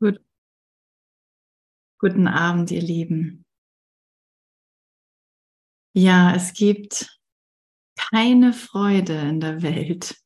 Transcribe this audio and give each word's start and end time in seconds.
Gut. 0.00 0.20
Guten 1.98 2.26
Abend, 2.26 2.70
ihr 2.70 2.82
Lieben. 2.82 3.44
Ja, 5.94 6.34
es 6.34 6.52
gibt 6.52 7.20
keine 7.94 8.52
Freude 8.52 9.14
in 9.14 9.40
der 9.40 9.62
Welt, 9.62 10.16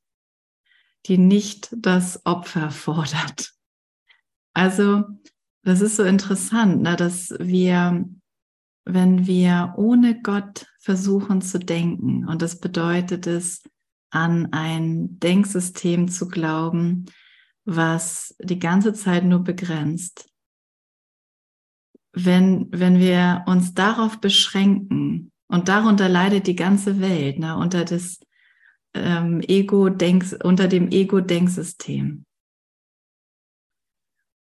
die 1.07 1.19
nicht 1.19 1.69
das 1.77 2.25
Opfer 2.25 2.71
fordert. 2.73 3.53
Also, 4.55 5.05
das 5.63 5.83
ist 5.83 5.97
so 5.97 6.05
interessant, 6.05 6.83
ne, 6.83 6.97
dass 6.97 7.35
wir, 7.39 8.09
wenn 8.85 9.27
wir 9.27 9.75
ohne 9.77 10.23
Gott 10.23 10.67
versuchen 10.81 11.43
zu 11.43 11.59
denken, 11.59 12.27
und 12.27 12.41
das 12.41 12.59
bedeutet 12.59 13.27
es, 13.27 13.63
an 14.11 14.53
ein 14.53 15.21
Denksystem 15.21 16.09
zu 16.09 16.29
glauben, 16.29 17.05
was 17.71 18.35
die 18.41 18.59
ganze 18.59 18.95
Zeit 18.95 19.25
nur 19.25 19.41
begrenzt. 19.45 20.27
Wenn, 22.13 22.69
wenn 22.73 22.99
wir 22.99 23.45
uns 23.47 23.75
darauf 23.75 24.21
beschränken, 24.21 25.31
und 25.51 25.69
darunter 25.69 26.09
leidet 26.09 26.47
die 26.47 26.57
ganze 26.57 27.01
Welt, 27.01 27.39
ne, 27.39 27.57
unter 27.57 27.85
das 27.85 28.21
ähm, 28.95 29.41
Ego-Denks, 29.41 30.35
unter 30.43 30.67
dem 30.67 30.91
Ego-Denksystem. 30.91 32.25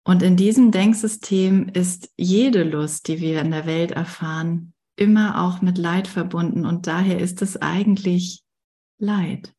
Und 0.04 0.22
in 0.22 0.36
diesem 0.36 0.70
Denksystem 0.70 1.68
ist 1.68 2.12
jede 2.16 2.62
Lust, 2.62 3.08
die 3.08 3.20
wir 3.20 3.40
in 3.40 3.50
der 3.50 3.66
Welt 3.66 3.90
erfahren, 3.90 4.72
immer 4.94 5.42
auch 5.42 5.62
mit 5.62 5.78
Leid 5.78 6.06
verbunden 6.06 6.64
und 6.64 6.86
daher 6.86 7.18
ist 7.18 7.42
es 7.42 7.56
eigentlich 7.60 8.44
Leid. 8.98 9.55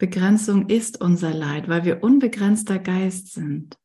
Begrenzung 0.00 0.70
ist 0.70 0.98
unser 1.02 1.34
Leid, 1.34 1.68
weil 1.68 1.84
wir 1.84 2.02
unbegrenzter 2.02 2.78
Geist 2.78 3.34
sind. 3.34 3.76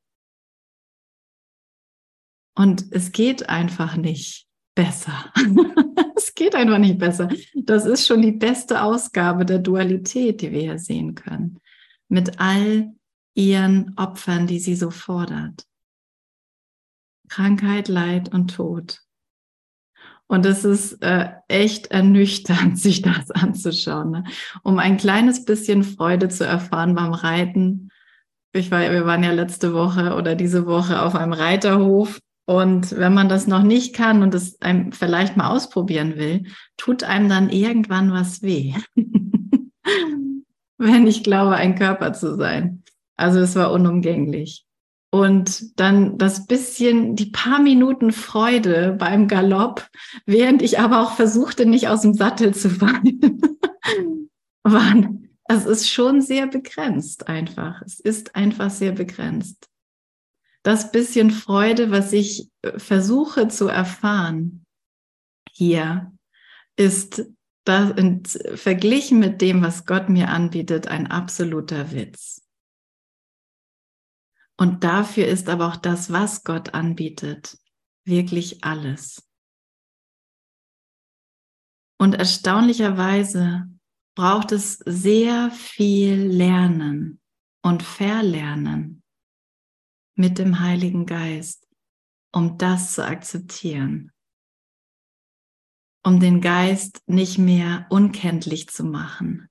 Und 2.58 2.86
es 2.92 3.12
geht 3.12 3.50
einfach 3.50 3.98
nicht 3.98 4.48
besser. 4.76 5.34
es 6.16 6.34
geht 6.34 6.56
einfach 6.56 6.78
nicht 6.78 7.00
besser. 7.00 7.28
Das 7.54 7.86
ist 7.86 8.08
schon 8.08 8.22
die 8.22 8.32
beste 8.32 8.82
Ausgabe 8.82 9.46
der 9.46 9.60
Dualität, 9.60 10.40
die 10.42 10.54
wir 10.54 10.62
hier 10.62 10.80
sehen 10.80 11.16
können. 11.16 11.60
Mit 12.08 12.40
all 12.40 12.94
ihren 13.34 13.94
Opfern, 13.98 14.48
die 14.48 14.60
sie 14.60 14.78
so 14.78 14.92
fordert. 14.92 15.68
Krankheit, 17.28 17.90
Leid 17.90 18.34
und 18.34 18.56
Tod. 18.56 19.05
Und 20.28 20.46
es 20.46 20.66
ist 20.66 21.04
äh, 21.04 21.30
echt 21.48 21.88
ernüchternd, 21.88 22.80
sich 22.80 23.02
das 23.02 23.32
anzuschauen. 23.32 24.12
Ne? 24.12 24.24
Um 24.64 24.80
ein 24.80 24.98
kleines 24.98 25.46
bisschen 25.46 25.84
Freude 25.84 26.30
zu 26.30 26.46
erfahren 26.46 26.96
beim 26.96 27.14
Reiten. 27.14 27.90
Ich 28.54 28.72
war, 28.72 28.80
wir 28.80 29.06
waren 29.06 29.24
ja 29.24 29.32
letzte 29.32 29.74
Woche 29.74 30.16
oder 30.16 30.36
diese 30.36 30.66
Woche 30.66 31.02
auf 31.02 31.16
einem 31.16 31.34
Reiterhof. 31.34 32.20
Und 32.48 32.96
wenn 32.96 33.14
man 33.14 33.28
das 33.28 33.48
noch 33.48 33.64
nicht 33.64 33.96
kann 33.96 34.22
und 34.22 34.36
es 34.36 34.62
einem 34.62 34.92
vielleicht 34.92 35.36
mal 35.36 35.50
ausprobieren 35.50 36.16
will, 36.16 36.46
tut 36.78 37.04
einem 37.04 37.28
dann 37.28 37.50
irgendwann 37.50 38.12
was 38.12 38.44
weh. 38.44 38.74
wenn 40.78 41.08
ich 41.08 41.24
glaube, 41.24 41.56
ein 41.56 41.76
Körper 41.76 42.14
zu 42.14 42.36
sein. 42.36 42.84
Also 43.18 43.40
es 43.40 43.56
war 43.56 43.72
unumgänglich. 43.72 44.65
Und 45.16 45.80
dann 45.80 46.18
das 46.18 46.46
bisschen, 46.46 47.16
die 47.16 47.28
paar 47.28 47.62
Minuten 47.62 48.12
Freude 48.12 48.98
beim 49.00 49.30
Galopp, 49.30 49.90
während 50.26 50.62
ich 50.62 50.78
aber 50.78 51.02
auch 51.02 51.14
versuchte, 51.14 51.66
nicht 51.66 51.88
aus 51.88 52.02
dem 52.02 52.16
Sattel 52.16 52.54
zu 52.54 52.70
fallen, 52.70 53.40
waren, 54.64 55.30
es 55.46 55.66
ist 55.66 55.90
schon 55.90 56.20
sehr 56.20 56.48
begrenzt 56.48 57.30
einfach. 57.30 57.82
Es 57.84 58.02
ist 58.02 58.36
einfach 58.36 58.70
sehr 58.70 58.92
begrenzt. 58.92 59.70
Das 60.64 60.92
bisschen 60.92 61.32
Freude, 61.32 61.92
was 61.92 62.12
ich 62.12 62.50
äh, 62.64 62.78
versuche 62.78 63.48
zu 63.48 63.70
erfahren 63.70 64.66
hier, 65.50 66.12
ist 66.76 67.24
das 67.64 68.38
verglichen 68.56 69.20
mit 69.20 69.40
dem, 69.40 69.64
was 69.64 69.86
Gott 69.86 70.10
mir 70.10 70.28
anbietet, 70.28 70.90
ein 70.90 71.08
absoluter 71.08 71.94
Witz. 71.94 72.45
Und 74.58 74.84
dafür 74.84 75.28
ist 75.28 75.50
aber 75.50 75.68
auch 75.68 75.76
das, 75.76 76.12
was 76.12 76.44
Gott 76.44 76.74
anbietet, 76.74 77.58
wirklich 78.06 78.64
alles. 78.64 79.22
Und 81.98 82.14
erstaunlicherweise 82.14 83.70
braucht 84.16 84.52
es 84.52 84.78
sehr 84.86 85.52
viel 85.52 86.28
Lernen 86.28 87.20
und 87.62 87.84
Verlernen 87.84 89.04
mit 90.16 90.38
dem 90.38 90.60
Heiligen 90.60 91.06
Geist, 91.06 91.68
um 92.32 92.58
das 92.58 92.94
zu 92.94 93.06
akzeptieren, 93.06 94.12
um 96.04 96.20
den 96.20 96.40
Geist 96.42 97.02
nicht 97.08 97.38
mehr 97.38 97.88
unkenntlich 97.90 98.70
zu 98.70 98.86
machen. 98.86 99.50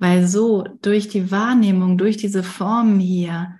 Weil 0.00 0.26
so 0.26 0.62
durch 0.80 1.08
die 1.08 1.30
Wahrnehmung, 1.30 1.98
durch 1.98 2.16
diese 2.16 2.42
Formen 2.42 2.98
hier, 2.98 3.59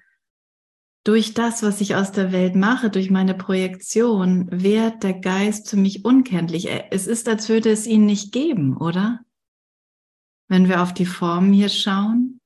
durch 1.04 1.32
das, 1.32 1.62
was 1.62 1.80
ich 1.80 1.94
aus 1.94 2.12
der 2.12 2.30
Welt 2.30 2.54
mache, 2.54 2.90
durch 2.90 3.10
meine 3.10 3.34
Projektion, 3.34 4.48
wird 4.50 5.02
der 5.02 5.14
Geist 5.14 5.70
für 5.70 5.76
mich 5.76 6.04
unkenntlich. 6.04 6.68
Es 6.90 7.06
ist, 7.06 7.28
als 7.28 7.48
würde 7.48 7.70
es 7.70 7.86
ihn 7.86 8.04
nicht 8.04 8.32
geben, 8.32 8.76
oder? 8.76 9.20
Wenn 10.48 10.68
wir 10.68 10.82
auf 10.82 10.92
die 10.92 11.06
Formen 11.06 11.52
hier 11.52 11.70
schauen, 11.70 12.40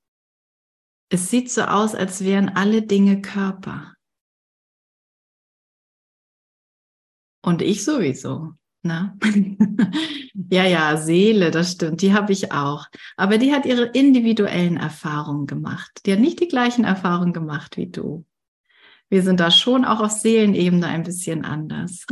es 1.10 1.30
sieht 1.30 1.50
so 1.50 1.62
aus, 1.62 1.94
als 1.94 2.24
wären 2.24 2.48
alle 2.48 2.82
Dinge 2.82 3.20
Körper. 3.20 3.94
Und 7.42 7.60
ich 7.60 7.84
sowieso. 7.84 8.52
Ne? 8.82 9.18
ja, 10.50 10.64
ja, 10.64 10.96
Seele, 10.96 11.50
das 11.50 11.72
stimmt, 11.72 12.02
die 12.02 12.12
habe 12.12 12.32
ich 12.32 12.52
auch. 12.52 12.86
Aber 13.16 13.38
die 13.38 13.52
hat 13.52 13.66
ihre 13.66 13.86
individuellen 13.86 14.76
Erfahrungen 14.76 15.46
gemacht. 15.46 16.02
Die 16.06 16.12
hat 16.12 16.20
nicht 16.20 16.40
die 16.40 16.48
gleichen 16.48 16.84
Erfahrungen 16.84 17.32
gemacht 17.32 17.76
wie 17.76 17.88
du 17.88 18.24
wir 19.14 19.22
sind 19.22 19.38
da 19.38 19.52
schon 19.52 19.84
auch 19.84 20.00
auf 20.00 20.10
Seelenebene 20.10 20.88
ein 20.88 21.04
bisschen 21.04 21.44
anders. 21.44 22.04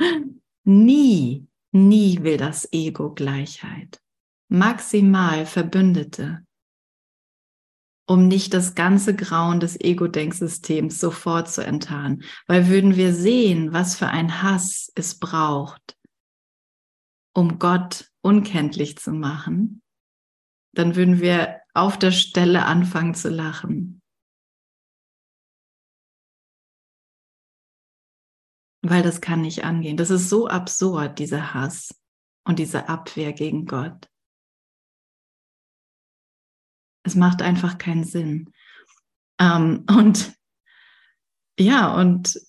nie, 0.64 1.46
nie 1.72 2.22
will 2.22 2.38
das 2.38 2.72
Ego 2.72 3.12
Gleichheit. 3.12 4.00
Maximal 4.48 5.44
Verbündete, 5.44 6.42
um 8.06 8.28
nicht 8.28 8.54
das 8.54 8.76
ganze 8.76 9.14
Grauen 9.14 9.60
des 9.60 9.78
Ego-Denksystems 9.78 10.98
sofort 10.98 11.50
zu 11.50 11.62
enttarnen. 11.62 12.22
Weil 12.46 12.68
würden 12.68 12.96
wir 12.96 13.12
sehen, 13.12 13.74
was 13.74 13.94
für 13.94 14.06
ein 14.06 14.42
Hass 14.42 14.90
es 14.94 15.18
braucht, 15.18 15.98
um 17.34 17.58
Gott 17.58 18.10
unkenntlich 18.22 18.96
zu 18.96 19.12
machen, 19.12 19.82
dann 20.72 20.96
würden 20.96 21.20
wir 21.20 21.60
auf 21.74 21.98
der 21.98 22.12
Stelle 22.12 22.64
anfangen 22.64 23.14
zu 23.14 23.28
lachen. 23.28 23.97
Weil 28.82 29.02
das 29.02 29.20
kann 29.20 29.42
nicht 29.42 29.64
angehen. 29.64 29.96
Das 29.96 30.10
ist 30.10 30.28
so 30.28 30.48
absurd, 30.48 31.18
dieser 31.18 31.54
Hass 31.54 31.94
und 32.44 32.58
diese 32.58 32.88
Abwehr 32.88 33.32
gegen 33.32 33.66
Gott. 33.66 34.08
Es 37.04 37.14
macht 37.14 37.42
einfach 37.42 37.78
keinen 37.78 38.04
Sinn. 38.04 38.52
Ähm, 39.40 39.84
und 39.88 40.32
ja, 41.58 41.94
und 41.94 42.40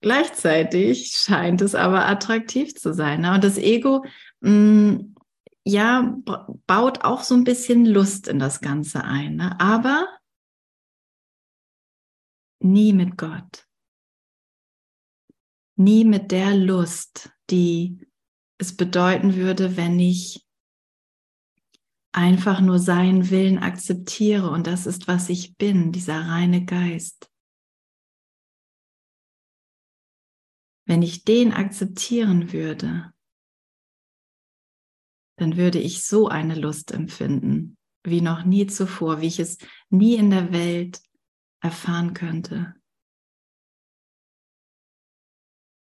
gleichzeitig 0.00 1.12
scheint 1.12 1.60
es 1.60 1.74
aber 1.74 2.06
attraktiv 2.06 2.74
zu 2.74 2.94
sein. 2.94 3.22
Ne? 3.22 3.34
Und 3.34 3.44
das 3.44 3.58
Ego, 3.58 4.04
mh, 4.40 4.50
mm, 4.50 5.14
ja, 5.66 6.14
baut 6.66 7.04
auch 7.04 7.22
so 7.22 7.34
ein 7.34 7.44
bisschen 7.44 7.86
Lust 7.86 8.28
in 8.28 8.38
das 8.38 8.60
Ganze 8.60 9.02
ein, 9.02 9.36
ne? 9.36 9.58
aber 9.58 10.06
nie 12.60 12.92
mit 12.92 13.16
Gott 13.16 13.66
nie 15.76 16.04
mit 16.04 16.30
der 16.30 16.56
Lust, 16.56 17.30
die 17.50 18.06
es 18.58 18.76
bedeuten 18.76 19.34
würde, 19.34 19.76
wenn 19.76 19.98
ich 19.98 20.46
einfach 22.12 22.60
nur 22.60 22.78
seinen 22.78 23.30
Willen 23.30 23.58
akzeptiere 23.58 24.50
und 24.50 24.66
das 24.66 24.86
ist, 24.86 25.08
was 25.08 25.28
ich 25.28 25.56
bin, 25.56 25.90
dieser 25.90 26.20
reine 26.20 26.64
Geist. 26.64 27.30
Wenn 30.86 31.02
ich 31.02 31.24
den 31.24 31.52
akzeptieren 31.52 32.52
würde, 32.52 33.12
dann 35.36 35.56
würde 35.56 35.80
ich 35.80 36.04
so 36.04 36.28
eine 36.28 36.54
Lust 36.54 36.92
empfinden, 36.92 37.76
wie 38.04 38.20
noch 38.20 38.44
nie 38.44 38.66
zuvor, 38.66 39.20
wie 39.20 39.26
ich 39.26 39.40
es 39.40 39.58
nie 39.88 40.14
in 40.14 40.30
der 40.30 40.52
Welt 40.52 41.00
erfahren 41.60 42.14
könnte. 42.14 42.74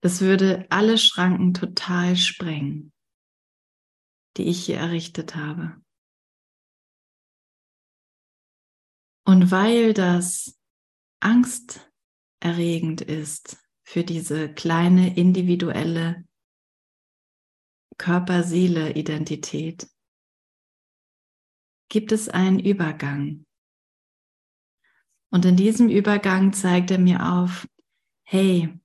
Das 0.02 0.20
würde 0.22 0.66
alle 0.70 0.96
Schranken 0.96 1.52
total 1.52 2.16
sprengen, 2.16 2.92
die 4.36 4.44
ich 4.44 4.64
hier 4.64 4.78
errichtet 4.78 5.36
habe. 5.36 5.80
Und 9.26 9.50
weil 9.50 9.92
das 9.92 10.58
angsterregend 11.20 13.02
ist 13.02 13.58
für 13.84 14.02
diese 14.02 14.52
kleine 14.52 15.16
individuelle 15.16 16.24
Körper-Seele-Identität, 17.98 19.86
gibt 21.90 22.12
es 22.12 22.30
einen 22.30 22.58
Übergang. 22.58 23.44
Und 25.30 25.44
in 25.44 25.56
diesem 25.56 25.88
Übergang 25.88 26.52
zeigt 26.54 26.90
er 26.90 26.98
mir 26.98 27.32
auf, 27.32 27.68
hey, 28.22 28.79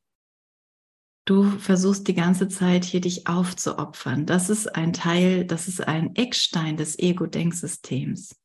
du 1.25 1.43
versuchst 1.59 2.07
die 2.07 2.13
ganze 2.13 2.47
Zeit 2.47 2.85
hier 2.85 3.01
dich 3.01 3.27
aufzuopfern. 3.27 4.25
Das 4.25 4.49
ist 4.49 4.67
ein 4.75 4.93
Teil, 4.93 5.45
das 5.45 5.67
ist 5.67 5.81
ein 5.81 6.15
Eckstein 6.15 6.77
des 6.77 6.97
Ego-Denksystems. 6.97 8.39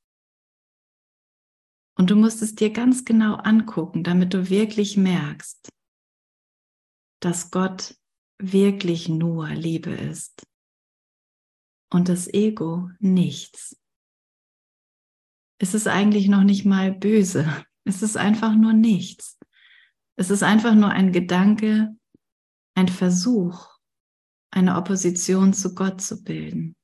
Und 1.97 2.11
du 2.11 2.17
musst 2.17 2.41
es 2.41 2.55
dir 2.55 2.71
ganz 2.71 3.05
genau 3.05 3.35
angucken, 3.35 4.03
damit 4.03 4.33
du 4.33 4.49
wirklich 4.49 4.97
merkst, 4.97 5.69
dass 7.21 7.51
Gott 7.51 7.95
wirklich 8.39 9.11
nur 9.11 9.49
Liebe 9.51 9.91
ist 9.91 10.43
und 11.93 12.09
das 12.09 12.33
Ego 12.33 12.89
nichts. 12.99 13.77
Es 15.61 15.75
ist 15.75 15.89
eigentlich 15.89 16.29
noch 16.29 16.43
nicht 16.43 16.65
mal 16.65 16.91
böse. 16.91 17.47
Es 17.85 18.03
ist 18.03 18.17
einfach 18.17 18.55
nur 18.55 18.73
nichts. 18.73 19.39
Es 20.17 20.31
ist 20.31 20.43
einfach 20.43 20.75
nur 20.75 20.89
ein 20.89 21.13
Gedanke, 21.13 21.95
ein 22.75 22.89
Versuch, 22.89 23.69
eine 24.53 24.77
Opposition 24.77 25.53
zu 25.53 25.75
Gott 25.75 26.01
zu 26.01 26.23
bilden. 26.23 26.75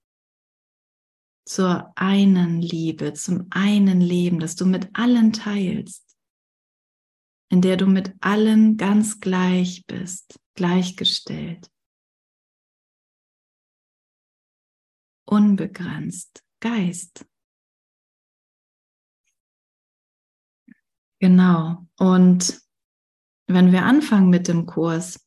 Zur 1.47 1.93
einen 1.97 2.61
Liebe, 2.61 3.13
zum 3.13 3.47
einen 3.51 4.01
Leben, 4.01 4.41
das 4.41 4.57
du 4.57 4.67
mit 4.67 4.91
allen 4.95 5.33
teilst, 5.33 6.17
in 7.51 7.61
der 7.63 7.77
du 7.77 7.87
mit 7.87 8.15
allen 8.21 8.77
ganz 8.77 9.21
gleich 9.21 9.85
bist, 9.87 10.41
gleichgestellt, 10.55 11.71
unbegrenzt, 15.25 16.47
Geist. 16.61 17.27
Genau. 21.21 21.87
Und 21.99 22.61
wenn 23.47 23.73
wir 23.73 23.85
anfangen 23.85 24.31
mit 24.31 24.49
dem 24.49 24.67
Kurs, 24.67 25.26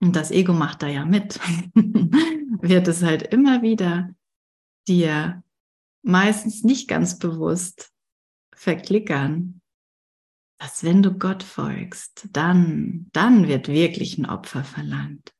und 0.00 0.16
das 0.16 0.30
Ego 0.30 0.52
macht 0.52 0.82
da 0.82 0.88
ja 0.88 1.04
mit, 1.04 1.38
wird 1.74 2.88
es 2.88 3.02
halt 3.02 3.22
immer 3.22 3.62
wieder 3.62 4.14
dir 4.88 5.42
meistens 6.02 6.64
nicht 6.64 6.88
ganz 6.88 7.18
bewusst 7.18 7.92
verklickern, 8.54 9.60
dass 10.58 10.84
wenn 10.84 11.02
du 11.02 11.12
Gott 11.12 11.42
folgst, 11.42 12.28
dann, 12.32 13.08
dann 13.12 13.48
wird 13.48 13.68
wirklich 13.68 14.18
ein 14.18 14.26
Opfer 14.26 14.64
verlangt. 14.64 15.34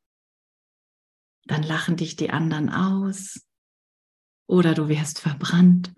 Dann 1.45 1.63
lachen 1.63 1.97
dich 1.97 2.17
die 2.17 2.31
anderen 2.31 2.71
aus 2.71 3.47
oder 4.51 4.75
du 4.75 4.89
wirst 4.89 5.21
verbrannt. 5.21 5.95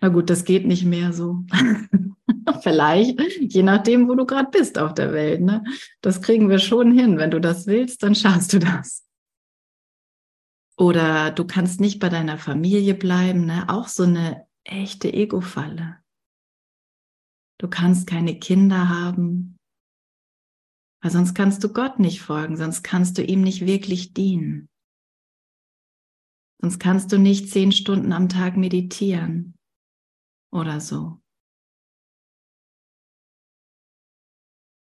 Na 0.00 0.08
gut, 0.08 0.28
das 0.28 0.44
geht 0.44 0.66
nicht 0.66 0.84
mehr 0.84 1.12
so. 1.12 1.44
Vielleicht, 2.62 3.18
je 3.40 3.62
nachdem, 3.62 4.08
wo 4.08 4.14
du 4.14 4.26
gerade 4.26 4.50
bist 4.50 4.78
auf 4.78 4.92
der 4.92 5.12
Welt. 5.12 5.40
Ne? 5.40 5.64
Das 6.02 6.20
kriegen 6.20 6.50
wir 6.50 6.58
schon 6.58 6.92
hin. 6.92 7.16
Wenn 7.16 7.30
du 7.30 7.40
das 7.40 7.66
willst, 7.66 8.02
dann 8.02 8.14
schaffst 8.14 8.52
du 8.52 8.58
das. 8.58 9.06
Oder 10.76 11.30
du 11.30 11.46
kannst 11.46 11.80
nicht 11.80 11.98
bei 11.98 12.10
deiner 12.10 12.36
Familie 12.36 12.94
bleiben. 12.94 13.46
Ne? 13.46 13.64
Auch 13.68 13.88
so 13.88 14.02
eine 14.02 14.46
echte 14.64 15.12
Ego-Falle. 15.12 15.96
Du 17.58 17.68
kannst 17.68 18.06
keine 18.06 18.38
Kinder 18.38 18.90
haben, 18.90 19.56
weil 21.02 21.10
sonst 21.10 21.34
kannst 21.34 21.64
du 21.64 21.72
Gott 21.72 21.98
nicht 22.00 22.20
folgen, 22.20 22.56
sonst 22.56 22.82
kannst 22.82 23.16
du 23.16 23.22
ihm 23.22 23.42
nicht 23.42 23.64
wirklich 23.64 24.12
dienen. 24.12 24.68
Sonst 26.64 26.78
kannst 26.78 27.12
du 27.12 27.18
nicht 27.18 27.50
zehn 27.50 27.72
Stunden 27.72 28.10
am 28.14 28.30
Tag 28.30 28.56
meditieren 28.56 29.54
oder 30.50 30.80
so. 30.80 31.20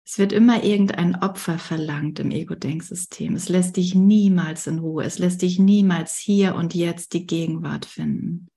Es 0.05 0.19
wird 0.19 0.31
immer 0.31 0.63
irgendein 0.63 1.15
Opfer 1.15 1.57
verlangt 1.57 2.19
im 2.19 2.29
Ego-Denksystem. 2.29 3.33
Es 3.33 3.49
lässt 3.49 3.77
dich 3.77 3.95
niemals 3.95 4.67
in 4.67 4.77
Ruhe. 4.77 5.05
Es 5.05 5.17
lässt 5.17 5.41
dich 5.41 5.57
niemals 5.57 6.19
hier 6.19 6.53
und 6.53 6.75
jetzt 6.75 7.13
die 7.13 7.25
Gegenwart 7.25 7.87
finden. 7.87 8.47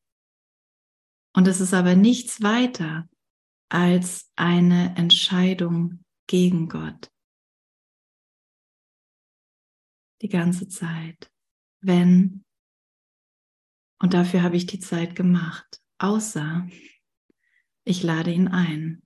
Und 1.35 1.49
es 1.49 1.63
ist 1.63 1.73
aber 1.73 1.97
nichts 1.97 2.43
weiter 2.43 3.09
als 3.71 4.31
eine 4.37 4.95
Entscheidung 4.99 6.05
gegen 6.27 6.69
Gott. 6.69 7.11
Die 10.21 10.29
ganze 10.29 10.69
Zeit. 10.69 11.33
Wenn, 11.81 12.45
und 14.01 14.15
dafür 14.15 14.43
habe 14.43 14.57
ich 14.57 14.67
die 14.67 14.81
Zeit 14.81 15.17
gemacht, 15.17 15.81
außer 15.99 16.69
ich 17.85 18.03
lade 18.03 18.31
ihn 18.31 18.49
ein. 18.49 19.03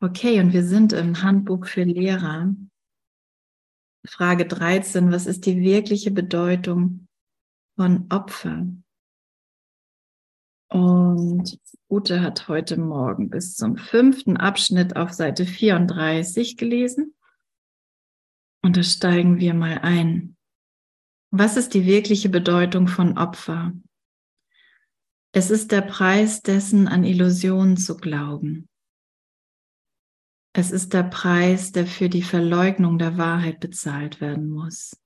Okay, 0.00 0.40
und 0.40 0.52
wir 0.52 0.64
sind 0.64 0.92
im 0.92 1.22
Handbuch 1.22 1.66
für 1.66 1.84
Lehrer. 1.84 2.54
Frage 4.06 4.46
13, 4.46 5.12
was 5.12 5.26
ist 5.26 5.44
die 5.44 5.60
wirkliche 5.60 6.10
Bedeutung 6.10 7.06
von 7.76 8.06
Opfer? 8.10 8.66
Und 10.68 11.58
Ute 11.90 12.22
hat 12.22 12.48
heute 12.48 12.78
Morgen 12.78 13.28
bis 13.28 13.56
zum 13.56 13.76
fünften 13.76 14.36
Abschnitt 14.36 14.96
auf 14.96 15.12
Seite 15.12 15.44
34 15.44 16.56
gelesen. 16.56 17.14
Und 18.62 18.76
da 18.76 18.82
steigen 18.82 19.38
wir 19.38 19.52
mal 19.52 19.78
ein. 19.78 20.36
Was 21.32 21.56
ist 21.56 21.74
die 21.74 21.86
wirkliche 21.86 22.28
Bedeutung 22.28 22.88
von 22.88 23.16
Opfer? 23.16 23.72
Es 25.32 25.50
ist 25.50 25.70
der 25.70 25.82
Preis 25.82 26.42
dessen, 26.42 26.88
an 26.88 27.04
Illusionen 27.04 27.76
zu 27.76 27.96
glauben. 27.96 28.68
Es 30.52 30.72
ist 30.72 30.92
der 30.92 31.04
Preis, 31.04 31.70
der 31.70 31.86
für 31.86 32.08
die 32.08 32.24
Verleugnung 32.24 32.98
der 32.98 33.16
Wahrheit 33.16 33.60
bezahlt 33.60 34.20
werden 34.20 34.50
muss. 34.50 34.96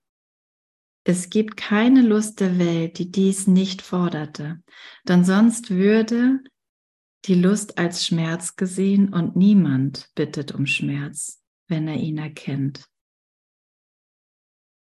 Es 1.07 1.29
gibt 1.29 1.59
keine 1.59 2.01
Lust 2.01 2.41
der 2.41 2.59
Welt, 2.59 2.99
die 2.99 3.11
dies 3.11 3.47
nicht 3.47 3.83
forderte, 3.83 4.63
denn 5.07 5.23
sonst 5.23 5.69
würde 5.69 6.41
die 7.27 7.35
Lust 7.35 7.77
als 7.77 8.07
Schmerz 8.07 8.57
gesehen 8.57 9.13
und 9.13 9.37
niemand 9.37 10.11
bittet 10.15 10.53
um 10.53 10.65
Schmerz, 10.65 11.43
wenn 11.69 11.87
er 11.89 11.97
ihn 11.97 12.17
erkennt. 12.17 12.89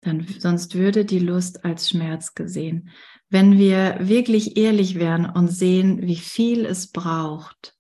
Dann, 0.04 0.28
sonst 0.40 0.76
würde 0.76 1.06
die 1.06 1.20
Lust 1.20 1.64
als 1.64 1.90
Schmerz 1.90 2.34
gesehen. 2.34 2.90
Wenn 3.30 3.58
wir 3.58 3.98
wirklich 4.02 4.58
ehrlich 4.58 4.96
wären 4.96 5.26
und 5.26 5.48
sehen, 5.48 6.02
wie 6.02 6.18
viel 6.18 6.66
es 6.66 6.92
braucht, 6.92 7.78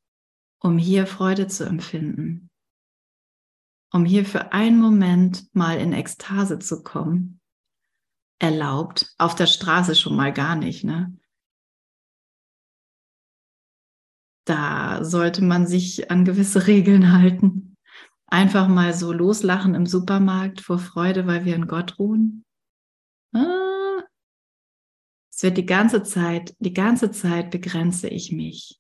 um 0.60 0.77
hier 0.77 1.06
Freude 1.06 1.48
zu 1.48 1.65
empfinden, 1.65 2.50
um 3.92 4.06
hier 4.06 4.25
für 4.25 4.53
einen 4.53 4.80
Moment 4.80 5.53
mal 5.53 5.77
in 5.77 5.94
Ekstase 5.94 6.60
zu 6.60 6.82
kommen, 6.82 7.42
erlaubt, 8.39 9.13
auf 9.18 9.36
der 9.36 9.48
Straße 9.48 9.96
schon 9.96 10.15
mal 10.15 10.34
gar 10.34 10.56
nicht, 10.56 10.84
ne? 10.84 11.18
Da 14.46 15.06
sollte 15.06 15.42
man 15.42 15.68
sich 15.68 16.12
an 16.12 16.25
gewisse 16.25 16.68
Regeln 16.68 17.13
halten. 17.13 17.73
Einfach 18.27 18.68
mal 18.68 18.94
so 18.94 19.12
loslachen 19.12 19.75
im 19.75 19.86
Supermarkt 19.86 20.62
vor 20.62 20.80
Freude, 20.80 21.27
weil 21.27 21.46
wir 21.46 21.56
in 21.56 21.68
Gott 21.68 22.00
ruhen. 22.00 22.44
Ah. 23.34 24.03
Es 25.32 25.44
wird 25.44 25.58
die 25.58 25.65
ganze 25.65 26.03
Zeit, 26.03 26.56
die 26.60 26.74
ganze 26.74 27.12
Zeit 27.12 27.51
begrenze 27.51 28.08
ich 28.08 28.32
mich. 28.32 28.80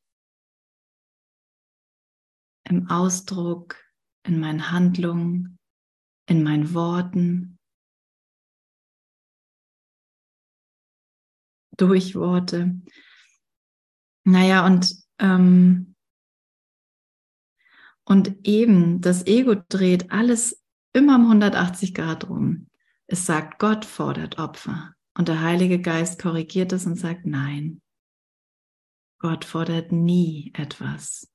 Im 2.65 2.89
Ausdruck, 2.89 3.75
in 4.25 4.39
meinen 4.39 4.71
Handlungen, 4.71 5.57
in 6.27 6.43
meinen 6.43 6.73
Worten, 6.73 7.59
durch 11.77 12.15
Worte. 12.15 12.79
Naja, 14.25 14.65
und, 14.65 14.95
ähm, 15.19 15.92
und 18.05 18.47
eben 18.47 19.01
das 19.01 19.25
Ego 19.25 19.55
dreht 19.69 20.11
alles 20.11 20.61
immer 20.93 21.15
um 21.15 21.23
180 21.23 21.93
Grad 21.93 22.29
rum. 22.29 22.67
Es 23.07 23.25
sagt, 23.25 23.59
Gott 23.59 23.85
fordert 23.85 24.39
Opfer. 24.39 24.93
Und 25.15 25.27
der 25.27 25.41
Heilige 25.41 25.79
Geist 25.79 26.19
korrigiert 26.19 26.71
es 26.73 26.85
und 26.85 26.95
sagt, 26.95 27.25
nein, 27.25 27.81
Gott 29.19 29.45
fordert 29.45 29.91
nie 29.91 30.51
etwas. 30.55 31.29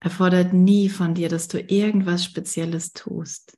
Er 0.00 0.10
fordert 0.10 0.52
nie 0.52 0.88
von 0.88 1.14
dir, 1.14 1.28
dass 1.28 1.48
du 1.48 1.60
irgendwas 1.60 2.24
Spezielles 2.24 2.92
tust. 2.92 3.56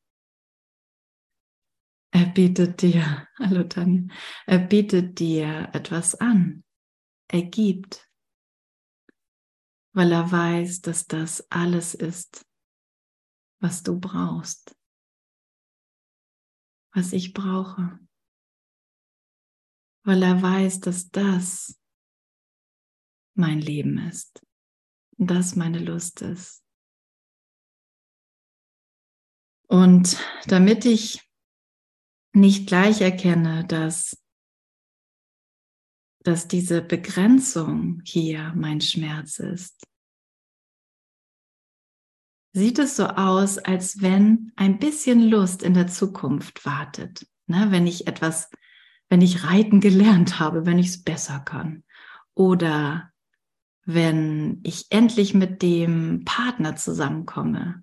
Er 2.11 2.27
bietet 2.27 2.83
dir, 2.83 3.27
hallo 3.39 3.65
Tanja, 3.65 4.15
er 4.47 4.59
bietet 4.59 5.19
dir 5.19 5.69
etwas 5.73 6.15
an. 6.15 6.65
Er 7.29 7.43
gibt. 7.43 8.08
Weil 9.93 10.13
er 10.13 10.31
weiß, 10.31 10.81
dass 10.81 11.07
das 11.07 11.51
alles 11.51 11.95
ist, 11.95 12.47
was 13.61 13.83
du 13.83 13.99
brauchst, 13.99 14.77
was 16.95 17.13
ich 17.13 17.33
brauche, 17.33 17.99
weil 20.05 20.23
er 20.23 20.41
weiß, 20.41 20.81
dass 20.81 21.11
das 21.11 21.79
mein 23.35 23.61
Leben 23.61 23.99
ist. 23.99 24.45
Das 25.17 25.57
meine 25.57 25.79
Lust 25.79 26.23
ist. 26.23 26.63
Und 29.69 30.19
damit 30.47 30.85
ich 30.85 31.29
nicht 32.33 32.67
gleich 32.67 33.01
erkenne, 33.01 33.67
dass, 33.67 34.17
dass 36.29 36.47
diese 36.47 36.83
Begrenzung 36.83 38.03
hier 38.05 38.53
mein 38.55 38.83
Schmerz 38.83 39.39
ist, 39.39 39.83
sieht 42.53 42.79
es 42.79 42.97
so 42.97 43.07
aus, 43.07 43.57
als 43.57 44.03
wenn 44.03 44.53
ein 44.55 44.79
bisschen 44.79 45.23
Lust 45.23 45.63
in 45.63 45.73
der 45.73 45.87
Zukunft 45.87 46.67
wartet. 46.67 47.27
Ne? 47.47 47.69
Wenn 47.71 47.87
ich 47.87 48.07
etwas, 48.07 48.51
wenn 49.09 49.23
ich 49.23 49.45
reiten 49.45 49.81
gelernt 49.81 50.39
habe, 50.39 50.67
wenn 50.67 50.79
ich 50.79 50.89
es 50.89 51.03
besser 51.03 51.41
kann. 51.41 51.83
Oder 52.35 53.11
wenn 53.87 54.61
ich 54.65 54.89
endlich 54.91 55.33
mit 55.33 55.63
dem 55.63 56.27
Partner 56.27 56.77
zusammenkomme. 56.77 57.83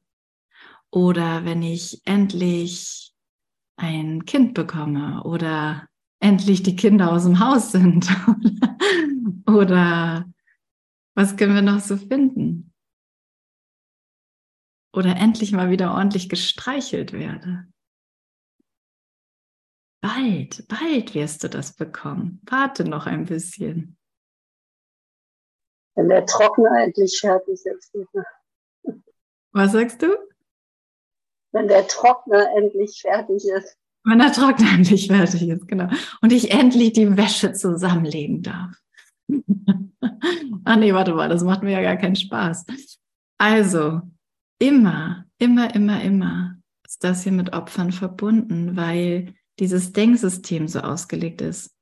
Oder 0.91 1.45
wenn 1.45 1.63
ich 1.63 2.03
endlich 2.05 3.11
ein 3.75 4.25
Kind 4.25 4.53
bekomme 4.53 5.23
oder 5.23 5.87
endlich 6.25 6.63
die 6.63 6.75
Kinder 6.75 7.11
aus 7.11 7.23
dem 7.23 7.39
Haus 7.39 7.71
sind. 7.71 8.07
oder 9.47 10.25
was 11.15 11.37
können 11.37 11.55
wir 11.55 11.61
noch 11.61 11.79
so 11.79 11.97
finden? 11.97 12.73
Oder 14.93 15.15
endlich 15.17 15.51
mal 15.51 15.69
wieder 15.69 15.93
ordentlich 15.93 16.29
gestreichelt 16.29 17.13
werde. 17.13 17.67
Bald, 20.01 20.67
bald 20.67 21.13
wirst 21.15 21.43
du 21.43 21.49
das 21.49 21.75
bekommen. 21.75 22.41
Warte 22.43 22.85
noch 22.85 23.05
ein 23.05 23.25
bisschen. 23.25 23.97
Wenn 25.95 26.09
der 26.09 26.25
Trockner 26.25 26.83
endlich 26.83 27.19
fertig 27.19 27.59
ist. 27.65 27.93
Was 29.51 29.71
sagst 29.71 30.01
du? 30.01 30.17
wenn 31.55 31.69
der 31.69 31.87
Trockner 31.87 32.53
endlich 32.57 33.01
fertig 33.01 33.47
ist. 33.47 33.77
Wenn 34.05 34.19
der 34.19 34.31
Trockner 34.31 34.71
endlich 34.73 35.07
fertig 35.07 35.49
ist, 35.49 35.67
genau. 35.67 35.89
Und 36.21 36.31
ich 36.31 36.51
endlich 36.51 36.93
die 36.93 37.17
Wäsche 37.17 37.53
zusammenlegen 37.53 38.43
darf. 38.43 38.75
ah 40.63 40.75
nee, 40.75 40.93
warte 40.93 41.15
mal, 41.15 41.27
das 41.27 41.43
macht 41.43 41.63
mir 41.63 41.71
ja 41.71 41.81
gar 41.81 41.97
keinen 41.97 42.15
Spaß. 42.15 42.65
Also, 43.39 44.01
immer, 44.59 45.25
immer, 45.39 45.73
immer, 45.73 46.01
immer 46.03 46.55
ist 46.85 47.03
das 47.03 47.23
hier 47.23 47.31
mit 47.31 47.53
Opfern 47.53 47.91
verbunden, 47.91 48.77
weil 48.77 49.33
dieses 49.59 49.91
Denksystem 49.91 50.67
so 50.67 50.81
ausgelegt 50.81 51.41
ist. 51.41 51.75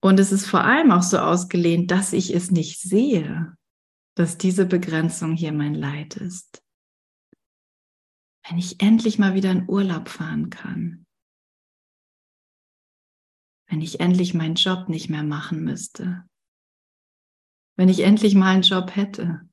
Und 0.00 0.20
es 0.20 0.30
ist 0.30 0.46
vor 0.46 0.62
allem 0.62 0.92
auch 0.92 1.02
so 1.02 1.18
ausgelehnt, 1.18 1.90
dass 1.90 2.12
ich 2.12 2.32
es 2.34 2.52
nicht 2.52 2.80
sehe, 2.80 3.56
dass 4.14 4.38
diese 4.38 4.64
Begrenzung 4.64 5.34
hier 5.34 5.52
mein 5.52 5.74
Leid 5.74 6.16
ist 6.16 6.61
wenn 8.48 8.58
ich 8.58 8.80
endlich 8.80 9.18
mal 9.18 9.34
wieder 9.34 9.50
in 9.50 9.68
Urlaub 9.68 10.08
fahren 10.08 10.50
kann, 10.50 11.06
wenn 13.68 13.80
ich 13.80 14.00
endlich 14.00 14.34
meinen 14.34 14.56
Job 14.56 14.88
nicht 14.88 15.08
mehr 15.08 15.22
machen 15.22 15.64
müsste, 15.64 16.28
wenn 17.76 17.88
ich 17.88 18.00
endlich 18.00 18.34
mal 18.34 18.54
einen 18.54 18.62
Job 18.62 18.94
hätte. 18.96 19.48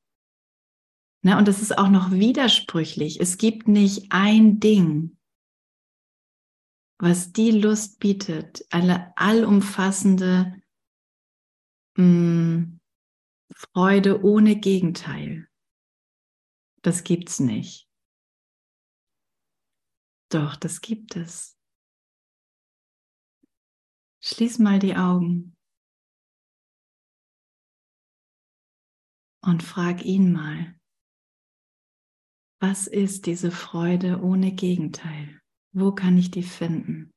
Ne, 1.21 1.37
und 1.37 1.47
das 1.47 1.61
ist 1.61 1.77
auch 1.77 1.89
noch 1.89 2.11
widersprüchlich. 2.11 3.19
Es 3.19 3.37
gibt 3.37 3.67
nicht 3.67 4.11
ein 4.11 4.59
Ding, 4.59 5.17
was 6.97 7.31
die 7.31 7.51
Lust 7.51 7.99
bietet, 7.99 8.65
eine 8.71 9.15
allumfassende 9.17 10.61
mh, 11.95 12.03
mm, 12.03 12.79
Freude 13.53 14.23
ohne 14.23 14.55
Gegenteil. 14.57 15.49
Das 16.81 17.03
gibt's 17.03 17.39
nicht. 17.39 17.88
Doch, 20.29 20.55
das 20.55 20.81
gibt 20.81 21.15
es. 21.15 21.57
Schließ 24.21 24.59
mal 24.59 24.79
die 24.79 24.95
Augen 24.95 25.55
und 29.41 29.63
frag 29.63 30.05
ihn 30.05 30.31
mal, 30.31 30.75
was 32.61 32.87
ist 32.87 33.25
diese 33.25 33.51
Freude 33.51 34.21
ohne 34.21 34.51
Gegenteil? 34.51 35.41
Wo 35.71 35.93
kann 35.93 36.17
ich 36.17 36.29
die 36.29 36.43
finden? 36.43 37.11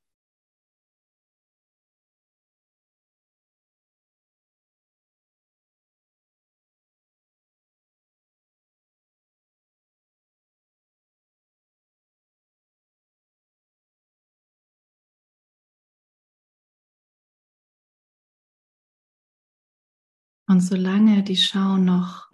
Und 20.49 20.61
solange 20.61 21.22
die 21.22 21.37
Schau 21.37 21.76
noch 21.76 22.30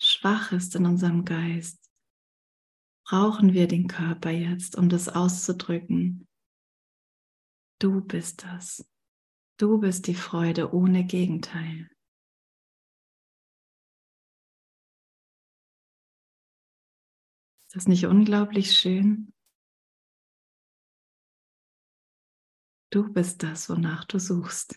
schwach 0.00 0.52
ist 0.52 0.74
in 0.76 0.86
unserem 0.86 1.24
Geist, 1.24 1.90
brauchen 3.06 3.52
wir 3.52 3.68
den 3.68 3.86
Körper 3.86 4.30
jetzt, 4.30 4.76
um 4.76 4.88
das 4.88 5.08
auszudrücken. 5.08 6.26
Du 7.80 8.00
bist 8.00 8.44
das. 8.44 8.88
Du 9.58 9.78
bist 9.78 10.06
die 10.06 10.14
Freude 10.14 10.72
ohne 10.72 11.04
Gegenteil. 11.04 11.90
Ist 17.66 17.76
das 17.76 17.88
nicht 17.88 18.06
unglaublich 18.06 18.78
schön? 18.78 19.32
Du 22.90 23.12
bist 23.12 23.42
das, 23.42 23.68
wonach 23.68 24.04
du 24.04 24.20
suchst. 24.20 24.76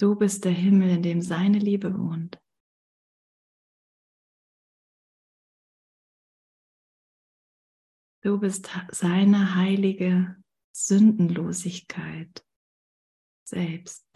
Du 0.00 0.14
bist 0.14 0.46
der 0.46 0.52
Himmel, 0.52 0.88
in 0.88 1.02
dem 1.02 1.20
seine 1.20 1.58
Liebe 1.58 1.98
wohnt. 1.98 2.40
Du 8.22 8.38
bist 8.40 8.70
seine 8.92 9.56
heilige 9.56 10.42
Sündenlosigkeit 10.74 12.42
selbst. 13.44 14.06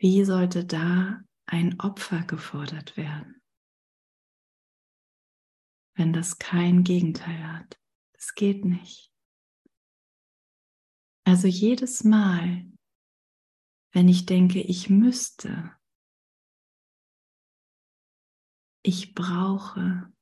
Wie 0.00 0.24
sollte 0.24 0.64
da 0.64 1.20
ein 1.46 1.80
Opfer 1.80 2.22
gefordert 2.22 2.96
werden? 2.96 3.37
Wenn 5.98 6.12
das 6.12 6.38
kein 6.38 6.84
Gegenteil 6.84 7.52
hat. 7.52 7.78
Das 8.12 8.34
geht 8.34 8.64
nicht. 8.64 9.12
Also 11.24 11.48
jedes 11.48 12.04
Mal, 12.04 12.70
wenn 13.92 14.08
ich 14.08 14.24
denke, 14.24 14.60
ich 14.60 14.88
müsste, 14.88 15.76
ich 18.82 19.12
brauche, 19.14 20.12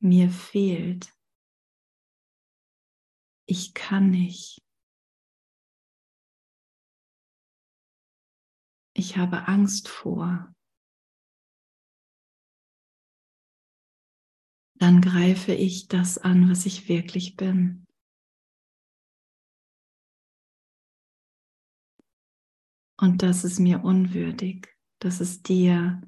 mir 0.00 0.28
fehlt, 0.28 1.16
ich 3.46 3.74
kann 3.74 4.10
nicht, 4.10 4.60
ich 8.94 9.16
habe 9.16 9.46
Angst 9.46 9.88
vor, 9.88 10.51
dann 14.82 15.00
greife 15.00 15.54
ich 15.54 15.86
das 15.86 16.18
an, 16.18 16.50
was 16.50 16.66
ich 16.66 16.88
wirklich 16.88 17.36
bin. 17.36 17.86
Und 22.98 23.22
das 23.22 23.44
ist 23.44 23.60
mir 23.60 23.84
unwürdig. 23.84 24.76
Das 24.98 25.20
ist 25.20 25.48
dir 25.48 26.02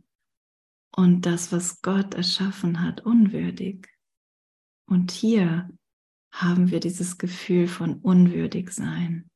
und 0.91 1.25
das, 1.25 1.53
was 1.53 1.83
Gott 1.83 2.15
erschaffen 2.15 2.81
hat, 2.81 3.03
unwürdig. 3.03 3.87
Und 4.87 5.13
hier 5.13 5.71
haben 6.33 6.73
wir 6.73 6.81
dieses 6.81 7.17
Gefühl 7.17 7.69
von 7.69 8.01
unwürdig 8.01 8.73
sein. 8.73 9.31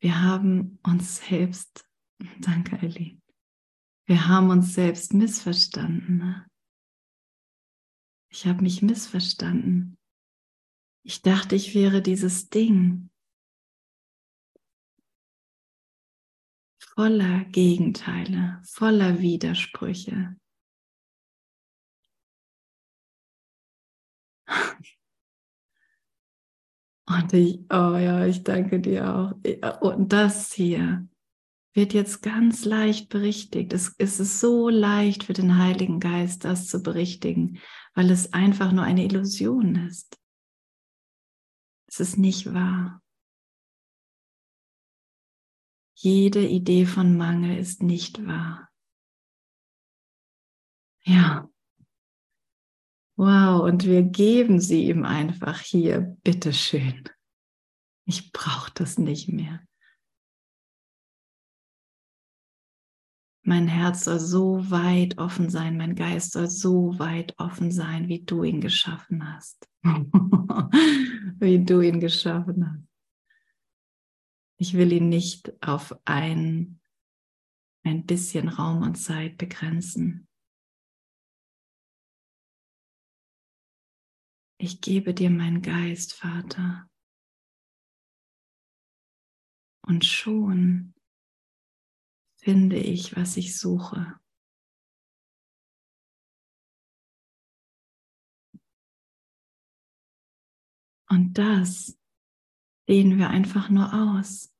Wir 0.00 0.20
haben 0.20 0.78
uns 0.82 1.26
selbst, 1.26 1.88
danke 2.40 2.76
Ellie, 2.82 3.18
Wir 4.06 4.28
haben 4.28 4.50
uns 4.50 4.74
selbst 4.74 5.14
missverstanden. 5.14 6.18
Ne? 6.18 6.46
Ich 8.34 8.46
habe 8.46 8.62
mich 8.62 8.82
missverstanden. 8.82 9.96
Ich 11.04 11.22
dachte, 11.22 11.54
ich 11.54 11.72
wäre 11.76 12.02
dieses 12.02 12.50
Ding 12.50 13.10
voller 16.80 17.44
Gegenteile, 17.44 18.60
voller 18.64 19.20
Widersprüche. 19.20 20.34
Und 27.06 27.32
ich, 27.34 27.60
oh 27.70 27.96
ja, 27.96 28.26
ich 28.26 28.42
danke 28.42 28.80
dir 28.80 29.14
auch. 29.14 29.34
Und 29.80 30.12
das 30.12 30.52
hier 30.52 31.06
wird 31.72 31.92
jetzt 31.92 32.20
ganz 32.22 32.64
leicht 32.64 33.10
berichtigt. 33.10 33.72
Es, 33.72 33.94
es 33.98 34.18
ist 34.18 34.40
so 34.40 34.68
leicht 34.68 35.22
für 35.22 35.34
den 35.34 35.58
Heiligen 35.58 36.00
Geist, 36.00 36.44
das 36.44 36.66
zu 36.66 36.82
berichtigen, 36.82 37.60
weil 37.94 38.10
es 38.10 38.32
einfach 38.32 38.72
nur 38.72 38.84
eine 38.84 39.04
Illusion 39.04 39.76
ist. 39.86 40.18
Es 41.86 42.00
ist 42.00 42.18
nicht 42.18 42.52
wahr. 42.52 43.00
Jede 45.96 46.46
Idee 46.46 46.86
von 46.86 47.16
Mangel 47.16 47.56
ist 47.56 47.82
nicht 47.82 48.26
wahr. 48.26 48.68
Ja. 51.04 51.48
Wow, 53.16 53.62
und 53.62 53.84
wir 53.84 54.02
geben 54.02 54.60
sie 54.60 54.86
ihm 54.88 55.04
einfach 55.04 55.60
hier, 55.60 56.00
bitteschön. 56.24 57.08
Ich 58.06 58.32
brauche 58.32 58.72
das 58.74 58.98
nicht 58.98 59.28
mehr. 59.28 59.64
Mein 63.46 63.68
Herz 63.68 64.04
soll 64.04 64.20
so 64.20 64.70
weit 64.70 65.18
offen 65.18 65.50
sein, 65.50 65.76
mein 65.76 65.94
Geist 65.94 66.32
soll 66.32 66.48
so 66.48 66.98
weit 66.98 67.38
offen 67.38 67.70
sein, 67.70 68.08
wie 68.08 68.24
du 68.24 68.42
ihn 68.42 68.62
geschaffen 68.62 69.34
hast. 69.34 69.68
wie 69.84 71.62
du 71.62 71.82
ihn 71.82 72.00
geschaffen 72.00 72.66
hast. 72.66 72.88
Ich 74.56 74.72
will 74.72 74.92
ihn 74.92 75.10
nicht 75.10 75.52
auf 75.62 75.94
ein, 76.06 76.80
ein 77.82 78.06
bisschen 78.06 78.48
Raum 78.48 78.80
und 78.80 78.94
Zeit 78.94 79.36
begrenzen. 79.36 80.26
Ich 84.56 84.80
gebe 84.80 85.12
dir 85.12 85.28
meinen 85.28 85.60
Geist, 85.60 86.14
Vater. 86.14 86.88
Und 89.86 90.06
schon 90.06 90.93
finde 92.44 92.76
ich, 92.76 93.16
was 93.16 93.38
ich 93.38 93.58
suche. 93.58 94.20
Und 101.08 101.34
das 101.34 101.98
dehnen 102.86 103.18
wir 103.18 103.30
einfach 103.30 103.70
nur 103.70 103.92
aus. 103.94 104.54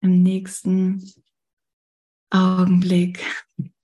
Im 0.00 0.22
nächsten 0.22 1.12
Augenblick, 2.30 3.24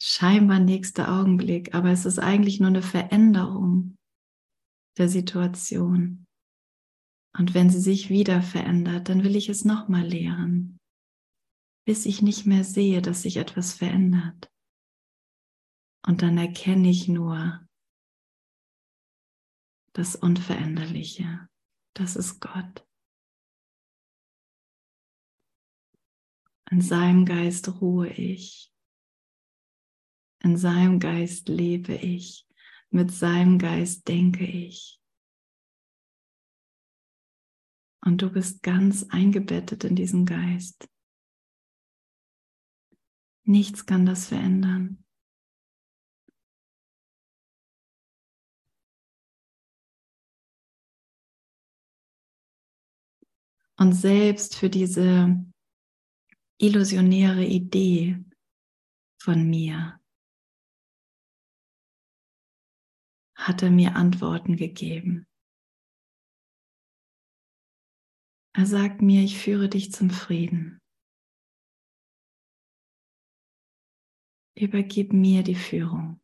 scheinbar 0.00 0.59
nächster 0.59 1.12
Augenblick, 1.21 1.75
aber 1.75 1.91
es 1.91 2.07
ist 2.07 2.19
eigentlich 2.19 2.59
nur 2.59 2.71
eine 2.71 2.83
Veränderung 2.83 3.97
der 4.99 5.09
Situation. 5.09 6.26
Und 7.35 7.55
wenn 7.55 7.71
sie 7.71 7.81
sich 7.81 8.11
wieder 8.11 8.43
verändert, 8.43 9.09
dann 9.09 9.25
will 9.25 9.37
ich 9.37 9.49
es 9.49 9.65
nochmal 9.65 10.07
lehren, 10.07 10.79
bis 11.87 12.05
ich 12.07 12.21
nicht 12.23 12.47
mehr 12.47 12.65
sehe, 12.65 13.01
dass 13.01 13.23
sich 13.23 13.39
etwas 13.39 13.75
verändert. 13.75 14.51
Und 16.07 16.23
dann 16.23 16.37
erkenne 16.37 16.90
ich 16.90 17.09
nur 17.09 17.66
das 19.95 20.16
Unveränderliche. 20.16 21.49
Das 21.95 22.16
ist 22.16 22.40
Gott. 22.40 22.87
In 26.71 26.81
seinem 26.81 27.27
Geist 27.27 27.81
ruhe 27.81 28.09
ich. 28.09 28.73
In 30.42 30.57
seinem 30.57 30.99
Geist 31.01 31.49
lebe 31.49 31.95
ich. 31.95 32.47
Mit 32.90 33.11
seinem 33.12 33.59
Geist 33.59 34.09
denke 34.09 34.45
ich. 34.45 35.02
Und 38.05 38.21
du 38.21 38.31
bist 38.31 38.62
ganz 38.62 39.05
eingebettet 39.11 39.85
in 39.85 39.95
diesen 39.95 40.27
Geist. 40.27 40.88
Nichts 43.45 43.87
kann 43.87 44.07
das 44.07 44.27
verändern. 44.27 45.05
Und 53.79 53.95
selbst 53.95 54.57
für 54.57 54.71
diese 54.71 55.45
illusionäre 56.59 57.45
Idee 57.45 58.25
von 59.21 59.49
mir 59.49 60.01
hat 63.35 63.62
er 63.62 63.71
mir 63.71 63.97
Antworten 63.97 64.57
gegeben. 64.57 65.27
Er 68.55 68.67
sagt 68.67 69.01
mir, 69.01 69.23
ich 69.23 69.38
führe 69.38 69.69
dich 69.69 69.93
zum 69.93 70.11
Frieden. 70.11 70.79
Übergib 74.55 75.15
mir 75.15 75.43
die 75.43 75.55
Führung. 75.55 76.21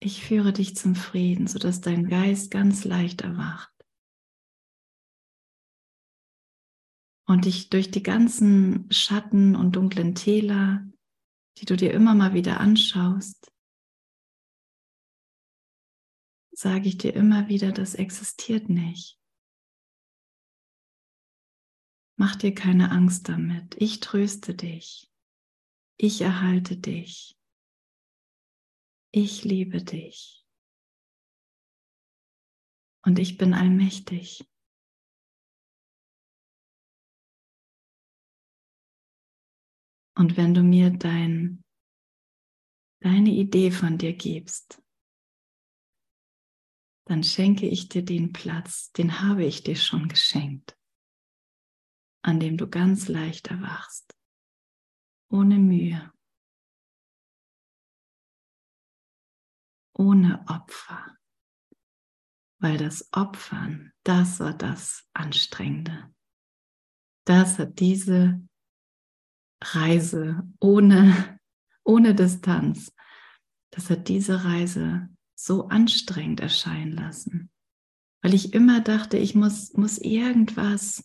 Ich 0.00 0.24
führe 0.24 0.52
dich 0.52 0.76
zum 0.76 0.94
Frieden, 0.94 1.46
sodass 1.46 1.80
dein 1.80 2.08
Geist 2.08 2.50
ganz 2.50 2.84
leicht 2.84 3.22
erwacht. 3.22 3.72
Und 7.26 7.44
dich 7.46 7.70
durch 7.70 7.90
die 7.90 8.02
ganzen 8.02 8.90
Schatten 8.92 9.56
und 9.56 9.76
dunklen 9.76 10.14
Täler, 10.14 10.86
die 11.58 11.66
du 11.66 11.76
dir 11.76 11.92
immer 11.92 12.14
mal 12.14 12.34
wieder 12.34 12.60
anschaust, 12.60 13.52
sage 16.52 16.88
ich 16.88 16.98
dir 16.98 17.14
immer 17.14 17.48
wieder, 17.48 17.72
das 17.72 17.94
existiert 17.94 18.68
nicht. 18.68 19.21
Mach 22.22 22.36
dir 22.36 22.54
keine 22.54 22.92
Angst 22.92 23.28
damit. 23.28 23.74
Ich 23.82 23.98
tröste 23.98 24.54
dich. 24.54 25.10
Ich 25.96 26.20
erhalte 26.20 26.76
dich. 26.76 27.36
Ich 29.10 29.42
liebe 29.42 29.82
dich. 29.82 30.46
Und 33.04 33.18
ich 33.18 33.38
bin 33.38 33.54
allmächtig. 33.54 34.48
Und 40.14 40.36
wenn 40.36 40.54
du 40.54 40.62
mir 40.62 40.90
dein, 40.90 41.64
deine 43.00 43.30
Idee 43.30 43.72
von 43.72 43.98
dir 43.98 44.12
gibst, 44.12 44.80
dann 47.04 47.24
schenke 47.24 47.66
ich 47.66 47.88
dir 47.88 48.04
den 48.04 48.32
Platz, 48.32 48.92
den 48.92 49.20
habe 49.20 49.44
ich 49.44 49.64
dir 49.64 49.74
schon 49.74 50.06
geschenkt 50.06 50.78
an 52.22 52.38
dem 52.38 52.56
du 52.56 52.68
ganz 52.68 53.08
leicht 53.08 53.48
erwachst, 53.48 54.16
ohne 55.28 55.58
Mühe, 55.58 56.12
ohne 59.94 60.44
Opfer, 60.48 61.18
weil 62.60 62.78
das 62.78 63.08
Opfern, 63.12 63.92
das 64.04 64.40
war 64.40 64.54
das 64.54 65.08
Anstrengende. 65.12 66.14
Das 67.24 67.58
hat 67.58 67.78
diese 67.78 68.40
Reise 69.62 70.42
ohne, 70.60 71.38
ohne 71.84 72.14
Distanz, 72.14 72.92
das 73.70 73.90
hat 73.90 74.08
diese 74.08 74.44
Reise 74.44 75.08
so 75.34 75.68
anstrengend 75.68 76.40
erscheinen 76.40 76.92
lassen, 76.92 77.50
weil 78.22 78.34
ich 78.34 78.54
immer 78.54 78.80
dachte, 78.80 79.16
ich 79.16 79.34
muss, 79.34 79.72
muss 79.72 79.98
irgendwas 79.98 81.04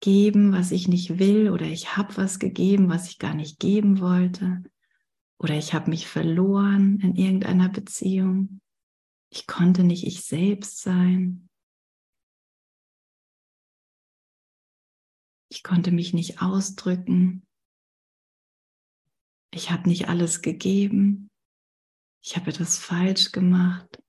geben, 0.00 0.52
was 0.52 0.70
ich 0.70 0.88
nicht 0.88 1.18
will, 1.18 1.50
oder 1.50 1.66
ich 1.66 1.96
habe 1.96 2.16
was 2.16 2.38
gegeben, 2.38 2.88
was 2.88 3.08
ich 3.08 3.18
gar 3.18 3.34
nicht 3.34 3.60
geben 3.60 4.00
wollte, 4.00 4.62
oder 5.38 5.56
ich 5.56 5.72
habe 5.72 5.90
mich 5.90 6.06
verloren 6.06 7.00
in 7.00 7.14
irgendeiner 7.14 7.68
Beziehung. 7.68 8.60
Ich 9.30 9.46
konnte 9.46 9.84
nicht 9.84 10.06
ich 10.06 10.22
selbst 10.22 10.80
sein. 10.80 11.48
Ich 15.48 15.62
konnte 15.62 15.92
mich 15.92 16.12
nicht 16.12 16.42
ausdrücken. 16.42 17.46
Ich 19.52 19.70
habe 19.70 19.88
nicht 19.88 20.08
alles 20.08 20.42
gegeben. 20.42 21.30
Ich 22.22 22.36
habe 22.36 22.50
etwas 22.50 22.78
falsch 22.78 23.32
gemacht. 23.32 24.02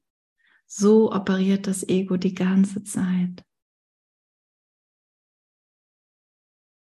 So 0.67 1.11
operiert 1.11 1.67
das 1.67 1.87
Ego 1.87 2.17
die 2.17 2.35
ganze 2.35 2.83
Zeit. 2.83 3.43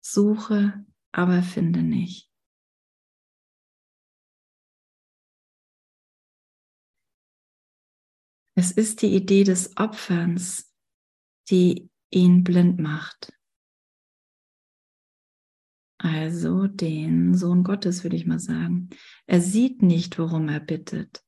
Suche, 0.02 0.86
aber 1.12 1.44
finde 1.44 1.84
nicht. 1.84 2.30
Es 8.56 8.72
ist 8.72 9.02
die 9.02 9.16
Idee 9.16 9.44
des 9.44 9.78
Opferns, 9.78 10.74
die 11.50 11.90
ihn 12.10 12.44
blind 12.44 12.80
macht. 12.80 13.34
Also 15.98 16.68
den 16.68 17.36
Sohn 17.36 17.64
Gottes, 17.64 18.04
würde 18.04 18.16
ich 18.16 18.26
mal 18.26 18.40
sagen. 18.40 18.90
Er 19.28 19.40
sieht 19.40 19.84
nicht, 19.84 20.18
worum 20.18 20.50
er 20.50 20.60
bittet. 20.60 21.24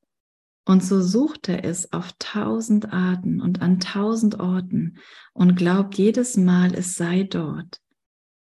Und 0.66 0.84
so 0.84 1.02
sucht 1.02 1.50
er 1.50 1.64
es 1.64 1.94
auf 1.94 2.14
tausend 2.20 2.92
Arten 2.92 3.40
und 3.40 3.62
an 3.62 3.80
tausend 3.80 4.40
Orten 4.40 4.98
und 5.34 5.56
glaubt 5.56 5.98
jedes 5.98 6.38
Mal, 6.38 6.74
es 6.74 6.96
sei 6.96 7.24
dort 7.24 7.83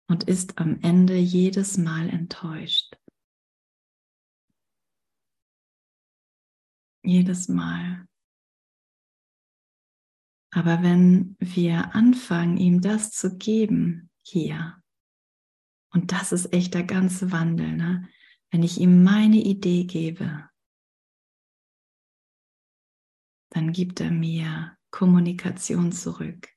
und 0.10 0.24
ist 0.24 0.58
am 0.58 0.82
Ende 0.82 1.16
jedes 1.16 1.78
Mal 1.78 2.10
enttäuscht. 2.10 2.98
Jedes 7.04 7.48
Mal. 7.48 8.06
Aber 10.52 10.82
wenn 10.82 11.38
wir 11.40 11.94
anfangen, 11.94 12.58
ihm 12.58 12.82
das 12.82 13.12
zu 13.12 13.38
geben 13.38 14.10
hier, 14.24 14.82
und 15.92 16.12
das 16.12 16.32
ist 16.32 16.54
echt 16.54 16.74
der 16.74 16.84
ganze 16.84 17.32
Wandel, 17.32 17.76
ne? 17.76 18.10
wenn 18.52 18.64
ich 18.64 18.80
ihm 18.80 19.04
meine 19.04 19.38
Idee 19.38 19.86
gebe, 19.86 20.50
dann 23.52 23.72
gibt 23.74 24.00
er 24.00 24.12
mir 24.12 24.76
Kommunikation 24.92 25.92
zurück. 25.92 26.50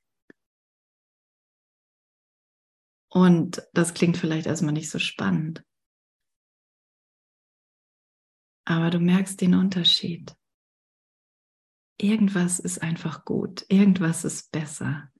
Und 3.13 3.61
das 3.73 3.93
klingt 3.93 4.17
vielleicht 4.17 4.47
erstmal 4.47 4.73
nicht 4.73 4.89
so 4.89 4.97
spannend. 4.97 5.63
Aber 8.65 8.89
du 8.89 8.99
merkst 8.99 9.39
den 9.39 9.53
Unterschied. 9.53 10.35
Irgendwas 11.99 12.59
ist 12.59 12.81
einfach 12.81 13.23
gut, 13.23 13.67
irgendwas 13.69 14.23
ist 14.23 14.51
besser, 14.51 15.11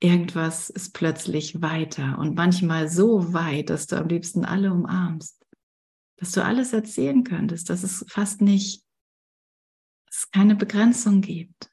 irgendwas 0.00 0.70
ist 0.70 0.94
plötzlich 0.94 1.60
weiter. 1.60 2.18
Und 2.18 2.34
manchmal 2.34 2.88
so 2.88 3.34
weit, 3.34 3.68
dass 3.68 3.86
du 3.86 3.96
am 3.98 4.08
liebsten 4.08 4.46
alle 4.46 4.72
umarmst, 4.72 5.44
dass 6.16 6.32
du 6.32 6.42
alles 6.42 6.72
erzählen 6.72 7.24
könntest, 7.24 7.68
dass 7.68 7.82
es 7.82 8.06
fast 8.08 8.40
nicht, 8.40 8.86
dass 10.06 10.20
es 10.20 10.30
keine 10.30 10.56
Begrenzung 10.56 11.20
gibt, 11.20 11.70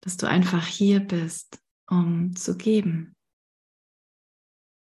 dass 0.00 0.16
du 0.16 0.26
einfach 0.26 0.66
hier 0.66 0.98
bist, 0.98 1.62
um 1.86 2.34
zu 2.34 2.56
geben 2.56 3.14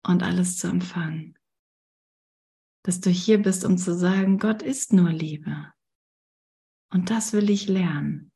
und 0.08 0.24
alles 0.24 0.58
zu 0.58 0.68
empfangen. 0.68 1.38
Dass 2.84 3.00
du 3.00 3.10
hier 3.10 3.42
bist, 3.42 3.66
um 3.66 3.78
zu 3.78 3.96
sagen, 3.96 4.38
Gott 4.38 4.62
ist 4.62 4.94
nur 4.94 5.10
Liebe. 5.10 5.74
Und 6.92 7.10
das 7.10 7.34
will 7.34 7.50
ich 7.50 7.68
lernen. 7.68 8.32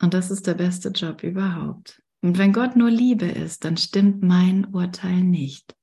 Und 0.00 0.14
das 0.14 0.30
ist 0.30 0.46
der 0.46 0.54
beste 0.54 0.90
Job 0.90 1.22
überhaupt. 1.22 2.02
Und 2.20 2.38
wenn 2.38 2.52
Gott 2.52 2.76
nur 2.76 2.90
Liebe 2.90 3.26
ist, 3.26 3.64
dann 3.64 3.76
stimmt 3.76 4.22
mein 4.22 4.72
Urteil 4.74 5.22
nicht. 5.22 5.76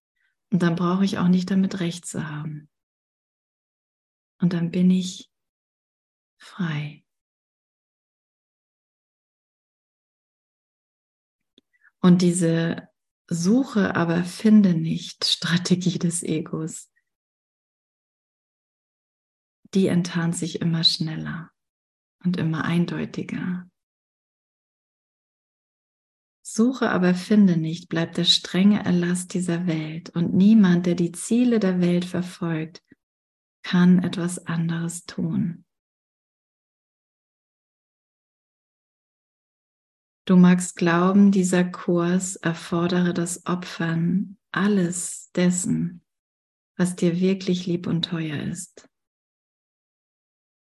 Und 0.52 0.62
dann 0.62 0.76
brauche 0.76 1.04
ich 1.04 1.18
auch 1.18 1.28
nicht 1.28 1.50
damit 1.52 1.80
recht 1.80 2.06
zu 2.06 2.30
haben. 2.30 2.70
Und 4.39 4.54
dann 4.54 4.72
bin 4.72 4.91
ich 4.91 5.30
frei. 6.38 7.05
Und 12.06 12.22
diese 12.22 12.88
Suche, 13.28 13.96
aber 13.96 14.24
finde 14.24 14.76
nicht 14.76 15.26
Strategie 15.26 15.98
des 15.98 16.22
Egos. 16.22 16.91
Die 19.74 19.88
enttarnt 19.88 20.36
sich 20.36 20.62
immer 20.62 20.84
schneller 20.84 21.50
und 22.24 22.38
immer 22.38 22.63
eindeutiger. 22.63 23.68
Suche, 26.44 26.91
aber 26.91 27.15
finde 27.15 27.58
nicht, 27.58 27.89
bleibt 27.89 28.18
der 28.18 28.26
strenge 28.26 28.86
Erlass 28.86 29.28
dieser 29.28 29.65
Welt 29.65 30.12
und 30.12 30.32
niemand, 30.36 30.86
der 30.86 30.94
die 30.94 31.12
Ziele 31.12 31.58
der 31.58 31.82
Welt 31.82 32.06
verfolgt, 32.06 32.84
kann 33.63 34.04
etwas 34.04 34.46
anderes 34.46 35.06
tun. 35.06 35.64
Du 40.26 40.36
magst 40.38 40.76
glauben, 40.76 41.32
dieser 41.32 41.64
Kurs 41.64 42.36
erfordere 42.36 43.14
das 43.14 43.46
Opfern 43.46 44.38
alles 44.52 45.30
dessen, 45.36 46.04
was 46.78 46.96
dir 46.96 47.20
wirklich 47.20 47.68
lieb 47.68 47.86
und 47.86 48.06
teuer 48.06 48.42
ist. 48.42 48.90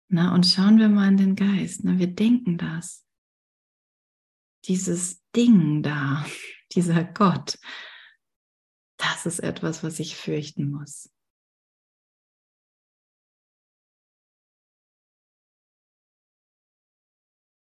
Na, 0.08 0.34
und 0.34 0.46
schauen 0.46 0.78
wir 0.78 0.88
mal 0.88 1.08
in 1.08 1.16
den 1.16 1.36
Geist. 1.36 1.82
Na, 1.82 1.98
wir 1.98 2.08
denken 2.08 2.58
das. 2.58 3.04
Dieses 4.66 5.20
Ding 5.34 5.82
da, 5.82 6.24
dieser 6.72 7.02
Gott, 7.02 7.58
das 8.98 9.26
ist 9.26 9.40
etwas, 9.40 9.82
was 9.82 9.98
ich 9.98 10.14
fürchten 10.16 10.70
muss. 10.70 11.10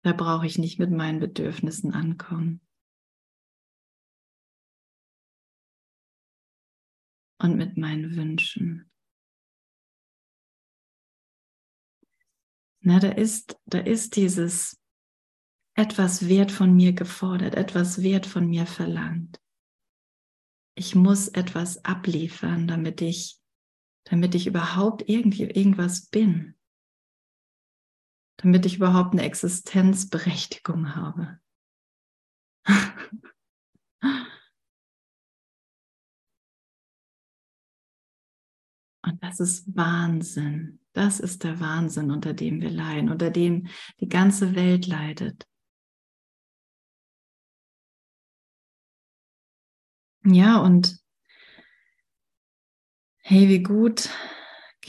Da 0.01 0.13
brauche 0.13 0.45
ich 0.45 0.57
nicht 0.57 0.79
mit 0.79 0.91
meinen 0.91 1.19
Bedürfnissen 1.19 1.93
ankommen. 1.93 2.61
Und 7.41 7.55
mit 7.55 7.77
meinen 7.77 8.15
Wünschen. 8.15 8.89
Na, 12.81 12.99
da 12.99 13.09
ist, 13.09 13.57
da 13.65 13.79
ist 13.79 14.15
dieses 14.15 14.81
etwas 15.75 16.27
Wert 16.27 16.51
von 16.51 16.73
mir 16.73 16.93
gefordert, 16.93 17.55
etwas 17.55 18.01
Wert 18.01 18.25
von 18.25 18.47
mir 18.47 18.65
verlangt. 18.65 19.39
Ich 20.75 20.95
muss 20.95 21.27
etwas 21.27 21.83
abliefern, 21.83 22.67
damit 22.67 23.01
ich, 23.01 23.37
damit 24.05 24.33
ich 24.35 24.47
überhaupt 24.47 25.07
irgendwie 25.07 25.43
irgendwas 25.43 26.07
bin 26.07 26.58
damit 28.41 28.65
ich 28.65 28.77
überhaupt 28.77 29.13
eine 29.13 29.23
Existenzberechtigung 29.23 30.95
habe. 30.95 31.39
Und 39.01 39.23
das 39.23 39.39
ist 39.39 39.75
Wahnsinn. 39.75 40.79
Das 40.93 41.19
ist 41.19 41.43
der 41.43 41.59
Wahnsinn, 41.59 42.11
unter 42.11 42.33
dem 42.33 42.61
wir 42.61 42.69
leiden, 42.69 43.09
unter 43.09 43.31
dem 43.31 43.67
die 43.99 44.09
ganze 44.09 44.55
Welt 44.55 44.87
leidet. 44.87 45.47
Ja, 50.25 50.57
und 50.61 50.99
hey, 53.21 53.47
wie 53.47 53.63
gut, 53.63 54.09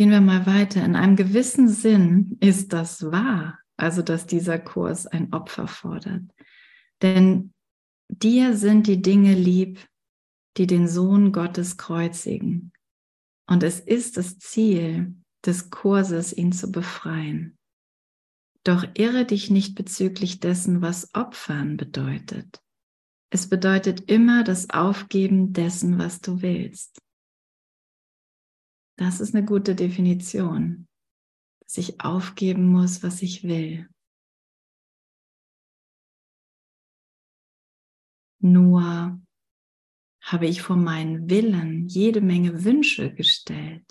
Gehen 0.00 0.12
wir 0.12 0.22
mal 0.22 0.46
weiter. 0.46 0.82
In 0.82 0.96
einem 0.96 1.14
gewissen 1.14 1.68
Sinn 1.68 2.38
ist 2.40 2.72
das 2.72 3.12
wahr, 3.12 3.58
also 3.76 4.00
dass 4.00 4.24
dieser 4.24 4.58
Kurs 4.58 5.06
ein 5.06 5.34
Opfer 5.34 5.68
fordert. 5.68 6.22
Denn 7.02 7.52
dir 8.08 8.56
sind 8.56 8.86
die 8.86 9.02
Dinge 9.02 9.34
lieb, 9.34 9.86
die 10.56 10.66
den 10.66 10.88
Sohn 10.88 11.32
Gottes 11.32 11.76
kreuzigen. 11.76 12.72
Und 13.46 13.62
es 13.62 13.78
ist 13.78 14.16
das 14.16 14.38
Ziel 14.38 15.16
des 15.44 15.68
Kurses, 15.68 16.32
ihn 16.32 16.52
zu 16.52 16.72
befreien. 16.72 17.58
Doch 18.64 18.86
irre 18.94 19.26
dich 19.26 19.50
nicht 19.50 19.74
bezüglich 19.74 20.40
dessen, 20.40 20.80
was 20.80 21.14
Opfern 21.14 21.76
bedeutet. 21.76 22.62
Es 23.28 23.50
bedeutet 23.50 24.10
immer 24.10 24.44
das 24.44 24.70
Aufgeben 24.70 25.52
dessen, 25.52 25.98
was 25.98 26.22
du 26.22 26.40
willst. 26.40 27.02
Das 29.00 29.18
ist 29.18 29.34
eine 29.34 29.46
gute 29.46 29.74
Definition, 29.74 30.86
dass 31.62 31.78
ich 31.78 32.02
aufgeben 32.02 32.66
muss, 32.66 33.02
was 33.02 33.22
ich 33.22 33.44
will. 33.44 33.88
Nur 38.42 39.18
habe 40.22 40.46
ich 40.46 40.60
vor 40.60 40.76
meinen 40.76 41.30
Willen 41.30 41.88
jede 41.88 42.20
Menge 42.20 42.62
Wünsche 42.62 43.14
gestellt. 43.14 43.90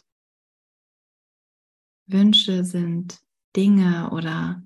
Wünsche 2.06 2.64
sind 2.64 3.20
Dinge 3.56 4.12
oder, 4.12 4.64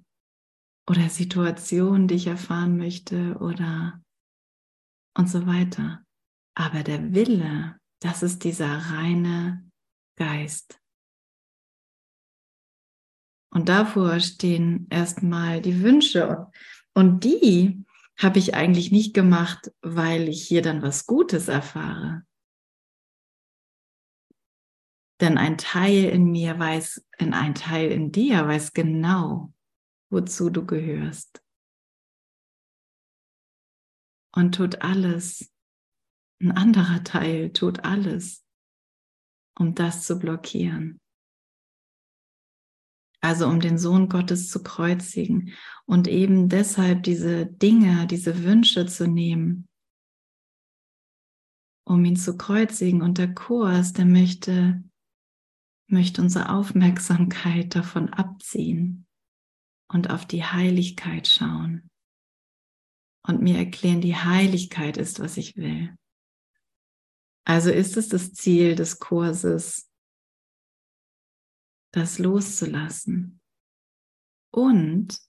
oder 0.90 1.08
Situationen, 1.08 2.10
die 2.10 2.16
ich 2.16 2.28
erfahren 2.28 2.76
möchte 2.76 3.38
oder 3.38 4.04
und 5.18 5.30
so 5.30 5.48
weiter. 5.48 6.06
Aber 6.54 6.84
der 6.84 7.14
Wille, 7.14 7.80
das 8.02 8.24
ist 8.24 8.44
dieser 8.44 8.78
reine 8.78 9.72
Geist. 10.16 10.80
Und 13.54 13.70
davor 13.70 14.20
stehen 14.20 14.88
erstmal 14.90 15.62
die 15.62 15.82
Wünsche. 15.84 16.48
Und 16.94 17.24
die 17.24 17.86
habe 18.18 18.40
ich 18.40 18.56
eigentlich 18.56 18.92
nicht 18.92 19.14
gemacht, 19.14 19.72
weil 19.82 20.28
ich 20.28 20.48
hier 20.48 20.62
dann 20.62 20.82
was 20.82 21.06
Gutes 21.06 21.48
erfahre. 21.48 22.26
Denn 25.22 25.38
ein 25.38 25.58
Teil 25.58 26.06
in 26.06 26.32
mir 26.32 26.58
weiß, 26.58 27.06
in 27.18 27.34
ein 27.34 27.56
Teil 27.56 27.92
in 27.92 28.12
dir 28.12 28.48
weiß 28.48 28.74
genau, 28.74 29.54
wozu 30.10 30.50
du 30.50 30.66
gehörst. 30.66 31.44
Und 34.36 34.56
tut 34.56 34.82
alles, 34.82 35.52
ein 36.42 36.52
anderer 36.52 37.04
Teil 37.04 37.54
tut 37.54 37.86
alles, 37.86 38.43
um 39.58 39.76
das 39.76 40.06
zu 40.06 40.20
blockieren. 40.20 41.00
Also 43.22 43.48
um 43.48 43.62
den 43.62 43.78
Sohn 43.78 44.10
Gottes 44.10 44.50
zu 44.50 44.64
kreuzigen 44.64 45.54
und 45.86 46.08
eben 46.10 46.50
deshalb 46.50 47.04
diese 47.04 47.46
Dinge, 47.46 48.06
diese 48.06 48.44
Wünsche 48.44 48.86
zu 48.86 49.08
nehmen, 49.08 49.70
um 51.86 52.04
ihn 52.04 52.18
zu 52.18 52.36
kreuzigen. 52.36 53.02
Und 53.02 53.18
der 53.18 53.34
Kurs, 53.34 53.94
der 53.94 54.06
möchte, 54.06 54.84
möchte 55.88 56.22
unsere 56.22 56.50
Aufmerksamkeit 56.50 57.76
davon 57.76 58.10
abziehen 58.10 59.06
und 59.88 60.10
auf 60.10 60.26
die 60.26 60.44
Heiligkeit 60.44 61.28
schauen 61.28 61.90
und 63.26 63.42
mir 63.42 63.58
erklären, 63.58 64.02
die 64.02 64.16
Heiligkeit 64.16 64.98
ist, 64.98 65.20
was 65.20 65.38
ich 65.38 65.56
will. 65.56 65.96
Also 67.46 67.72
ist 67.72 67.98
es 67.98 68.10
das 68.10 68.34
Ziel 68.34 68.76
des 68.76 69.00
Kurses, 69.00 69.90
das 71.92 72.20
loszulassen. 72.20 73.42
Und 74.52 75.20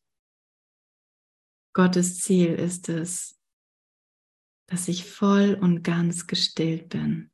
Gottes 1.75 2.21
Ziel 2.21 2.55
ist 2.55 2.89
es, 2.89 3.41
dass 4.67 4.89
ich 4.89 5.11
voll 5.11 5.59
und 5.61 5.83
ganz 5.83 6.27
gestillt 6.27 6.89
bin. 6.89 7.31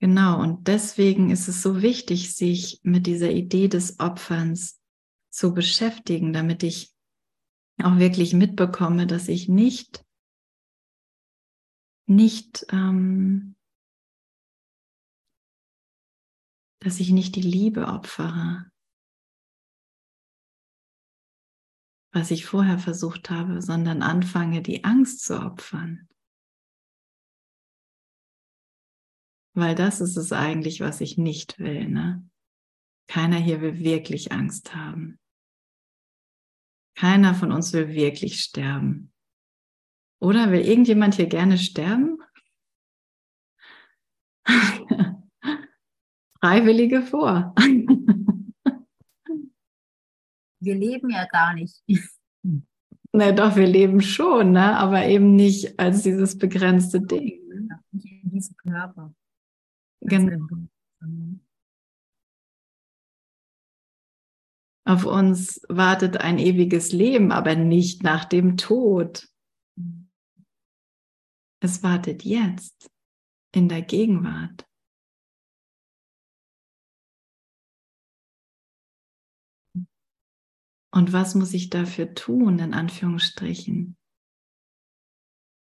Genau, 0.00 0.40
und 0.40 0.68
deswegen 0.68 1.30
ist 1.30 1.48
es 1.48 1.62
so 1.62 1.80
wichtig, 1.80 2.34
sich 2.34 2.80
mit 2.82 3.06
dieser 3.06 3.30
Idee 3.30 3.68
des 3.68 4.00
Opferns 4.00 4.80
zu 5.30 5.54
beschäftigen, 5.54 6.32
damit 6.32 6.62
ich 6.62 6.93
auch 7.82 7.98
wirklich 7.98 8.32
mitbekomme, 8.32 9.06
dass 9.06 9.28
ich 9.28 9.48
nicht 9.48 10.04
nicht, 12.06 12.66
ähm, 12.70 13.56
dass 16.80 17.00
ich 17.00 17.10
nicht 17.10 17.34
die 17.36 17.42
Liebe 17.42 17.88
opfere, 17.88 18.70
was 22.12 22.30
ich 22.30 22.46
vorher 22.46 22.78
versucht 22.78 23.30
habe, 23.30 23.60
sondern 23.62 24.02
anfange, 24.02 24.62
die 24.62 24.84
Angst 24.84 25.24
zu 25.24 25.40
opfern. 25.40 26.08
Weil 29.56 29.74
das 29.74 30.00
ist 30.00 30.16
es 30.16 30.32
eigentlich, 30.32 30.80
was 30.80 31.00
ich 31.00 31.16
nicht 31.16 31.58
will. 31.58 31.88
Ne? 31.88 32.28
Keiner 33.08 33.38
hier 33.38 33.60
will 33.60 33.78
wirklich 33.78 34.32
Angst 34.32 34.74
haben. 34.74 35.18
Keiner 36.96 37.34
von 37.34 37.52
uns 37.52 37.72
will 37.72 37.88
wirklich 37.88 38.40
sterben. 38.40 39.12
Oder 40.20 40.50
will 40.52 40.60
irgendjemand 40.60 41.14
hier 41.14 41.26
gerne 41.26 41.58
sterben? 41.58 42.18
Freiwillige 46.40 47.02
vor. 47.02 47.54
wir 50.60 50.74
leben 50.74 51.10
ja 51.10 51.26
gar 51.26 51.54
nicht. 51.54 51.82
Na 53.12 53.32
doch, 53.32 53.54
wir 53.56 53.66
leben 53.66 54.00
schon, 54.00 54.52
ne? 54.52 54.76
aber 54.76 55.06
eben 55.06 55.36
nicht 55.36 55.78
als 55.78 56.02
dieses 56.02 56.36
begrenzte 56.36 57.00
Ding. 57.00 57.46
Ne? 57.48 57.80
Nicht 57.92 58.24
in 58.24 58.30
diesem 58.30 58.56
Körper. 58.56 59.14
Genau. 60.00 60.46
Auf 64.86 65.06
uns 65.06 65.62
wartet 65.68 66.18
ein 66.18 66.38
ewiges 66.38 66.92
Leben, 66.92 67.32
aber 67.32 67.54
nicht 67.56 68.02
nach 68.02 68.26
dem 68.26 68.58
Tod. 68.58 69.28
Es 71.60 71.82
wartet 71.82 72.22
jetzt 72.24 72.90
in 73.54 73.70
der 73.70 73.80
Gegenwart. 73.80 74.66
Und 80.94 81.12
was 81.12 81.34
muss 81.34 81.54
ich 81.54 81.70
dafür 81.70 82.14
tun, 82.14 82.58
in 82.58 82.74
Anführungsstrichen? 82.74 83.96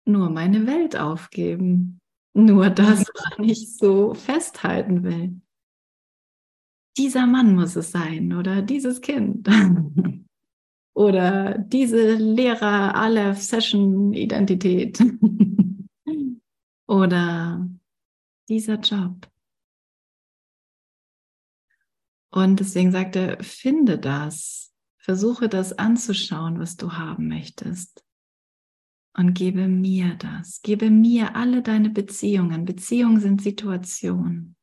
Nur 0.05 0.31
meine 0.31 0.66
Welt 0.66 0.96
aufgeben. 0.96 2.00
Nur 2.35 2.68
das, 2.68 3.00
was 3.38 3.38
ich 3.38 3.76
so 3.76 4.14
festhalten 4.14 5.02
will. 5.02 5.40
Dieser 6.96 7.26
Mann 7.26 7.54
muss 7.54 7.76
es 7.76 7.90
sein 7.90 8.32
oder 8.32 8.62
dieses 8.62 9.00
Kind. 9.00 9.48
oder 10.94 11.59
diese 11.59 12.14
Lehrer 12.14 12.94
Aleph 12.94 13.40
Session 13.40 14.12
Identität. 14.12 14.98
oder 16.87 17.68
dieser 18.48 18.76
Job. 18.80 19.28
Und 22.30 22.61
deswegen 22.61 22.92
sagt 22.92 23.16
er, 23.16 23.42
finde 23.42 23.98
das, 23.98 24.72
versuche 24.98 25.48
das 25.48 25.72
anzuschauen, 25.72 26.59
was 26.59 26.76
du 26.76 26.92
haben 26.92 27.28
möchtest 27.28 28.06
und 29.16 29.35
gebe 29.35 29.68
mir 29.68 30.14
das. 30.16 30.61
Gebe 30.62 30.90
mir 30.90 31.37
alle 31.37 31.62
deine 31.62 31.90
Beziehungen. 31.90 32.64
Beziehungen 32.64 33.20
sind 33.20 33.40
Situationen. 33.40 34.56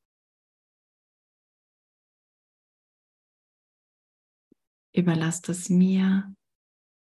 Überlass 4.93 5.41
das 5.41 5.69
mir 5.69 6.33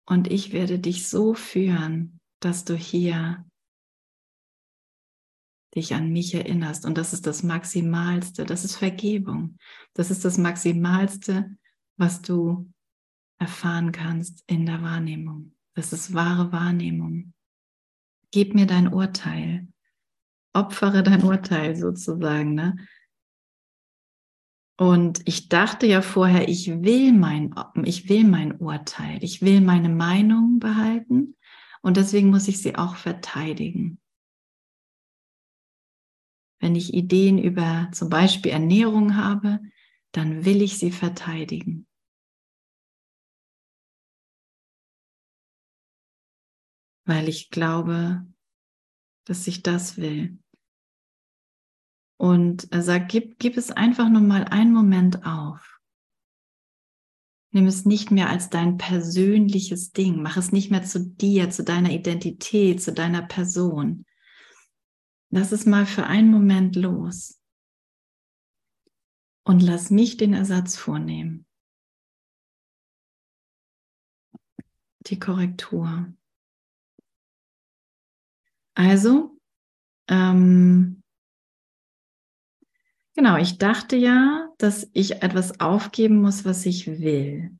und 0.06 0.30
ich 0.30 0.52
werde 0.52 0.78
dich 0.78 1.08
so 1.08 1.34
führen, 1.34 2.20
dass 2.40 2.64
du 2.64 2.74
hier 2.74 3.44
dich 5.74 5.94
an 5.94 6.12
mich 6.12 6.34
erinnerst. 6.34 6.84
Und 6.84 6.98
das 6.98 7.12
ist 7.12 7.26
das 7.26 7.42
Maximalste, 7.42 8.44
das 8.44 8.64
ist 8.64 8.76
Vergebung. 8.76 9.56
Das 9.94 10.10
ist 10.10 10.24
das 10.24 10.38
Maximalste, 10.38 11.56
was 11.96 12.20
du 12.22 12.70
erfahren 13.38 13.92
kannst 13.92 14.44
in 14.46 14.66
der 14.66 14.82
Wahrnehmung. 14.82 15.54
Das 15.74 15.92
ist 15.92 16.14
wahre 16.14 16.52
Wahrnehmung. 16.52 17.32
Gib 18.30 18.54
mir 18.54 18.66
dein 18.66 18.92
Urteil. 18.92 19.68
Opfere 20.52 21.02
dein 21.02 21.22
Urteil 21.22 21.76
sozusagen. 21.76 22.54
Ne? 22.54 22.76
Und 24.76 25.20
ich 25.26 25.48
dachte 25.48 25.86
ja 25.86 26.02
vorher, 26.02 26.48
ich 26.48 26.82
will 26.82 27.12
mein, 27.12 27.54
ich 27.84 28.08
will 28.08 28.24
mein 28.24 28.56
Urteil, 28.58 29.22
ich 29.22 29.42
will 29.42 29.60
meine 29.60 29.88
Meinung 29.88 30.58
behalten 30.58 31.36
und 31.82 31.96
deswegen 31.96 32.30
muss 32.30 32.48
ich 32.48 32.62
sie 32.62 32.76
auch 32.76 32.96
verteidigen. 32.96 34.00
Wenn 36.60 36.74
ich 36.74 36.94
Ideen 36.94 37.38
über 37.38 37.88
zum 37.92 38.08
Beispiel 38.08 38.52
Ernährung 38.52 39.16
habe, 39.16 39.60
dann 40.12 40.44
will 40.44 40.62
ich 40.62 40.78
sie 40.78 40.90
verteidigen. 40.90 41.86
weil 47.04 47.28
ich 47.28 47.50
glaube, 47.50 48.26
dass 49.24 49.46
ich 49.46 49.62
das 49.62 49.96
will. 49.96 50.41
Und 52.22 52.68
sagt, 52.70 53.10
gib, 53.10 53.40
gib 53.40 53.56
es 53.56 53.72
einfach 53.72 54.08
nur 54.08 54.20
mal 54.20 54.44
einen 54.44 54.72
Moment 54.72 55.26
auf. 55.26 55.80
Nimm 57.50 57.66
es 57.66 57.84
nicht 57.84 58.12
mehr 58.12 58.30
als 58.30 58.48
dein 58.48 58.78
persönliches 58.78 59.90
Ding. 59.90 60.22
Mach 60.22 60.36
es 60.36 60.52
nicht 60.52 60.70
mehr 60.70 60.84
zu 60.84 61.04
dir, 61.04 61.50
zu 61.50 61.64
deiner 61.64 61.90
Identität, 61.90 62.80
zu 62.80 62.92
deiner 62.92 63.22
Person. 63.22 64.06
Lass 65.30 65.50
es 65.50 65.66
mal 65.66 65.84
für 65.84 66.06
einen 66.06 66.30
Moment 66.30 66.76
los. 66.76 67.42
Und 69.44 69.60
lass 69.60 69.90
mich 69.90 70.16
den 70.16 70.32
Ersatz 70.32 70.76
vornehmen. 70.76 71.44
Die 75.08 75.18
Korrektur. 75.18 76.14
Also, 78.74 79.36
ähm, 80.06 81.01
genau, 83.14 83.36
ich 83.36 83.58
dachte 83.58 83.96
ja, 83.96 84.48
dass 84.58 84.88
ich 84.92 85.22
etwas 85.22 85.60
aufgeben 85.60 86.20
muss, 86.20 86.44
was 86.44 86.66
ich 86.66 86.86
will. 86.86 87.56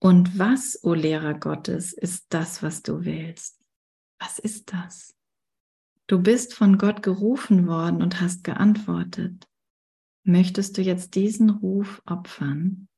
Und 0.00 0.38
was, 0.38 0.82
o 0.84 0.90
oh 0.90 0.94
Lehrer 0.94 1.34
Gottes, 1.34 1.92
ist 1.92 2.26
das, 2.28 2.62
was 2.62 2.82
du 2.82 3.04
willst? 3.04 3.60
Was 4.20 4.38
ist 4.38 4.72
das? 4.72 5.14
Du 6.06 6.22
bist 6.22 6.54
von 6.54 6.78
Gott 6.78 7.02
gerufen 7.02 7.66
worden 7.66 8.02
und 8.02 8.20
hast 8.20 8.44
geantwortet. 8.44 9.46
möchtest 10.22 10.76
du 10.76 10.82
jetzt 10.82 11.14
diesen 11.14 11.50
Ruf 11.50 12.02
opfern. 12.04 12.88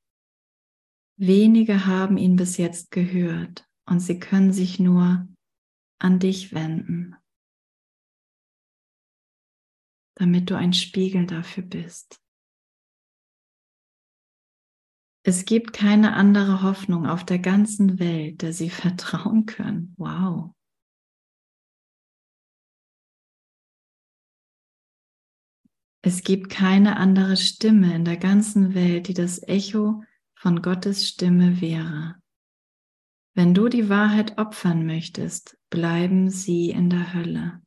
Wenige 1.18 1.84
haben 1.84 2.16
ihn 2.16 2.36
bis 2.36 2.56
jetzt 2.56 2.90
gehört 2.90 3.68
und 3.86 4.00
sie 4.00 4.18
können 4.18 4.52
sich 4.52 4.78
nur 4.78 5.28
an 5.98 6.18
dich 6.20 6.54
wenden, 6.54 7.16
damit 10.18 10.50
du 10.50 10.56
ein 10.56 10.72
Spiegel 10.72 11.26
dafür 11.26 11.62
bist. 11.62 12.20
Es 15.24 15.44
gibt 15.44 15.72
keine 15.72 16.14
andere 16.14 16.62
Hoffnung 16.62 17.06
auf 17.06 17.24
der 17.24 17.38
ganzen 17.38 17.98
Welt, 18.00 18.42
der 18.42 18.52
sie 18.52 18.70
vertrauen 18.84 19.46
können. 19.46 19.94
Wow. 19.96 20.54
Es 26.02 26.22
gibt 26.22 26.50
keine 26.50 26.96
andere 26.96 27.36
Stimme 27.36 27.94
in 27.94 28.04
der 28.04 28.16
ganzen 28.16 28.74
Welt, 28.74 29.08
die 29.08 29.14
das 29.14 29.42
Echo 29.46 30.02
von 30.34 30.62
Gottes 30.62 31.06
Stimme 31.06 31.60
wäre. 31.60 32.16
Wenn 33.34 33.54
du 33.54 33.68
die 33.68 33.88
Wahrheit 33.88 34.38
opfern 34.38 34.86
möchtest, 34.86 35.58
bleiben 35.70 36.30
sie 36.30 36.70
in 36.70 36.90
der 36.90 37.14
Hölle. 37.14 37.62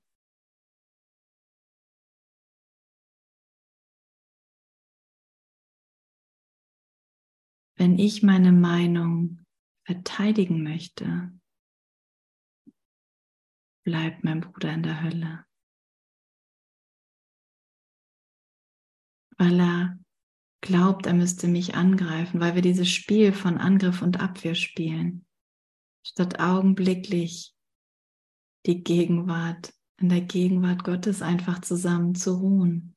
Wenn 7.81 7.97
ich 7.97 8.21
meine 8.21 8.51
Meinung 8.51 9.43
verteidigen 9.87 10.61
möchte, 10.61 11.31
bleibt 13.83 14.23
mein 14.23 14.41
Bruder 14.41 14.71
in 14.71 14.83
der 14.83 15.01
Hölle. 15.01 15.45
Weil 19.35 19.59
er 19.59 19.99
glaubt, 20.63 21.07
er 21.07 21.15
müsste 21.15 21.47
mich 21.47 21.73
angreifen, 21.73 22.39
weil 22.39 22.53
wir 22.53 22.61
dieses 22.61 22.87
Spiel 22.87 23.33
von 23.33 23.57
Angriff 23.57 24.03
und 24.03 24.19
Abwehr 24.19 24.53
spielen, 24.53 25.25
statt 26.05 26.39
augenblicklich 26.39 27.55
die 28.67 28.83
Gegenwart, 28.83 29.73
in 29.99 30.09
der 30.09 30.21
Gegenwart 30.21 30.83
Gottes 30.83 31.23
einfach 31.23 31.61
zusammen 31.61 32.13
zu 32.13 32.35
ruhen 32.35 32.95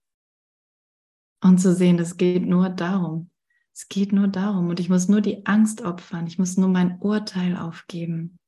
und 1.42 1.56
zu 1.56 1.74
sehen, 1.74 1.98
es 1.98 2.18
geht 2.18 2.44
nur 2.44 2.68
darum, 2.68 3.30
es 3.74 3.88
geht 3.88 4.12
nur 4.12 4.28
darum 4.28 4.68
und 4.68 4.78
ich 4.78 4.88
muss 4.88 5.08
nur 5.08 5.20
die 5.20 5.46
Angst 5.46 5.82
opfern, 5.82 6.28
ich 6.28 6.38
muss 6.38 6.56
nur 6.56 6.68
mein 6.68 7.00
Urteil 7.00 7.56
aufgeben. 7.56 8.38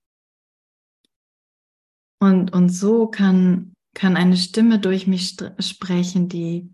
Und, 2.20 2.52
und 2.52 2.68
so 2.68 3.08
kann, 3.08 3.74
kann 3.94 4.16
eine 4.16 4.36
Stimme 4.36 4.78
durch 4.78 5.06
mich 5.06 5.36
sprechen, 5.58 6.28
die, 6.28 6.72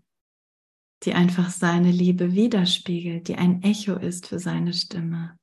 die 1.03 1.13
einfach 1.13 1.49
seine 1.49 1.91
Liebe 1.91 2.33
widerspiegelt, 2.33 3.27
die 3.27 3.35
ein 3.35 3.63
Echo 3.63 3.95
ist 3.95 4.27
für 4.27 4.39
seine 4.39 4.73
Stimme. 4.73 5.35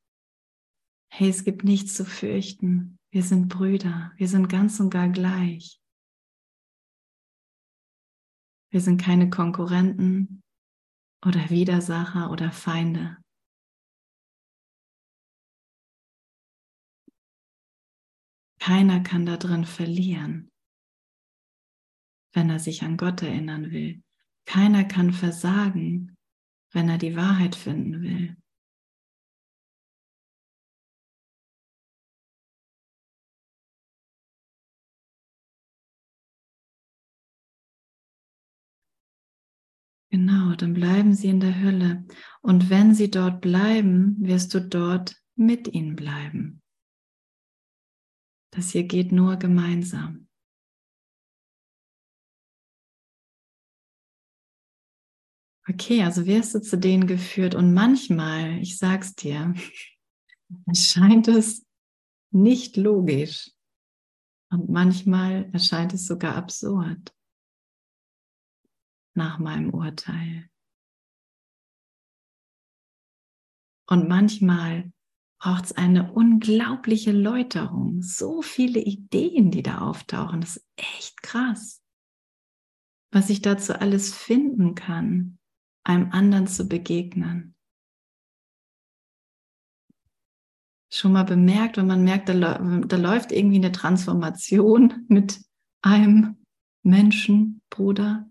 Hey, 1.12 1.28
es 1.28 1.44
gibt 1.44 1.64
nichts 1.64 1.94
zu 1.94 2.04
fürchten. 2.04 2.96
Wir 3.12 3.24
sind 3.24 3.48
Brüder. 3.48 4.12
Wir 4.16 4.28
sind 4.28 4.48
ganz 4.48 4.78
und 4.78 4.90
gar 4.90 5.08
gleich. 5.08 5.80
Wir 8.70 8.80
sind 8.80 9.02
keine 9.02 9.28
Konkurrenten 9.28 10.40
oder 11.24 11.50
Widersacher 11.50 12.30
oder 12.30 12.52
Feinde. 12.52 13.18
Keiner 18.58 19.00
kann 19.00 19.26
da 19.26 19.36
drin 19.36 19.64
verlieren, 19.64 20.50
wenn 22.32 22.50
er 22.50 22.58
sich 22.58 22.82
an 22.82 22.96
Gott 22.96 23.22
erinnern 23.22 23.70
will. 23.70 24.02
Keiner 24.44 24.84
kann 24.84 25.12
versagen, 25.12 26.16
wenn 26.72 26.88
er 26.88 26.98
die 26.98 27.16
Wahrheit 27.16 27.56
finden 27.56 28.02
will. 28.02 28.39
Genau, 40.10 40.56
dann 40.56 40.74
bleiben 40.74 41.14
sie 41.14 41.28
in 41.28 41.38
der 41.38 41.60
Hölle. 41.60 42.04
Und 42.42 42.68
wenn 42.68 42.94
sie 42.94 43.10
dort 43.10 43.40
bleiben, 43.40 44.16
wirst 44.18 44.52
du 44.54 44.60
dort 44.60 45.16
mit 45.36 45.68
ihnen 45.68 45.94
bleiben. 45.94 46.62
Das 48.52 48.70
hier 48.70 48.82
geht 48.82 49.12
nur 49.12 49.36
gemeinsam. 49.36 50.26
Okay, 55.68 56.02
also 56.02 56.26
wirst 56.26 56.56
du 56.56 56.60
zu 56.60 56.76
denen 56.76 57.06
geführt 57.06 57.54
und 57.54 57.72
manchmal, 57.72 58.58
ich 58.58 58.78
sag's 58.78 59.14
dir, 59.14 59.54
erscheint 60.66 61.28
es 61.28 61.64
nicht 62.32 62.76
logisch 62.76 63.52
und 64.50 64.68
manchmal 64.68 65.48
erscheint 65.52 65.94
es 65.94 66.06
sogar 66.06 66.34
absurd 66.34 67.14
nach 69.20 69.38
meinem 69.38 69.68
Urteil. 69.74 70.48
Und 73.86 74.08
manchmal 74.08 74.90
braucht 75.38 75.66
es 75.66 75.72
eine 75.72 76.10
unglaubliche 76.12 77.12
Läuterung, 77.12 78.00
so 78.00 78.40
viele 78.40 78.80
Ideen, 78.80 79.50
die 79.50 79.62
da 79.62 79.78
auftauchen. 79.82 80.40
Das 80.40 80.56
ist 80.56 80.66
echt 80.76 81.22
krass, 81.22 81.82
was 83.12 83.28
ich 83.28 83.42
dazu 83.42 83.78
alles 83.78 84.14
finden 84.16 84.74
kann, 84.74 85.38
einem 85.84 86.12
anderen 86.12 86.46
zu 86.46 86.66
begegnen. 86.66 87.54
Schon 90.90 91.12
mal 91.12 91.24
bemerkt, 91.24 91.76
wenn 91.76 91.86
man 91.86 92.04
merkt, 92.04 92.30
da, 92.30 92.34
da 92.34 92.96
läuft 92.96 93.32
irgendwie 93.32 93.56
eine 93.56 93.72
Transformation 93.72 95.04
mit 95.08 95.44
einem 95.82 96.38
Menschen, 96.82 97.60
Bruder, 97.68 98.29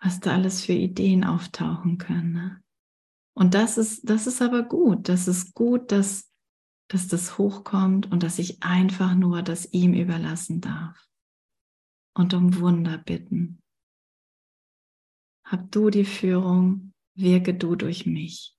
was 0.00 0.20
da 0.20 0.34
alles 0.34 0.64
für 0.64 0.72
Ideen 0.72 1.24
auftauchen 1.24 1.98
können. 1.98 2.32
Ne? 2.32 2.62
Und 3.34 3.54
das 3.54 3.78
ist, 3.78 4.08
das 4.08 4.26
ist 4.26 4.42
aber 4.42 4.62
gut. 4.62 5.08
Das 5.08 5.28
ist 5.28 5.54
gut, 5.54 5.92
dass, 5.92 6.32
dass 6.88 7.08
das 7.08 7.38
hochkommt 7.38 8.10
und 8.10 8.22
dass 8.22 8.38
ich 8.38 8.62
einfach 8.62 9.14
nur 9.14 9.42
das 9.42 9.72
ihm 9.72 9.94
überlassen 9.94 10.60
darf 10.60 11.08
und 12.14 12.34
um 12.34 12.58
Wunder 12.60 12.98
bitten. 12.98 13.62
Hab 15.44 15.70
du 15.72 15.90
die 15.90 16.04
Führung, 16.04 16.92
wirke 17.14 17.54
du 17.54 17.74
durch 17.74 18.06
mich. 18.06 18.58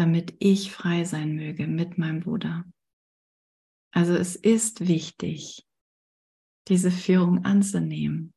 damit 0.00 0.34
ich 0.38 0.72
frei 0.72 1.04
sein 1.04 1.34
möge 1.34 1.66
mit 1.66 1.98
meinem 1.98 2.20
Bruder. 2.20 2.64
Also 3.92 4.14
es 4.14 4.34
ist 4.34 4.88
wichtig, 4.88 5.66
diese 6.68 6.90
Führung 6.90 7.44
anzunehmen. 7.44 8.32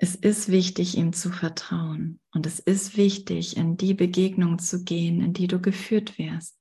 Es 0.00 0.14
ist 0.14 0.48
wichtig, 0.48 0.96
ihm 0.96 1.12
zu 1.12 1.32
vertrauen 1.32 2.20
und 2.32 2.46
es 2.46 2.60
ist 2.60 2.96
wichtig, 2.96 3.56
in 3.56 3.76
die 3.76 3.94
Begegnung 3.94 4.60
zu 4.60 4.84
gehen, 4.84 5.20
in 5.20 5.32
die 5.32 5.48
du 5.48 5.60
geführt 5.60 6.18
wirst, 6.18 6.56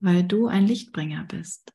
weil 0.00 0.22
du 0.22 0.46
ein 0.46 0.64
Lichtbringer 0.64 1.24
bist. 1.24 1.72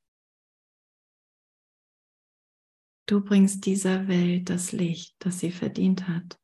Du 3.06 3.20
bringst 3.22 3.66
dieser 3.66 4.08
Welt 4.08 4.50
das 4.50 4.72
Licht, 4.72 5.16
das 5.20 5.40
sie 5.40 5.52
verdient 5.52 6.08
hat, 6.08 6.40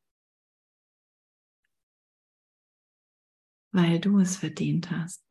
weil 3.72 4.00
du 4.00 4.18
es 4.18 4.36
verdient 4.36 4.90
hast. 4.90 5.29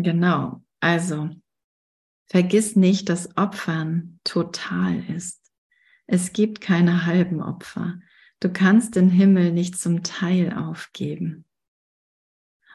Genau, 0.00 0.62
also 0.78 1.28
vergiss 2.26 2.76
nicht, 2.76 3.08
dass 3.08 3.36
Opfern 3.36 4.20
total 4.22 5.02
ist. 5.10 5.50
Es 6.06 6.32
gibt 6.32 6.60
keine 6.60 7.04
halben 7.04 7.42
Opfer. 7.42 7.98
Du 8.38 8.48
kannst 8.48 8.94
den 8.94 9.10
Himmel 9.10 9.52
nicht 9.52 9.76
zum 9.76 10.04
Teil 10.04 10.52
aufgeben. 10.52 11.46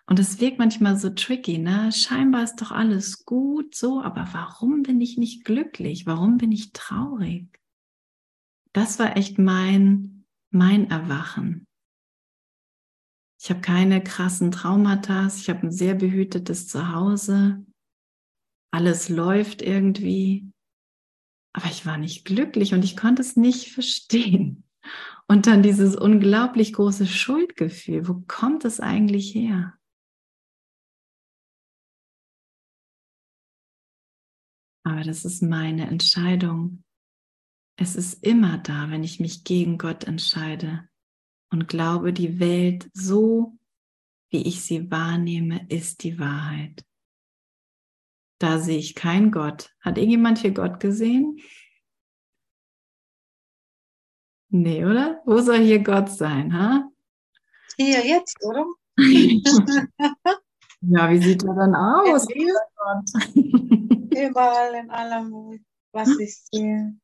Und 0.05 0.19
es 0.19 0.41
wirkt 0.41 0.59
manchmal 0.59 0.97
so 0.97 1.11
tricky, 1.11 1.59
ne? 1.59 1.93
Scheinbar 1.93 2.43
ist 2.43 2.57
doch 2.57 2.71
alles 2.71 3.23
gut 3.23 3.73
so, 3.73 4.01
aber 4.01 4.27
warum 4.33 4.83
bin 4.83 4.99
ich 4.99 5.17
nicht 5.17 5.45
glücklich? 5.45 6.05
Warum 6.05 6.35
bin 6.35 6.51
ich 6.51 6.73
traurig? 6.73 7.47
Das 8.73 8.99
war 8.99 9.15
echt 9.15 9.39
mein, 9.39 10.25
mein 10.49 10.89
Erwachen. 10.89 11.67
Ich 13.43 13.49
habe 13.49 13.59
keine 13.59 14.01
krassen 14.01 14.51
Traumata. 14.51 15.27
Ich 15.27 15.49
habe 15.49 15.67
ein 15.67 15.71
sehr 15.71 15.95
behütetes 15.95 16.69
Zuhause. 16.69 17.65
Alles 18.71 19.09
läuft 19.09 19.61
irgendwie. 19.61 20.49
Aber 21.53 21.65
ich 21.65 21.85
war 21.85 21.97
nicht 21.97 22.23
glücklich 22.23 22.73
und 22.73 22.85
ich 22.85 22.95
konnte 22.95 23.21
es 23.21 23.35
nicht 23.35 23.73
verstehen. 23.73 24.63
Und 25.27 25.45
dann 25.45 25.61
dieses 25.61 25.97
unglaublich 25.97 26.71
große 26.71 27.05
Schuldgefühl. 27.05 28.07
Wo 28.07 28.23
kommt 28.29 28.63
es 28.63 28.79
eigentlich 28.79 29.35
her? 29.35 29.77
Aber 34.85 35.03
das 35.03 35.25
ist 35.25 35.41
meine 35.41 35.87
Entscheidung. 35.87 36.85
Es 37.77 37.97
ist 37.97 38.23
immer 38.23 38.57
da, 38.59 38.89
wenn 38.89 39.03
ich 39.03 39.19
mich 39.19 39.43
gegen 39.43 39.77
Gott 39.77 40.05
entscheide 40.05 40.87
und 41.53 41.69
glaube, 41.69 42.11
die 42.11 42.39
Welt 42.39 42.89
so, 42.93 43.57
wie 44.29 44.47
ich 44.47 44.63
sie 44.63 44.91
wahrnehme, 44.91 45.65
ist 45.69 46.03
die 46.03 46.19
Wahrheit. 46.19 46.83
Da 48.39 48.59
sehe 48.59 48.79
ich 48.79 48.95
keinen 48.95 49.31
Gott. 49.31 49.73
Hat 49.79 49.97
irgendjemand 49.97 50.39
hier 50.39 50.51
Gott 50.51 50.79
gesehen? 50.79 51.39
Nee, 54.49 54.83
oder? 54.83 55.21
Wo 55.25 55.39
soll 55.39 55.59
hier 55.59 55.83
Gott 55.83 56.09
sein, 56.09 56.53
ha? 56.53 56.89
Hier 57.77 58.05
jetzt, 58.05 58.37
oder? 58.43 58.65
ja, 58.97 59.05
wie 61.09 61.21
sieht 61.21 61.43
er 61.43 61.55
dann 61.55 61.75
aus? 61.75 62.27
Überall 64.11 64.75
in 64.75 64.89
allem, 64.89 65.63
was 65.91 66.09
ich 66.19 66.35
sehe. 66.51 66.95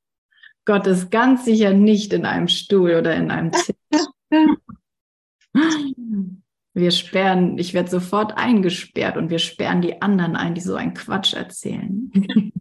Gott 0.66 0.88
ist 0.88 1.10
ganz 1.10 1.46
sicher 1.46 1.74
nicht 1.74 2.14
in 2.14 2.26
einem 2.26 2.48
Stuhl 2.48 2.96
oder 2.96 3.16
in 3.16 3.32
einem 3.32 3.52
Zimmer. 3.54 3.78
Wir 6.74 6.92
sperren, 6.92 7.58
ich 7.58 7.74
werde 7.74 7.90
sofort 7.90 8.38
eingesperrt 8.38 9.18
und 9.18 9.30
wir 9.30 9.40
sperren 9.40 9.82
die 9.82 10.02
anderen 10.02 10.36
ein, 10.36 10.54
die 10.56 10.62
so 10.62 10.76
einen 10.76 10.94
Quatsch 10.94 11.34
erzählen. 11.34 12.12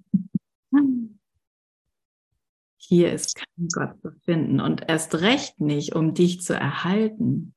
Hier 2.79 3.13
ist 3.13 3.35
kein 3.37 3.69
Gott 3.71 4.01
zu 4.01 4.13
finden 4.25 4.61
und 4.61 4.89
erst 4.89 5.17
recht 5.17 5.61
nicht, 5.61 5.95
um 5.95 6.15
dich 6.15 6.41
zu 6.41 6.55
erhalten. 6.55 7.55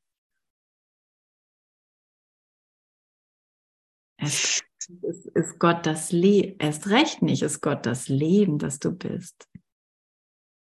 Erst 4.17 4.65
ist, 5.01 5.25
ist 5.27 5.57
Gott 5.57 5.85
das 5.85 6.11
erst 6.11 6.89
recht 6.89 7.21
nicht 7.21 7.43
ist 7.43 7.61
Gott 7.61 7.85
das 7.85 8.09
Leben, 8.09 8.57
das 8.57 8.79
du 8.79 8.91
bist. 8.91 9.47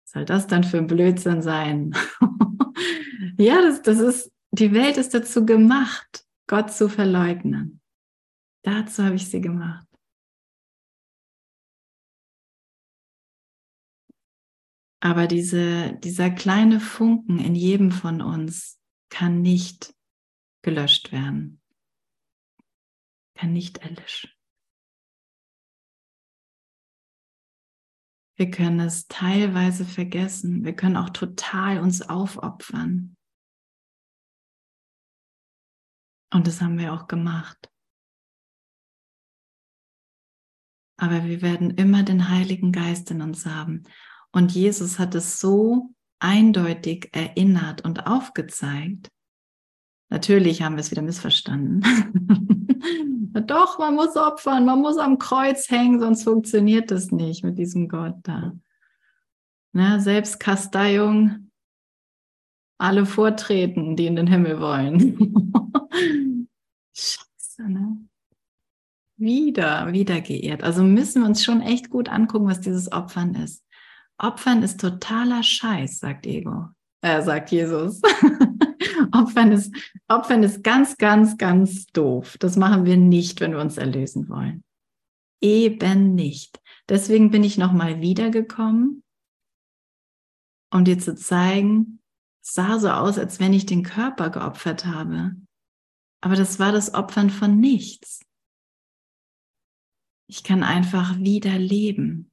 Was 0.03 0.11
soll 0.11 0.25
das 0.25 0.47
dann 0.47 0.65
für 0.65 0.79
ein 0.79 0.87
Blödsinn 0.87 1.41
sein? 1.41 1.95
ja, 3.37 3.61
das, 3.61 3.81
das 3.81 3.99
ist, 3.99 4.31
die 4.51 4.73
Welt 4.73 4.97
ist 4.97 5.13
dazu 5.13 5.45
gemacht, 5.45 6.25
Gott 6.47 6.71
zu 6.71 6.89
verleugnen. 6.89 7.81
Dazu 8.63 9.03
habe 9.03 9.15
ich 9.15 9.27
sie 9.27 9.41
gemacht. 9.41 9.87
Aber 15.03 15.25
diese, 15.25 15.93
dieser 16.03 16.29
kleine 16.29 16.79
Funken 16.79 17.39
in 17.39 17.55
jedem 17.55 17.91
von 17.91 18.21
uns 18.21 18.79
kann 19.09 19.41
nicht 19.41 19.95
gelöscht 20.61 21.11
werden, 21.11 21.59
kann 23.35 23.51
nicht 23.51 23.79
erlöschen. 23.79 24.29
Wir 28.41 28.49
können 28.49 28.79
es 28.79 29.07
teilweise 29.07 29.85
vergessen. 29.85 30.65
Wir 30.65 30.75
können 30.75 30.97
auch 30.97 31.11
total 31.11 31.77
uns 31.77 32.01
aufopfern. 32.01 33.15
Und 36.33 36.47
das 36.47 36.59
haben 36.59 36.79
wir 36.79 36.91
auch 36.91 37.07
gemacht. 37.07 37.71
Aber 40.97 41.25
wir 41.25 41.43
werden 41.43 41.69
immer 41.69 42.01
den 42.01 42.29
Heiligen 42.29 42.71
Geist 42.71 43.11
in 43.11 43.21
uns 43.21 43.45
haben. 43.45 43.83
Und 44.31 44.51
Jesus 44.53 44.97
hat 44.97 45.13
es 45.13 45.39
so 45.39 45.93
eindeutig 46.17 47.09
erinnert 47.11 47.85
und 47.85 48.07
aufgezeigt. 48.07 49.11
Natürlich 50.11 50.61
haben 50.61 50.75
wir 50.75 50.81
es 50.81 50.91
wieder 50.91 51.01
missverstanden. 51.01 51.81
Doch, 53.47 53.79
man 53.79 53.95
muss 53.95 54.17
opfern, 54.17 54.65
man 54.65 54.81
muss 54.81 54.97
am 54.97 55.17
Kreuz 55.17 55.69
hängen, 55.69 56.01
sonst 56.01 56.23
funktioniert 56.23 56.91
das 56.91 57.11
nicht 57.11 57.45
mit 57.45 57.57
diesem 57.57 57.87
Gott 57.87 58.15
da. 58.23 58.51
Ne, 59.71 60.01
Selbstkasteiung, 60.01 61.49
alle 62.77 63.05
vortreten, 63.05 63.95
die 63.95 64.05
in 64.05 64.17
den 64.17 64.27
Himmel 64.27 64.59
wollen. 64.59 65.17
Scheiße, 66.93 67.69
ne? 67.69 67.97
Wieder, 69.15 69.93
wieder 69.93 70.19
geehrt. 70.19 70.61
Also 70.61 70.83
müssen 70.83 71.21
wir 71.21 71.29
uns 71.29 71.41
schon 71.41 71.61
echt 71.61 71.89
gut 71.89 72.09
angucken, 72.09 72.47
was 72.47 72.59
dieses 72.59 72.91
Opfern 72.91 73.35
ist. 73.35 73.63
Opfern 74.17 74.61
ist 74.61 74.81
totaler 74.81 75.41
Scheiß, 75.41 75.99
sagt 75.99 76.27
Ego. 76.27 76.65
Äh, 77.01 77.21
sagt 77.21 77.51
Jesus. 77.51 78.01
Opfern, 79.15 79.51
ist, 79.51 79.73
Opfern 80.07 80.43
ist 80.43 80.63
ganz, 80.63 80.97
ganz, 80.97 81.37
ganz 81.37 81.87
doof. 81.87 82.37
Das 82.39 82.57
machen 82.57 82.85
wir 82.85 82.97
nicht, 82.97 83.41
wenn 83.41 83.51
wir 83.51 83.59
uns 83.59 83.77
erlösen 83.77 84.29
wollen. 84.29 84.63
Eben 85.41 86.15
nicht. 86.15 86.61
Deswegen 86.87 87.31
bin 87.31 87.43
ich 87.43 87.57
nochmal 87.57 88.01
wiedergekommen, 88.01 89.03
um 90.71 90.85
dir 90.85 90.99
zu 90.99 91.15
zeigen, 91.15 91.99
es 92.43 92.53
sah 92.53 92.79
so 92.79 92.89
aus, 92.89 93.17
als 93.17 93.39
wenn 93.39 93.53
ich 93.53 93.65
den 93.65 93.83
Körper 93.83 94.29
geopfert 94.29 94.85
habe. 94.85 95.35
Aber 96.21 96.35
das 96.35 96.59
war 96.59 96.71
das 96.71 96.93
Opfern 96.93 97.29
von 97.29 97.59
nichts. 97.59 98.21
Ich 100.27 100.43
kann 100.43 100.63
einfach 100.63 101.19
wieder 101.19 101.57
leben. 101.57 102.30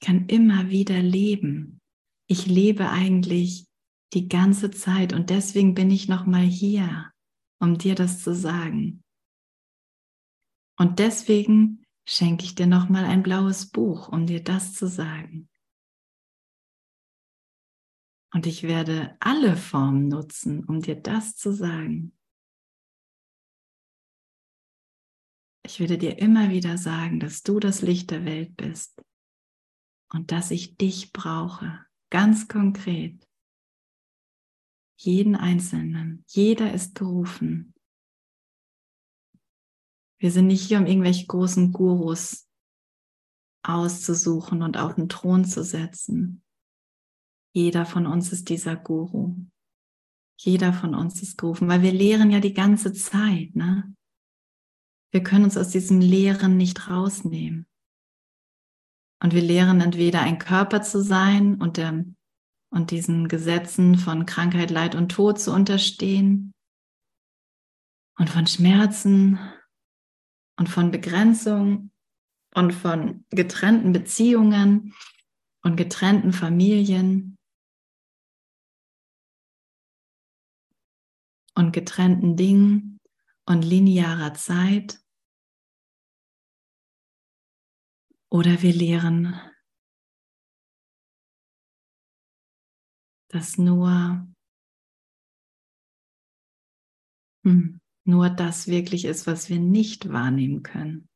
Ich 0.00 0.06
kann 0.06 0.26
immer 0.28 0.70
wieder 0.70 1.02
leben. 1.02 1.78
Ich 2.26 2.46
lebe 2.46 2.88
eigentlich 2.88 3.66
die 4.14 4.28
ganze 4.28 4.70
Zeit 4.70 5.12
und 5.12 5.28
deswegen 5.28 5.74
bin 5.74 5.90
ich 5.90 6.08
noch 6.08 6.24
mal 6.24 6.42
hier, 6.42 7.12
um 7.60 7.76
dir 7.76 7.94
das 7.94 8.22
zu 8.22 8.34
sagen. 8.34 9.04
Und 10.78 11.00
deswegen 11.00 11.84
schenke 12.08 12.44
ich 12.44 12.54
dir 12.54 12.66
noch 12.66 12.88
mal 12.88 13.04
ein 13.04 13.22
blaues 13.22 13.70
Buch, 13.70 14.08
um 14.08 14.26
dir 14.26 14.42
das 14.42 14.72
zu 14.72 14.88
sagen. 14.88 15.50
Und 18.32 18.46
ich 18.46 18.62
werde 18.62 19.18
alle 19.20 19.54
Formen 19.54 20.08
nutzen, 20.08 20.64
um 20.64 20.80
dir 20.80 20.96
das 20.96 21.36
zu 21.36 21.52
sagen. 21.52 22.16
Ich 25.62 25.78
werde 25.78 25.98
dir 25.98 26.18
immer 26.18 26.48
wieder 26.48 26.78
sagen, 26.78 27.20
dass 27.20 27.42
du 27.42 27.60
das 27.60 27.82
Licht 27.82 28.10
der 28.10 28.24
Welt 28.24 28.56
bist 28.56 28.98
und 30.12 30.32
dass 30.32 30.50
ich 30.50 30.76
dich 30.76 31.12
brauche, 31.12 31.84
ganz 32.10 32.48
konkret. 32.48 33.26
Jeden 34.96 35.34
Einzelnen, 35.34 36.24
jeder 36.28 36.74
ist 36.74 36.94
gerufen. 36.94 37.74
Wir 40.18 40.30
sind 40.30 40.48
nicht 40.48 40.66
hier, 40.66 40.78
um 40.78 40.86
irgendwelche 40.86 41.26
großen 41.26 41.72
Gurus 41.72 42.46
auszusuchen 43.62 44.62
und 44.62 44.76
auf 44.76 44.94
den 44.94 45.08
Thron 45.08 45.44
zu 45.44 45.64
setzen. 45.64 46.42
Jeder 47.52 47.86
von 47.86 48.06
uns 48.06 48.32
ist 48.32 48.48
dieser 48.48 48.76
Guru. 48.76 49.36
Jeder 50.38 50.72
von 50.72 50.94
uns 50.94 51.20
ist 51.22 51.36
gerufen, 51.36 51.68
weil 51.68 51.82
wir 51.82 51.92
lehren 51.92 52.30
ja 52.30 52.40
die 52.40 52.54
ganze 52.54 52.92
Zeit. 52.92 53.54
Ne? 53.54 53.94
Wir 55.10 55.22
können 55.22 55.44
uns 55.44 55.56
aus 55.56 55.68
diesem 55.70 56.00
Lehren 56.00 56.56
nicht 56.56 56.88
rausnehmen. 56.88 57.66
Und 59.22 59.34
wir 59.34 59.42
lehren 59.42 59.80
entweder 59.80 60.22
ein 60.22 60.38
Körper 60.38 60.82
zu 60.82 61.02
sein 61.02 61.60
und, 61.60 61.76
der, 61.76 62.04
und 62.70 62.90
diesen 62.90 63.28
Gesetzen 63.28 63.96
von 63.96 64.24
Krankheit, 64.24 64.70
Leid 64.70 64.94
und 64.94 65.10
Tod 65.10 65.38
zu 65.38 65.52
unterstehen 65.52 66.52
und 68.18 68.30
von 68.30 68.46
Schmerzen 68.46 69.38
und 70.58 70.68
von 70.68 70.90
Begrenzung 70.90 71.90
und 72.54 72.72
von 72.72 73.24
getrennten 73.30 73.92
Beziehungen 73.92 74.94
und 75.62 75.76
getrennten 75.76 76.32
Familien 76.32 77.36
und 81.54 81.72
getrennten 81.72 82.36
Dingen 82.36 82.98
und 83.46 83.62
linearer 83.62 84.34
Zeit. 84.34 85.00
Oder 88.32 88.62
wir 88.62 88.72
lehren, 88.72 89.34
dass 93.28 93.58
nur, 93.58 94.26
hm, 97.44 97.80
nur 98.04 98.30
das 98.30 98.68
wirklich 98.68 99.04
ist, 99.04 99.26
was 99.26 99.48
wir 99.48 99.58
nicht 99.58 100.12
wahrnehmen 100.12 100.62
können. 100.62 101.08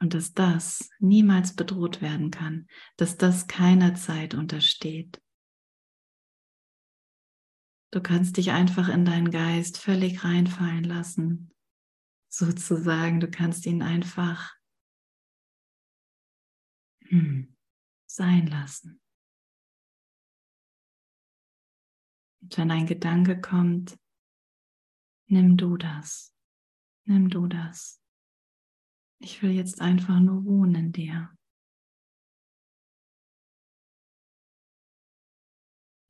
Und 0.00 0.14
dass 0.14 0.32
das 0.32 0.90
niemals 0.98 1.54
bedroht 1.54 2.00
werden 2.02 2.30
kann, 2.30 2.68
dass 2.96 3.16
das 3.16 3.46
keiner 3.46 3.94
Zeit 3.94 4.34
untersteht. 4.34 5.20
Du 7.90 8.00
kannst 8.00 8.36
dich 8.36 8.50
einfach 8.50 8.88
in 8.88 9.04
deinen 9.04 9.30
Geist 9.30 9.78
völlig 9.78 10.22
reinfallen 10.22 10.84
lassen. 10.84 11.52
Sozusagen, 12.28 13.20
du 13.20 13.30
kannst 13.30 13.66
ihn 13.66 13.82
einfach 13.82 14.54
hm, 17.06 17.56
sein 18.06 18.46
lassen. 18.46 19.00
Und 22.42 22.56
wenn 22.58 22.70
ein 22.70 22.86
Gedanke 22.86 23.40
kommt, 23.40 23.98
nimm 25.26 25.56
du 25.56 25.76
das. 25.76 26.34
Nimm 27.04 27.30
du 27.30 27.46
das. 27.46 28.02
Ich 29.20 29.42
will 29.42 29.50
jetzt 29.50 29.80
einfach 29.80 30.20
nur 30.20 30.44
wohnen 30.44 30.74
in 30.74 30.92
dir. 30.92 31.34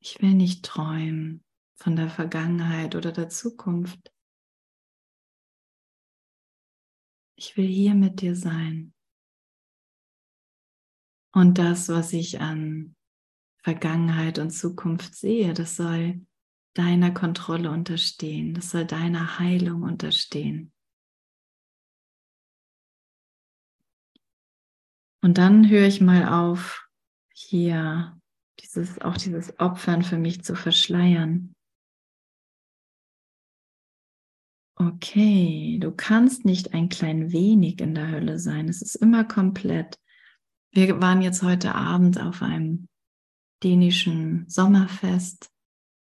Ich 0.01 0.21
will 0.21 0.33
nicht 0.33 0.63
träumen 0.63 1.43
von 1.75 1.95
der 1.95 2.09
Vergangenheit 2.09 2.95
oder 2.95 3.11
der 3.11 3.29
Zukunft. 3.29 4.13
Ich 7.41 7.55
will 7.55 7.67
hier 7.67 7.95
mit 7.95 8.19
dir 8.19 8.35
sein. 8.35 8.93
Und 11.31 11.57
das, 11.57 11.87
was 11.87 12.11
ich 12.11 12.41
an 12.41 12.97
Vergangenheit 13.63 14.39
und 14.39 14.49
Zukunft 14.49 15.15
sehe, 15.15 15.53
das 15.53 15.77
soll 15.77 16.19
deiner 16.73 17.11
Kontrolle 17.11 17.71
unterstehen, 17.71 18.53
das 18.55 18.71
soll 18.71 18.83
deiner 18.83 19.39
Heilung 19.39 19.83
unterstehen. 19.83 20.73
Und 25.21 25.37
dann 25.37 25.69
höre 25.69 25.87
ich 25.87 26.01
mal 26.01 26.27
auf, 26.27 26.89
hier 27.33 28.19
dieses, 28.59 28.99
auch 28.99 29.15
dieses 29.15 29.57
Opfern 29.61 30.03
für 30.03 30.17
mich 30.17 30.43
zu 30.43 30.55
verschleiern. 30.55 31.55
Okay, 34.81 35.77
du 35.77 35.91
kannst 35.91 36.45
nicht 36.45 36.73
ein 36.73 36.87
klein 36.87 37.33
wenig 37.33 37.81
in 37.81 37.95
der 37.95 38.09
Hölle 38.09 38.39
sein. 38.39 38.69
Es 38.69 38.81
ist 38.81 38.95
immer 38.95 39.25
komplett. 39.25 39.99
Wir 40.71 41.01
waren 41.01 41.21
jetzt 41.21 41.43
heute 41.43 41.75
Abend 41.75 42.21
auf 42.21 42.41
einem 42.41 42.87
dänischen 43.61 44.47
Sommerfest 44.47 45.51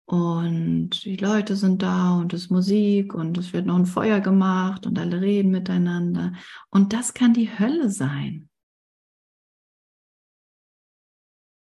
und 0.05 1.03
die 1.03 1.15
Leute 1.15 1.55
sind 1.55 1.81
da 1.81 2.17
und 2.19 2.31
es 2.33 2.43
ist 2.43 2.51
Musik 2.51 3.15
und 3.15 3.39
es 3.39 3.53
wird 3.53 3.65
noch 3.65 3.75
ein 3.75 3.87
Feuer 3.87 4.19
gemacht 4.19 4.85
und 4.85 4.99
alle 4.99 5.19
reden 5.19 5.49
miteinander. 5.49 6.33
Und 6.69 6.93
das 6.93 7.15
kann 7.15 7.33
die 7.33 7.57
Hölle 7.57 7.89
sein. 7.89 8.49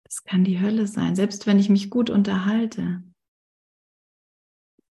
Das 0.05 0.25
kann 0.25 0.45
die 0.45 0.61
Hölle 0.61 0.87
sein, 0.87 1.17
selbst 1.17 1.47
wenn 1.47 1.59
ich 1.59 1.71
mich 1.71 1.89
gut 1.89 2.11
unterhalte. 2.11 3.03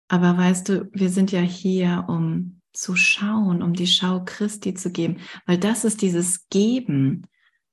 Aber 0.09 0.37
weißt 0.37 0.69
du, 0.69 0.91
wir 0.93 1.11
sind 1.11 1.33
ja 1.33 1.41
hier, 1.41 2.07
um 2.09 2.61
zu 2.73 2.97
schauen, 2.97 3.63
um 3.63 3.75
die 3.75 3.87
Schau 3.87 4.25
Christi 4.25 4.75
zu 4.75 4.91
geben, 4.91 5.19
weil 5.47 5.59
das 5.59 5.85
ist 5.85 6.01
dieses 6.01 6.49
Geben, 6.49 7.27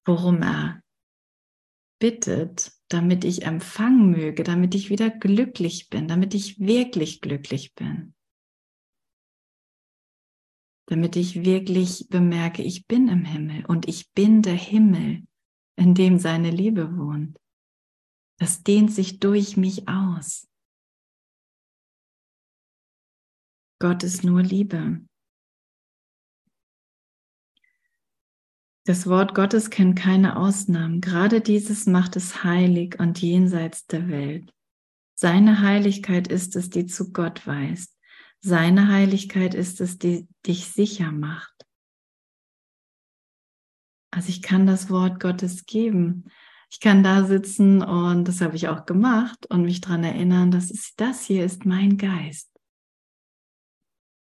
worum 0.06 0.42
er 0.42 0.82
bittet, 2.00 2.74
damit 2.90 3.24
ich 3.24 3.44
empfangen 3.44 4.12
möge, 4.12 4.44
damit 4.44 4.76
ich 4.76 4.90
wieder 4.90 5.10
glücklich 5.10 5.90
bin, 5.90 6.08
damit 6.08 6.34
ich 6.34 6.60
wirklich 6.60 7.22
glücklich 7.22 7.74
bin. 7.74 8.14
Damit 10.88 11.16
ich 11.16 11.44
wirklich 11.44 12.08
bemerke, 12.10 12.62
ich 12.62 12.86
bin 12.86 13.08
im 13.08 13.26
Himmel 13.26 13.66
und 13.66 13.88
ich 13.88 14.12
bin 14.12 14.42
der 14.42 14.56
Himmel, 14.56 15.24
in 15.78 15.96
dem 15.96 16.20
seine 16.20 16.52
Liebe 16.52 16.96
wohnt. 16.98 17.40
Das 18.38 18.64
dehnt 18.64 18.92
sich 18.92 19.20
durch 19.20 19.58
mich 19.58 19.88
aus. 19.88 20.48
Gott 23.88 24.02
ist 24.02 24.24
nur 24.24 24.42
Liebe. 24.42 25.00
Das 28.84 29.06
Wort 29.06 29.36
Gottes 29.36 29.70
kennt 29.70 29.96
keine 29.96 30.38
Ausnahmen. 30.38 31.02
Gerade 31.02 31.40
dieses 31.40 31.86
macht 31.86 32.16
es 32.16 32.44
heilig 32.44 33.00
und 33.00 33.22
jenseits 33.22 33.86
der 33.86 34.10
Welt. 34.10 34.52
Seine 35.14 35.62
Heiligkeit 35.62 36.28
ist 36.28 36.56
es, 36.56 36.72
die 36.72 36.88
zu 36.88 37.14
Gott 37.14 37.46
weist. 37.46 37.96
Seine 38.40 38.88
Heiligkeit 38.88 39.54
ist 39.54 39.80
es, 39.82 40.00
die 40.00 40.28
dich 40.48 40.66
sicher 40.66 41.12
macht. 41.12 41.54
Also 44.10 44.30
ich 44.30 44.42
kann 44.42 44.66
das 44.66 44.90
Wort 44.90 45.20
Gottes 45.20 45.68
geben. 45.68 46.32
Ich 46.72 46.80
kann 46.80 47.04
da 47.04 47.24
sitzen 47.26 47.84
und 47.84 48.28
das 48.28 48.42
habe 48.42 48.56
ich 48.56 48.68
auch 48.68 48.88
gemacht 48.88 49.46
und 49.52 49.62
mich 49.62 49.80
daran 49.80 50.04
erinnern, 50.04 50.50
dass 50.50 50.74
das 50.98 51.24
hier 51.24 51.46
ist 51.46 51.68
mein 51.68 52.00
Geist. 52.00 52.55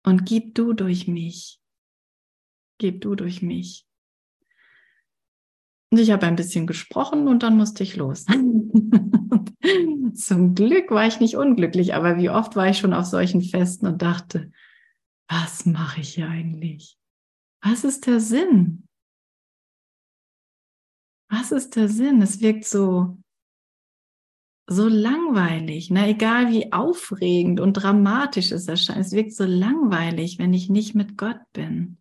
Und 0.07 0.25
gib 0.25 0.55
du 0.55 0.73
durch 0.73 1.09
mich. 1.09 1.61
Gib 2.79 3.01
du 3.01 3.17
durch 3.17 3.43
mich. 3.43 3.87
Und 5.91 5.99
ich 5.99 6.13
habe 6.13 6.27
ein 6.27 6.37
bisschen 6.37 6.67
gesprochen 6.67 7.27
und 7.27 7.43
dann 7.43 7.57
musste 7.57 7.83
ich 7.83 7.97
los. 7.97 8.25
Zum 10.15 10.55
Glück 10.55 10.91
war 10.91 11.07
ich 11.07 11.19
nicht 11.19 11.37
unglücklich, 11.37 11.95
aber 11.95 12.19
wie 12.19 12.31
oft 12.31 12.55
war 12.55 12.69
ich 12.69 12.79
schon 12.79 12.93
auf 12.93 13.07
solchen 13.07 13.43
Festen 13.43 13.87
und 13.87 14.01
dachte, 14.03 14.53
was 15.29 15.67
mache 15.67 16.01
ich 16.01 16.15
hier 16.15 16.29
eigentlich? 16.29 16.97
Was 17.61 17.83
ist 17.83 18.07
der 18.07 18.21
Sinn? 18.21 18.87
Was 21.29 21.51
ist 21.51 21.75
der 21.75 21.89
Sinn? 21.89 22.23
Es 22.23 22.41
wirkt 22.41 22.65
so, 22.65 23.19
so 24.67 24.89
langweilig, 24.89 25.91
ne? 25.91 26.09
egal 26.09 26.51
wie 26.51 26.73
aufregend 26.73 27.61
und 27.61 27.75
dramatisch 27.75 28.51
es 28.51 28.67
erscheint. 28.67 29.01
Es 29.01 29.13
wirkt 29.13 29.35
so 29.35 29.45
langweilig, 29.45 30.39
wenn 30.39 30.53
ich 30.53 30.69
nicht 30.69 30.95
mit 30.95 31.17
Gott 31.17 31.41
bin 31.53 31.99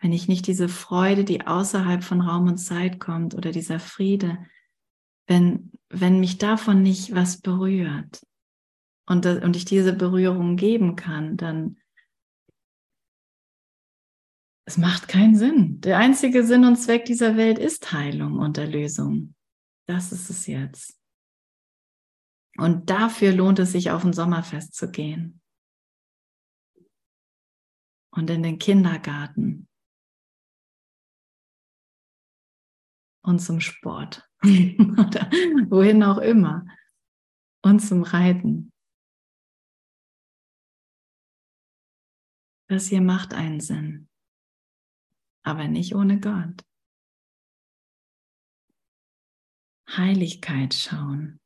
wenn 0.00 0.12
ich 0.12 0.28
nicht 0.28 0.46
diese 0.46 0.68
Freude, 0.68 1.24
die 1.24 1.46
außerhalb 1.46 2.02
von 2.02 2.22
Raum 2.22 2.48
und 2.48 2.58
Zeit 2.58 2.98
kommt 3.00 3.34
oder 3.34 3.52
dieser 3.52 3.78
Friede, 3.78 4.38
wenn, 5.26 5.70
wenn 5.90 6.20
mich 6.20 6.38
davon 6.38 6.82
nicht 6.82 7.14
was 7.14 7.40
berührt 7.40 8.26
und, 9.06 9.26
und 9.26 9.56
ich 9.56 9.66
diese 9.66 9.92
Berührung 9.92 10.56
geben 10.56 10.96
kann, 10.96 11.36
dann 11.36 11.76
es 14.64 14.78
macht 14.78 15.08
keinen 15.08 15.34
Sinn. 15.34 15.80
Der 15.80 15.98
einzige 15.98 16.44
Sinn 16.46 16.64
und 16.64 16.76
Zweck 16.76 17.04
dieser 17.04 17.36
Welt 17.36 17.58
ist 17.58 17.92
Heilung 17.92 18.38
und 18.38 18.56
Erlösung. 18.56 19.34
Das 19.90 20.12
ist 20.12 20.30
es 20.30 20.46
jetzt. 20.46 21.02
Und 22.56 22.90
dafür 22.90 23.32
lohnt 23.32 23.58
es 23.58 23.72
sich, 23.72 23.90
auf 23.90 24.04
ein 24.04 24.12
Sommerfest 24.12 24.72
zu 24.72 24.88
gehen. 24.88 25.42
Und 28.12 28.30
in 28.30 28.44
den 28.44 28.60
Kindergarten 28.60 29.68
und 33.22 33.40
zum 33.40 33.60
Sport 33.60 34.30
oder 34.44 35.28
wohin 35.68 36.04
auch 36.04 36.18
immer 36.18 36.64
und 37.64 37.80
zum 37.80 38.04
Reiten. 38.04 38.72
Das 42.68 42.86
hier 42.86 43.00
macht 43.00 43.34
einen 43.34 43.58
Sinn, 43.58 44.08
aber 45.42 45.66
nicht 45.66 45.96
ohne 45.96 46.20
Gott. 46.20 46.64
Heiligkeit 49.96 50.74
schauen. 50.74 51.40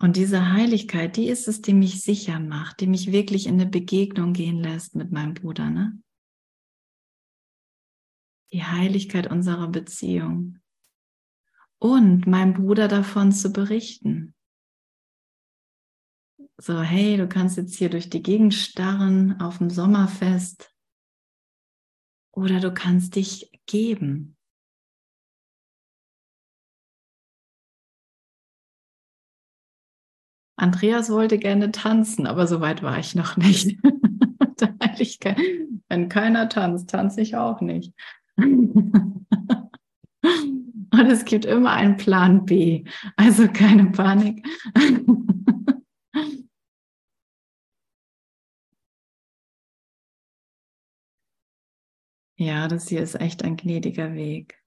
Und 0.00 0.16
diese 0.16 0.52
Heiligkeit, 0.52 1.16
die 1.16 1.28
ist 1.28 1.46
es, 1.46 1.62
die 1.62 1.74
mich 1.74 2.02
sicher 2.02 2.40
macht, 2.40 2.80
die 2.80 2.88
mich 2.88 3.12
wirklich 3.12 3.46
in 3.46 3.60
eine 3.60 3.70
Begegnung 3.70 4.32
gehen 4.32 4.58
lässt 4.58 4.96
mit 4.96 5.12
meinem 5.12 5.34
Bruder. 5.34 5.70
Ne? 5.70 6.02
die 8.52 8.62
Heiligkeit 8.62 9.30
unserer 9.30 9.68
Beziehung 9.68 10.58
und 11.78 12.26
meinem 12.26 12.54
Bruder 12.54 12.86
davon 12.86 13.32
zu 13.32 13.50
berichten. 13.50 14.34
So, 16.58 16.80
hey, 16.80 17.16
du 17.16 17.26
kannst 17.26 17.56
jetzt 17.56 17.74
hier 17.76 17.88
durch 17.88 18.08
die 18.08 18.22
Gegend 18.22 18.54
starren 18.54 19.40
auf 19.40 19.58
dem 19.58 19.70
Sommerfest 19.70 20.72
oder 22.30 22.60
du 22.60 22.72
kannst 22.72 23.16
dich 23.16 23.50
geben. 23.66 24.36
Andreas 30.62 31.10
wollte 31.10 31.38
gerne 31.38 31.72
tanzen, 31.72 32.28
aber 32.28 32.46
so 32.46 32.60
weit 32.60 32.84
war 32.84 32.96
ich 32.96 33.16
noch 33.16 33.36
nicht. 33.36 33.76
Wenn 35.88 36.08
keiner 36.08 36.48
tanzt, 36.48 36.90
tanze 36.90 37.20
ich 37.20 37.34
auch 37.34 37.60
nicht. 37.60 37.92
Und 38.36 39.26
es 40.92 41.24
gibt 41.24 41.46
immer 41.46 41.72
einen 41.72 41.96
Plan 41.96 42.44
B. 42.44 42.84
Also 43.16 43.48
keine 43.48 43.86
Panik. 43.86 44.46
Ja, 52.38 52.66
das 52.66 52.88
hier 52.88 53.02
ist 53.02 53.20
echt 53.20 53.44
ein 53.44 53.56
gnädiger 53.56 54.14
Weg. 54.14 54.61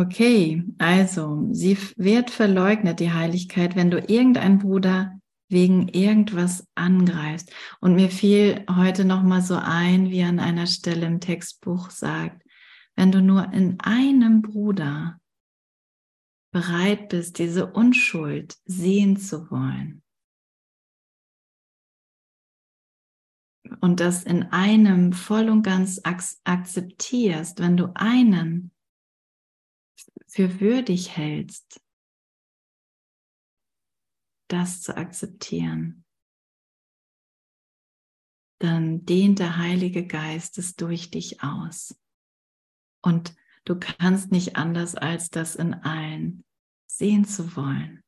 Okay, 0.00 0.64
also 0.78 1.46
sie 1.52 1.76
wird 1.96 2.30
verleugnet, 2.30 3.00
die 3.00 3.12
Heiligkeit, 3.12 3.76
wenn 3.76 3.90
du 3.90 3.98
irgendeinen 3.98 4.58
Bruder 4.58 5.20
wegen 5.50 5.88
irgendwas 5.88 6.66
angreifst. 6.74 7.52
Und 7.82 7.96
mir 7.96 8.08
fiel 8.08 8.64
heute 8.74 9.04
noch 9.04 9.22
mal 9.22 9.42
so 9.42 9.56
ein, 9.56 10.08
wie 10.08 10.22
an 10.22 10.38
einer 10.38 10.66
Stelle 10.66 11.04
im 11.04 11.20
Textbuch 11.20 11.90
sagt, 11.90 12.42
wenn 12.96 13.12
du 13.12 13.20
nur 13.20 13.52
in 13.52 13.78
einem 13.80 14.40
Bruder 14.40 15.20
bereit 16.50 17.10
bist, 17.10 17.38
diese 17.38 17.66
Unschuld 17.70 18.56
sehen 18.64 19.18
zu 19.18 19.50
wollen 19.50 20.02
und 23.82 24.00
das 24.00 24.24
in 24.24 24.44
einem 24.44 25.12
voll 25.12 25.50
und 25.50 25.62
ganz 25.62 26.00
akzeptierst, 26.44 27.60
wenn 27.60 27.76
du 27.76 27.92
einen 27.94 28.70
für 30.30 30.60
würdig 30.60 31.16
hältst, 31.16 31.80
das 34.48 34.82
zu 34.82 34.96
akzeptieren, 34.96 36.04
dann 38.60 39.06
dehnt 39.06 39.38
der 39.38 39.56
Heilige 39.56 40.06
Geist 40.06 40.58
es 40.58 40.76
durch 40.76 41.10
dich 41.10 41.42
aus. 41.42 41.98
Und 43.02 43.34
du 43.64 43.78
kannst 43.78 44.30
nicht 44.30 44.56
anders, 44.56 44.94
als 44.94 45.30
das 45.30 45.56
in 45.56 45.74
allen 45.74 46.44
sehen 46.86 47.24
zu 47.24 47.56
wollen. 47.56 48.02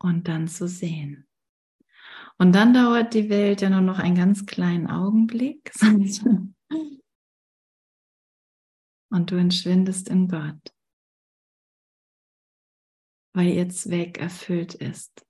Und 0.00 0.28
dann 0.28 0.48
zu 0.48 0.68
sehen. 0.68 1.28
Und 2.38 2.52
dann 2.52 2.72
dauert 2.72 3.14
die 3.14 3.28
Welt 3.28 3.60
ja 3.62 3.70
nur 3.70 3.80
noch 3.80 3.98
einen 3.98 4.14
ganz 4.14 4.46
kleinen 4.46 4.88
Augenblick. 4.88 5.72
Und 9.10 9.30
du 9.30 9.36
entschwindest 9.36 10.08
in 10.08 10.28
Gott 10.28 10.72
weil 13.38 13.50
ihr 13.50 13.68
Zweck 13.68 14.18
erfüllt 14.18 14.74
ist. 14.74 15.24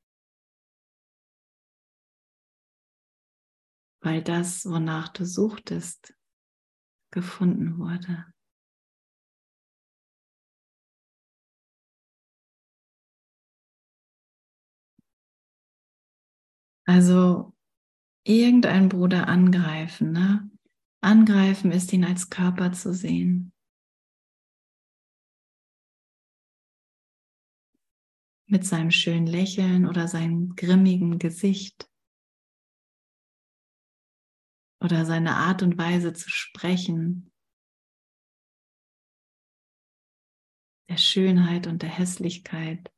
Weil 4.01 4.22
das, 4.22 4.64
wonach 4.64 5.09
du 5.09 5.26
suchtest, 5.26 6.14
gefunden 7.11 7.76
wurde. 7.76 8.33
Also 16.87 17.55
irgendein 18.24 18.89
Bruder 18.89 19.29
angreifen, 19.29 20.12
ne? 20.12 20.51
Angreifen 21.03 21.72
ist 21.72 21.93
ihn 21.93 22.07
als 22.07 22.31
Körper 22.31 22.72
zu 22.72 22.95
sehen. 22.95 23.53
Mit 28.49 28.64
seinem 28.64 28.90
schönen 28.90 29.26
Lächeln 29.26 29.86
oder 29.86 30.09
seinem 30.09 30.57
grimmigen 30.57 31.18
Gesicht 31.18 31.88
oder 34.82 35.05
seine 35.05 35.36
Art 35.36 35.62
und 35.62 35.76
Weise 35.76 36.14
zu 36.14 36.30
sprechen, 36.30 37.30
der 40.88 40.96
Schönheit 40.96 41.66
und 41.66 41.82
der 41.82 41.90
Hässlichkeit. 41.90 42.90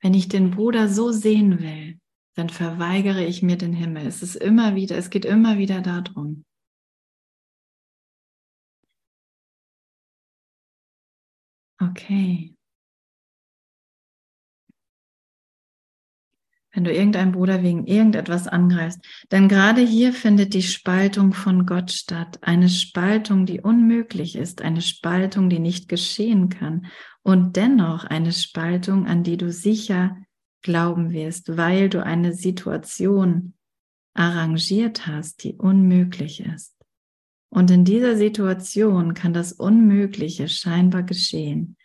Wenn 0.00 0.12
ich 0.12 0.28
den 0.28 0.50
Bruder 0.50 0.88
so 0.88 1.12
sehen 1.12 1.60
will, 1.60 1.98
dann 2.34 2.50
verweigere 2.50 3.24
ich 3.24 3.42
mir 3.42 3.56
den 3.56 3.72
Himmel. 3.72 4.06
Es 4.06 4.22
ist 4.22 4.34
immer 4.34 4.74
wieder, 4.74 4.98
es 4.98 5.08
geht 5.08 5.24
immer 5.24 5.56
wieder 5.56 5.80
darum. 5.80 6.44
Okay. 11.90 12.54
Wenn 16.72 16.84
du 16.84 16.92
irgendeinen 16.92 17.32
Bruder 17.32 17.62
wegen 17.62 17.86
irgendetwas 17.86 18.48
angreifst, 18.48 19.00
denn 19.30 19.48
gerade 19.48 19.80
hier 19.80 20.12
findet 20.12 20.54
die 20.54 20.62
Spaltung 20.62 21.32
von 21.32 21.66
Gott 21.66 21.92
statt. 21.92 22.38
Eine 22.42 22.68
Spaltung, 22.68 23.46
die 23.46 23.60
unmöglich 23.60 24.34
ist, 24.34 24.60
eine 24.60 24.82
Spaltung, 24.82 25.48
die 25.48 25.60
nicht 25.60 25.88
geschehen 25.88 26.48
kann 26.48 26.86
und 27.22 27.54
dennoch 27.54 28.04
eine 28.04 28.32
Spaltung, 28.32 29.06
an 29.06 29.22
die 29.22 29.36
du 29.36 29.52
sicher 29.52 30.16
glauben 30.62 31.12
wirst, 31.12 31.56
weil 31.56 31.88
du 31.88 32.04
eine 32.04 32.32
Situation 32.32 33.54
arrangiert 34.14 35.06
hast, 35.06 35.44
die 35.44 35.54
unmöglich 35.54 36.40
ist. 36.40 36.73
Und 37.54 37.70
in 37.70 37.84
dieser 37.84 38.16
Situation 38.16 39.14
kann 39.14 39.32
das 39.32 39.52
Unmögliche 39.52 40.48
scheinbar 40.48 41.04
geschehen. 41.04 41.76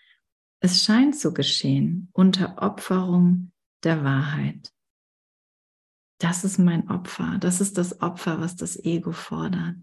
Es 0.61 0.83
scheint 0.83 1.15
zu 1.15 1.31
geschehen 1.31 2.09
unter 2.11 2.59
Opferung 2.59 3.51
der 3.83 4.03
Wahrheit. 4.03 4.73
Das 6.17 6.43
ist 6.43 6.57
mein 6.57 6.89
Opfer. 6.89 7.37
Das 7.39 7.61
ist 7.61 7.77
das 7.77 8.01
Opfer, 8.01 8.41
was 8.41 8.55
das 8.55 8.83
Ego 8.83 9.11
fordert. 9.11 9.75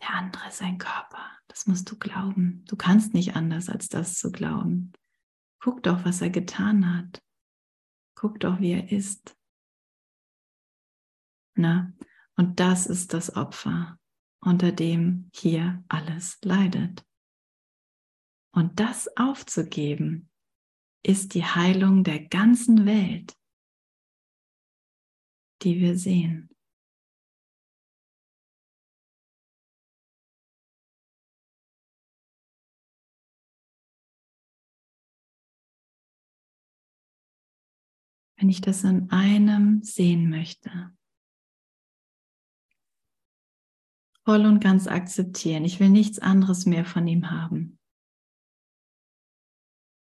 Der 0.00 0.10
andere 0.10 0.48
ist 0.48 0.60
ein 0.60 0.78
Körper. 0.78 1.24
Das 1.46 1.68
musst 1.68 1.88
du 1.92 1.96
glauben. 1.96 2.64
Du 2.66 2.74
kannst 2.74 3.14
nicht 3.14 3.36
anders, 3.36 3.68
als 3.68 3.88
das 3.88 4.18
zu 4.18 4.32
glauben. 4.32 4.92
Guck 5.60 5.84
doch, 5.84 6.04
was 6.04 6.20
er 6.20 6.30
getan 6.30 6.92
hat. 6.92 7.22
Guck 8.16 8.40
doch, 8.40 8.58
wie 8.58 8.72
er 8.72 8.90
ist. 8.90 9.36
Na, 11.54 11.92
und 12.34 12.58
das 12.58 12.88
ist 12.88 13.14
das 13.14 13.36
Opfer 13.36 14.00
unter 14.44 14.72
dem 14.72 15.30
hier 15.34 15.82
alles 15.88 16.38
leidet. 16.42 17.04
Und 18.52 18.78
das 18.78 19.16
aufzugeben, 19.16 20.30
ist 21.02 21.34
die 21.34 21.44
Heilung 21.44 22.04
der 22.04 22.24
ganzen 22.24 22.86
Welt, 22.86 23.36
die 25.62 25.80
wir 25.80 25.98
sehen. 25.98 26.48
Wenn 38.36 38.50
ich 38.50 38.60
das 38.60 38.84
in 38.84 39.10
einem 39.10 39.82
sehen 39.82 40.28
möchte, 40.28 40.94
voll 44.24 44.46
und 44.46 44.60
ganz 44.60 44.86
akzeptieren. 44.86 45.64
Ich 45.64 45.80
will 45.80 45.90
nichts 45.90 46.18
anderes 46.18 46.66
mehr 46.66 46.84
von 46.84 47.06
ihm 47.06 47.30
haben. 47.30 47.78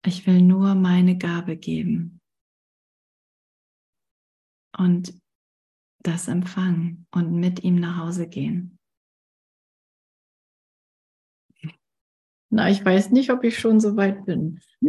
Ich 0.04 0.26
will 0.26 0.42
nur 0.42 0.74
meine 0.74 1.16
Gabe 1.16 1.56
geben 1.56 2.20
und 4.76 5.20
das 6.02 6.26
empfangen 6.26 7.06
und 7.12 7.32
mit 7.32 7.62
ihm 7.62 7.76
nach 7.76 7.98
Hause 7.98 8.28
gehen. 8.28 8.78
Na, 12.50 12.68
ich 12.68 12.84
weiß 12.84 13.12
nicht, 13.12 13.30
ob 13.30 13.44
ich 13.44 13.58
schon 13.58 13.80
so 13.80 13.96
weit 13.96 14.26
bin. 14.26 14.60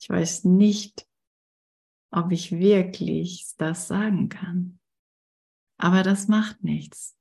ich 0.00 0.08
weiß 0.08 0.44
nicht, 0.44 1.06
ob 2.12 2.30
ich 2.30 2.52
wirklich 2.52 3.54
das 3.56 3.88
sagen 3.88 4.28
kann. 4.28 4.78
Aber 5.78 6.02
das 6.02 6.28
macht 6.28 6.62
nichts. 6.62 7.16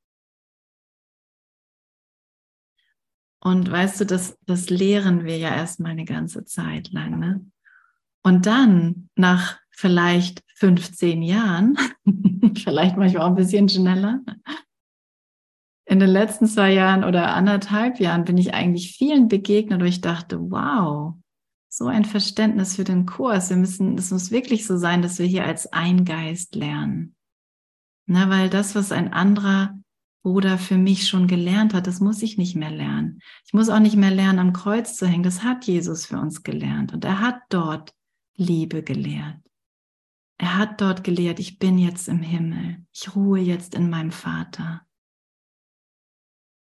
Und 3.43 3.69
weißt 3.69 3.99
du, 3.99 4.05
das, 4.05 4.37
das 4.45 4.69
lehren 4.69 5.25
wir 5.25 5.37
ja 5.37 5.53
erstmal 5.53 5.91
eine 5.91 6.05
ganze 6.05 6.45
Zeit 6.45 6.93
lang. 6.93 7.19
Ne? 7.19 7.45
Und 8.23 8.45
dann, 8.45 9.09
nach 9.15 9.59
vielleicht 9.69 10.41
15 10.55 11.21
Jahren, 11.21 11.77
vielleicht 12.55 12.95
manchmal 12.95 13.23
auch 13.23 13.27
ein 13.27 13.35
bisschen 13.35 13.67
schneller, 13.67 14.21
in 15.85 15.99
den 15.99 16.09
letzten 16.09 16.47
zwei 16.47 16.71
Jahren 16.71 17.03
oder 17.03 17.35
anderthalb 17.35 17.99
Jahren 17.99 18.23
bin 18.23 18.37
ich 18.37 18.53
eigentlich 18.53 18.95
vielen 18.95 19.27
begegnet, 19.27 19.81
wo 19.81 19.85
ich 19.85 19.99
dachte, 19.99 20.39
wow, 20.39 21.15
so 21.67 21.87
ein 21.87 22.05
Verständnis 22.05 22.77
für 22.77 22.85
den 22.85 23.05
Kurs. 23.05 23.49
Wir 23.49 23.57
müssen, 23.57 23.97
es 23.97 24.09
muss 24.09 24.31
wirklich 24.31 24.65
so 24.65 24.77
sein, 24.77 25.01
dass 25.01 25.19
wir 25.19 25.25
hier 25.25 25.43
als 25.43 25.73
Eingeist 25.73 26.55
lernen. 26.55 27.15
Na, 28.05 28.29
weil 28.29 28.49
das, 28.49 28.73
was 28.73 28.93
ein 28.93 29.11
anderer 29.11 29.77
oder 30.23 30.57
für 30.57 30.77
mich 30.77 31.07
schon 31.07 31.27
gelernt 31.27 31.73
hat, 31.73 31.85
das 31.85 31.99
muss 31.99 32.21
ich 32.21 32.37
nicht 32.37 32.55
mehr 32.55 32.71
lernen. 32.71 33.19
Ich 33.45 33.53
muss 33.53 33.69
auch 33.69 33.79
nicht 33.79 33.97
mehr 33.97 34.11
lernen, 34.11 34.39
am 34.39 34.53
Kreuz 34.53 34.95
zu 34.95 35.05
hängen. 35.05 35.23
Das 35.23 35.43
hat 35.43 35.65
Jesus 35.65 36.05
für 36.05 36.17
uns 36.17 36.43
gelernt. 36.43 36.93
Und 36.93 37.03
er 37.03 37.19
hat 37.19 37.41
dort 37.49 37.93
Liebe 38.35 38.83
gelehrt. 38.83 39.39
Er 40.37 40.57
hat 40.57 40.81
dort 40.81 41.03
gelehrt, 41.03 41.39
ich 41.39 41.59
bin 41.59 41.77
jetzt 41.77 42.07
im 42.07 42.21
Himmel. 42.21 42.85
Ich 42.93 43.15
ruhe 43.15 43.39
jetzt 43.39 43.75
in 43.75 43.89
meinem 43.89 44.11
Vater, 44.11 44.85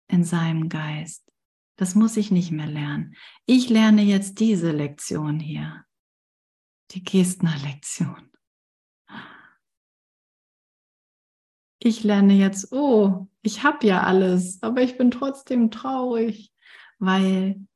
in 0.08 0.24
seinem 0.24 0.68
Geist. 0.68 1.30
Das 1.76 1.94
muss 1.94 2.16
ich 2.16 2.30
nicht 2.30 2.50
mehr 2.50 2.66
lernen. 2.66 3.14
Ich 3.46 3.68
lerne 3.68 4.02
jetzt 4.02 4.40
diese 4.40 4.70
Lektion 4.70 5.38
hier, 5.38 5.84
die 6.90 7.02
Gestner-Lektion. 7.02 8.30
Ich 11.83 12.05
lerne 12.05 12.35
jetzt, 12.35 12.72
oh, 12.72 13.28
ich 13.43 13.64
habe 13.64 13.87
ja 13.87 14.03
alles, 14.03 14.62
aber 14.62 14.83
ich 14.83 14.99
bin 14.99 15.11
trotzdem 15.11 15.70
traurig, 15.70 16.53
weil, 16.99 17.66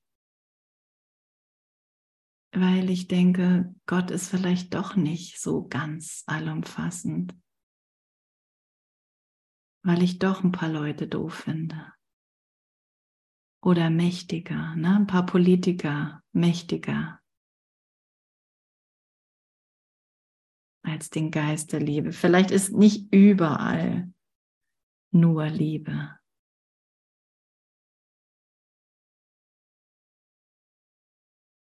weil 2.53 2.91
ich 2.91 3.09
denke, 3.09 3.75
Gott 3.87 4.11
ist 4.11 4.29
vielleicht 4.29 4.75
doch 4.75 4.95
nicht 4.95 5.41
so 5.41 5.67
ganz 5.67 6.23
allumfassend, 6.27 7.35
weil 9.83 10.03
ich 10.03 10.19
doch 10.19 10.45
ein 10.45 10.53
paar 10.53 10.69
Leute 10.69 11.09
doof 11.09 11.35
finde. 11.35 11.91
Oder 13.63 13.89
mächtiger, 13.89 14.77
ne? 14.77 14.97
ein 14.97 15.07
paar 15.07 15.25
Politiker 15.25 16.23
mächtiger 16.33 17.21
als 20.85 21.11
den 21.11 21.31
Geist 21.31 21.73
der 21.73 21.81
Liebe. 21.81 22.13
Vielleicht 22.13 22.51
ist 22.51 22.73
nicht 22.73 23.13
überall 23.13 24.13
nur 25.11 25.47
Liebe. 25.47 26.19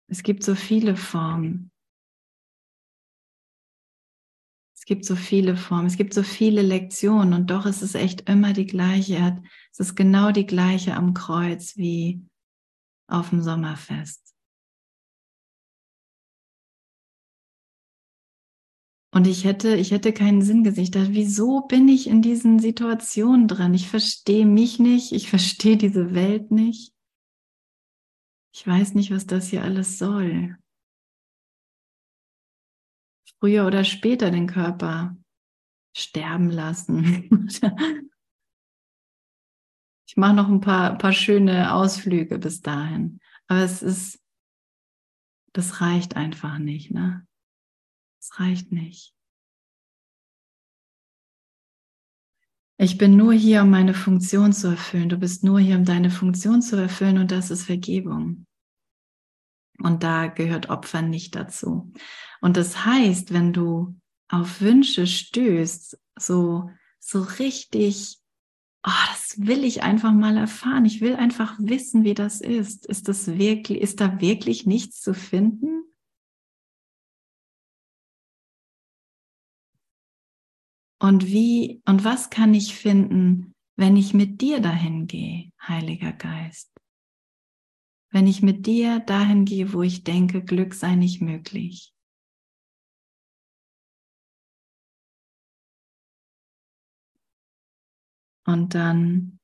Es 0.08 0.22
gibt 0.22 0.44
so 0.44 0.54
viele 0.54 0.96
Formen. 0.96 1.72
Es 4.76 4.84
gibt 4.84 5.06
so 5.06 5.16
viele 5.16 5.56
Formen, 5.56 5.86
es 5.86 5.96
gibt 5.96 6.12
so 6.12 6.22
viele 6.22 6.60
Lektionen 6.60 7.32
und 7.32 7.50
doch 7.50 7.64
ist 7.64 7.80
es 7.80 7.94
echt 7.94 8.28
immer 8.28 8.52
die 8.52 8.66
gleiche. 8.66 9.42
Es 9.72 9.80
ist 9.80 9.94
genau 9.94 10.30
die 10.30 10.44
gleiche 10.44 10.94
am 10.94 11.14
Kreuz 11.14 11.78
wie 11.78 12.22
auf 13.08 13.30
dem 13.30 13.40
Sommerfest. 13.40 14.23
Und 19.14 19.28
ich 19.28 19.44
hätte, 19.44 19.76
ich 19.76 19.92
hätte 19.92 20.12
keinen 20.12 20.42
Sinn 20.42 20.64
gesehen. 20.64 20.82
Ich 20.82 20.92
wieso 20.92 21.60
bin 21.60 21.88
ich 21.88 22.08
in 22.08 22.20
diesen 22.20 22.58
Situationen 22.58 23.46
drin? 23.46 23.72
Ich 23.72 23.88
verstehe 23.88 24.44
mich 24.44 24.80
nicht, 24.80 25.12
ich 25.12 25.30
verstehe 25.30 25.76
diese 25.76 26.16
Welt 26.16 26.50
nicht. 26.50 26.92
Ich 28.52 28.66
weiß 28.66 28.94
nicht, 28.94 29.12
was 29.12 29.24
das 29.24 29.46
hier 29.46 29.62
alles 29.62 29.98
soll. 29.98 30.58
Früher 33.38 33.68
oder 33.68 33.84
später 33.84 34.32
den 34.32 34.48
Körper 34.48 35.16
sterben 35.96 36.50
lassen. 36.50 37.38
ich 40.08 40.16
mache 40.16 40.34
noch 40.34 40.48
ein 40.48 40.60
paar, 40.60 40.98
paar 40.98 41.12
schöne 41.12 41.72
Ausflüge 41.72 42.40
bis 42.40 42.62
dahin. 42.62 43.20
Aber 43.46 43.60
es 43.60 43.80
ist, 43.80 44.20
das 45.52 45.80
reicht 45.80 46.16
einfach 46.16 46.58
nicht, 46.58 46.90
ne? 46.90 47.24
Es 48.24 48.40
reicht 48.40 48.72
nicht. 48.72 49.14
Ich 52.78 52.96
bin 52.96 53.18
nur 53.18 53.34
hier, 53.34 53.60
um 53.62 53.70
meine 53.70 53.92
Funktion 53.92 54.54
zu 54.54 54.68
erfüllen. 54.68 55.10
Du 55.10 55.18
bist 55.18 55.44
nur 55.44 55.60
hier, 55.60 55.76
um 55.76 55.84
deine 55.84 56.10
Funktion 56.10 56.62
zu 56.62 56.76
erfüllen 56.76 57.18
und 57.18 57.30
das 57.30 57.50
ist 57.50 57.64
Vergebung. 57.64 58.46
Und 59.78 60.02
da 60.02 60.28
gehört 60.28 60.70
Opfer 60.70 61.02
nicht 61.02 61.36
dazu. 61.36 61.92
Und 62.40 62.56
das 62.56 62.86
heißt, 62.86 63.34
wenn 63.34 63.52
du 63.52 63.94
auf 64.28 64.62
Wünsche 64.62 65.06
stößt, 65.06 65.98
so, 66.18 66.70
so 66.98 67.20
richtig, 67.20 68.20
oh, 68.86 68.90
das 69.12 69.34
will 69.36 69.64
ich 69.64 69.82
einfach 69.82 70.12
mal 70.12 70.38
erfahren. 70.38 70.86
Ich 70.86 71.02
will 71.02 71.16
einfach 71.16 71.56
wissen, 71.58 72.04
wie 72.04 72.14
das 72.14 72.40
ist. 72.40 72.86
Ist 72.86 73.06
das 73.06 73.26
wirklich, 73.36 73.82
ist 73.82 74.00
da 74.00 74.22
wirklich 74.22 74.64
nichts 74.64 75.02
zu 75.02 75.12
finden? 75.12 75.93
Und 81.04 81.26
wie 81.26 81.82
und 81.84 82.02
was 82.02 82.30
kann 82.30 82.54
ich 82.54 82.74
finden, 82.74 83.54
wenn 83.76 83.94
ich 83.94 84.14
mit 84.14 84.40
dir 84.40 84.60
dahin 84.60 85.06
gehe, 85.06 85.52
Heiliger 85.60 86.14
Geist? 86.14 86.72
Wenn 88.10 88.26
ich 88.26 88.40
mit 88.40 88.64
dir 88.64 89.00
dahin 89.00 89.44
gehe, 89.44 89.74
wo 89.74 89.82
ich 89.82 90.04
denke, 90.04 90.42
Glück 90.42 90.72
sei 90.72 90.94
nicht 90.94 91.20
möglich. 91.20 91.92
Und 98.46 98.74
dann 98.74 99.38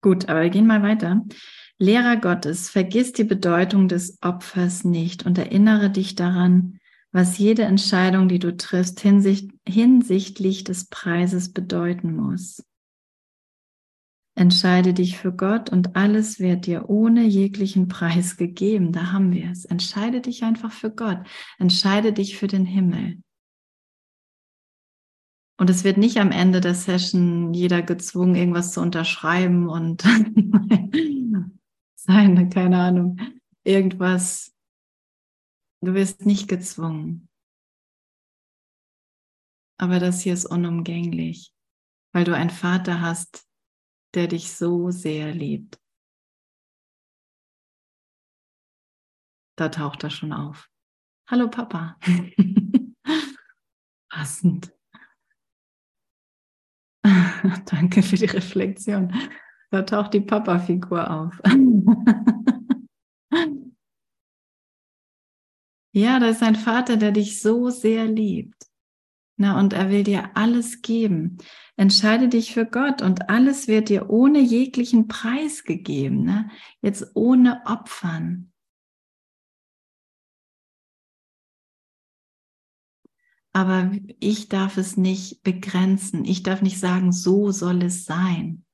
Gut, 0.00 0.30
aber 0.30 0.40
wir 0.40 0.48
gehen 0.48 0.66
mal 0.66 0.82
weiter. 0.82 1.22
Lehrer 1.76 2.16
Gottes, 2.16 2.70
vergiss 2.70 3.12
die 3.12 3.24
Bedeutung 3.24 3.88
des 3.88 4.16
Opfers 4.22 4.84
nicht 4.84 5.26
und 5.26 5.36
erinnere 5.36 5.90
dich 5.90 6.14
daran, 6.14 6.78
was 7.12 7.38
jede 7.38 7.62
Entscheidung, 7.62 8.28
die 8.28 8.38
du 8.38 8.56
triffst, 8.56 9.00
hinsicht, 9.00 9.50
hinsichtlich 9.68 10.64
des 10.64 10.86
Preises 10.86 11.52
bedeuten 11.52 12.16
muss. 12.16 12.64
Entscheide 14.34 14.94
dich 14.94 15.18
für 15.18 15.32
Gott 15.32 15.68
und 15.70 15.94
alles 15.94 16.40
wird 16.40 16.64
dir 16.64 16.88
ohne 16.88 17.24
jeglichen 17.24 17.88
Preis 17.88 18.38
gegeben. 18.38 18.90
Da 18.90 19.12
haben 19.12 19.30
wir 19.30 19.50
es. 19.50 19.66
Entscheide 19.66 20.22
dich 20.22 20.42
einfach 20.42 20.72
für 20.72 20.90
Gott. 20.90 21.18
Entscheide 21.58 22.14
dich 22.14 22.38
für 22.38 22.46
den 22.46 22.64
Himmel. 22.64 23.22
Und 25.58 25.68
es 25.68 25.84
wird 25.84 25.98
nicht 25.98 26.16
am 26.16 26.30
Ende 26.32 26.62
der 26.62 26.74
Session 26.74 27.52
jeder 27.52 27.82
gezwungen, 27.82 28.34
irgendwas 28.34 28.72
zu 28.72 28.80
unterschreiben 28.80 29.68
und 29.68 30.02
sein, 31.94 32.50
keine 32.50 32.78
Ahnung, 32.78 33.18
irgendwas 33.62 34.51
Du 35.84 35.94
wirst 35.94 36.24
nicht 36.24 36.46
gezwungen. 36.46 37.28
Aber 39.80 39.98
das 39.98 40.20
hier 40.20 40.32
ist 40.32 40.46
unumgänglich, 40.46 41.52
weil 42.14 42.22
du 42.22 42.36
einen 42.36 42.50
Vater 42.50 43.00
hast, 43.00 43.48
der 44.14 44.28
dich 44.28 44.52
so 44.52 44.92
sehr 44.92 45.34
liebt. 45.34 45.80
Da 49.58 49.70
taucht 49.70 50.04
er 50.04 50.10
schon 50.10 50.32
auf. 50.32 50.70
Hallo 51.28 51.50
Papa. 51.50 51.98
Passend. 54.08 54.72
Danke 57.02 58.04
für 58.04 58.16
die 58.16 58.26
Reflexion. 58.26 59.12
Da 59.72 59.82
taucht 59.82 60.14
die 60.14 60.20
Papa-Figur 60.20 61.10
auf. 61.10 61.42
Ja, 65.92 66.18
da 66.18 66.28
ist 66.28 66.42
ein 66.42 66.56
Vater, 66.56 66.96
der 66.96 67.12
dich 67.12 67.40
so 67.40 67.68
sehr 67.68 68.06
liebt. 68.06 68.66
Na, 69.36 69.58
und 69.58 69.72
er 69.72 69.90
will 69.90 70.04
dir 70.04 70.36
alles 70.36 70.82
geben. 70.82 71.38
Entscheide 71.76 72.28
dich 72.28 72.54
für 72.54 72.64
Gott 72.64 73.02
und 73.02 73.28
alles 73.28 73.68
wird 73.68 73.88
dir 73.88 74.08
ohne 74.08 74.40
jeglichen 74.40 75.08
Preis 75.08 75.64
gegeben. 75.64 76.24
Ne? 76.24 76.50
Jetzt 76.80 77.10
ohne 77.14 77.62
Opfern. 77.66 78.52
Aber 83.52 83.92
ich 84.18 84.48
darf 84.48 84.78
es 84.78 84.96
nicht 84.96 85.42
begrenzen. 85.42 86.24
Ich 86.24 86.42
darf 86.42 86.62
nicht 86.62 86.80
sagen, 86.80 87.12
so 87.12 87.50
soll 87.50 87.82
es 87.82 88.04
sein. 88.06 88.64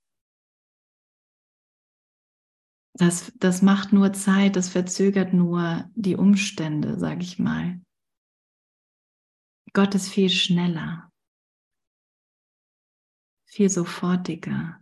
Das, 2.98 3.32
das 3.36 3.62
macht 3.62 3.92
nur 3.92 4.12
Zeit, 4.12 4.56
das 4.56 4.68
verzögert 4.68 5.32
nur 5.32 5.88
die 5.94 6.16
Umstände, 6.16 6.98
sage 6.98 7.22
ich 7.22 7.38
mal. 7.38 7.80
Gott 9.72 9.94
ist 9.94 10.08
viel 10.08 10.28
schneller, 10.30 11.08
viel 13.46 13.70
sofortiger. 13.70 14.80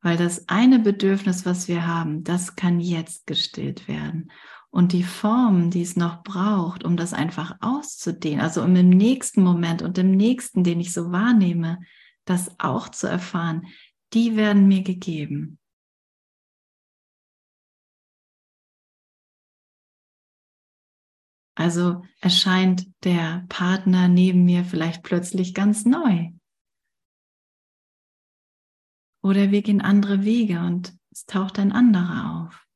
Weil 0.00 0.16
das 0.16 0.48
eine 0.48 0.80
Bedürfnis, 0.80 1.46
was 1.46 1.68
wir 1.68 1.86
haben, 1.86 2.24
das 2.24 2.56
kann 2.56 2.80
jetzt 2.80 3.28
gestillt 3.28 3.86
werden. 3.86 4.32
Und 4.70 4.92
die 4.92 5.04
Form, 5.04 5.70
die 5.70 5.82
es 5.82 5.94
noch 5.94 6.24
braucht, 6.24 6.82
um 6.82 6.96
das 6.96 7.12
einfach 7.12 7.56
auszudehnen, 7.60 8.40
also 8.40 8.64
um 8.64 8.74
im 8.74 8.88
nächsten 8.88 9.44
Moment 9.44 9.82
und 9.82 9.96
im 9.98 10.10
nächsten, 10.10 10.64
den 10.64 10.80
ich 10.80 10.92
so 10.92 11.12
wahrnehme, 11.12 11.78
das 12.24 12.58
auch 12.58 12.88
zu 12.88 13.06
erfahren, 13.06 13.66
die 14.12 14.34
werden 14.36 14.66
mir 14.66 14.82
gegeben. 14.82 15.60
Also 21.54 22.04
erscheint 22.20 22.86
der 23.04 23.44
Partner 23.48 24.08
neben 24.08 24.44
mir 24.44 24.64
vielleicht 24.64 25.02
plötzlich 25.02 25.54
ganz 25.54 25.84
neu. 25.84 26.30
Oder 29.22 29.50
wir 29.50 29.62
gehen 29.62 29.80
andere 29.80 30.24
Wege 30.24 30.60
und 30.60 30.96
es 31.10 31.26
taucht 31.26 31.58
ein 31.58 31.72
anderer 31.72 32.42
auf. 32.42 32.66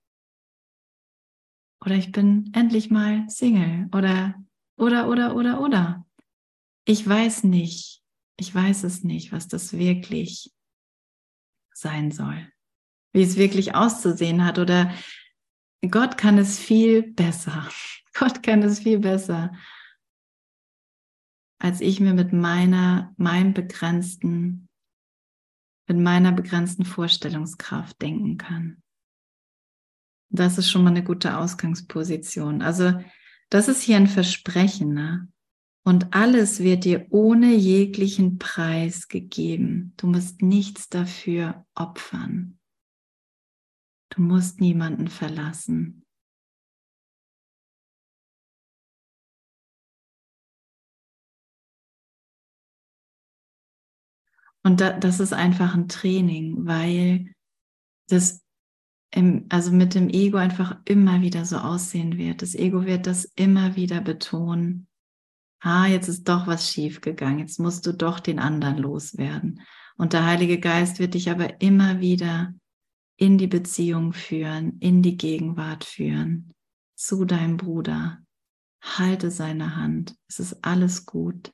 Oder 1.85 1.97
ich 1.97 2.13
bin 2.13 2.51
endlich 2.55 2.91
mal 2.91 3.29
Single. 3.29 3.89
Oder, 3.93 4.35
oder, 4.77 5.09
oder, 5.09 5.35
oder, 5.35 5.61
oder. 5.61 6.07
Ich 6.85 7.07
weiß 7.07 7.45
nicht, 7.45 8.03
ich 8.37 8.55
weiß 8.55 8.85
es 8.85 9.03
nicht, 9.03 9.33
was 9.33 9.49
das 9.49 9.73
wirklich 9.73 10.53
sein 11.73 12.11
soll. 12.11 12.51
Wie 13.13 13.23
es 13.23 13.37
wirklich 13.37 13.75
auszusehen 13.75 14.45
hat. 14.45 14.59
Oder 14.59 14.93
Gott 15.91 16.19
kann 16.19 16.39
es 16.39 16.59
viel 16.59 17.03
besser. 17.03 17.69
Gott 18.19 18.43
kann 18.43 18.63
es 18.63 18.81
viel 18.81 18.99
besser. 18.99 19.53
als 21.59 21.81
ich 21.81 22.01
mir 22.01 22.15
mit 22.15 22.33
meiner, 22.33 23.15
meinem 23.17 23.55
begrenzten, 23.55 24.69
mit 25.89 25.99
meiner 25.99 26.33
begrenzten 26.33 26.85
Vorstellungskraft 26.85 28.01
denken 28.03 28.37
kann. 28.37 28.83
Das 30.29 30.59
ist 30.59 30.71
schon 30.71 30.85
mal 30.85 30.91
eine 30.91 31.05
gute 31.05 31.39
Ausgangsposition. 31.39 32.63
Also, 32.63 33.01
das 33.49 33.69
ist 33.69 33.83
hier 33.83 33.97
ein 33.97 34.09
Versprechen, 34.09 34.93
ne? 34.93 35.29
Und 35.85 36.15
alles 36.15 36.59
wird 36.59 36.85
dir 36.85 37.07
ohne 37.11 37.55
jeglichen 37.55 38.39
Preis 38.39 39.07
gegeben. 39.07 39.95
Du 39.97 40.09
musst 40.09 40.43
nichts 40.43 40.89
dafür 40.89 41.65
opfern. 41.77 42.59
Du 44.11 44.21
musst 44.21 44.61
niemanden 44.61 45.07
verlassen. 45.07 46.06
Und 54.67 54.81
da, 54.81 54.91
das 54.91 55.21
ist 55.21 55.33
einfach 55.33 55.77
ein 55.77 55.87
Training, 55.87 56.67
weil 56.67 57.33
das 58.09 58.43
im, 59.13 59.47
also 59.49 59.71
mit 59.71 59.95
dem 59.95 60.09
Ego 60.09 60.39
einfach 60.39 60.77
immer 60.85 61.21
wieder 61.21 61.45
so 61.45 61.59
aussehen 61.59 62.19
wird. 62.19 62.43
Das 62.43 62.57
Ego 62.57 62.85
wird 62.85 63.07
das 63.07 63.27
immer 63.37 63.77
wieder 63.77 64.01
betonen. 64.01 64.89
Ah, 65.61 65.87
jetzt 65.87 66.09
ist 66.09 66.29
doch 66.29 66.49
was 66.49 66.69
schief 66.69 67.01
gegangen. 67.01 67.39
Jetzt 67.39 67.61
musst 67.61 67.87
du 67.87 67.93
doch 67.93 68.19
den 68.19 68.41
anderen 68.41 68.79
loswerden. 68.79 69.61
Und 69.99 70.15
der 70.15 70.27
Heilige 70.27 70.59
Geist 70.59 70.99
wird 70.99 71.15
dich 71.15 71.31
aber 71.31 71.61
immer 71.61 72.01
wieder 72.01 72.53
in 73.17 73.39
die 73.39 73.47
Beziehung 73.47 74.13
führen, 74.15 74.81
in 74.81 75.01
die 75.01 75.17
Gegenwart 75.17 75.85
führen, 75.85 76.53
zu 76.97 77.25
deinem 77.25 77.57
Bruder. 77.57 78.19
Halte 78.83 79.31
seine 79.31 79.77
Hand. 79.77 80.17
Es 80.27 80.41
ist 80.41 80.65
alles 80.65 81.07
gut. 81.07 81.53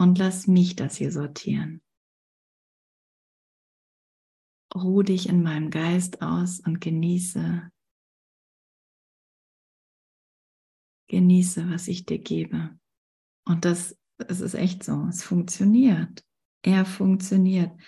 Und 0.00 0.16
lass 0.16 0.46
mich 0.46 0.76
das 0.76 0.96
hier 0.96 1.12
sortieren. 1.12 1.82
Ruh 4.74 5.02
dich 5.02 5.28
in 5.28 5.42
meinem 5.42 5.68
Geist 5.68 6.22
aus 6.22 6.58
und 6.60 6.80
genieße, 6.80 7.70
genieße, 11.08 11.68
was 11.68 11.86
ich 11.86 12.06
dir 12.06 12.18
gebe. 12.18 12.78
Und 13.44 13.66
das, 13.66 13.94
es 14.16 14.40
ist 14.40 14.54
echt 14.54 14.84
so, 14.84 15.04
es 15.10 15.22
funktioniert. 15.22 16.24
Er 16.62 16.86
funktioniert. 16.86 17.78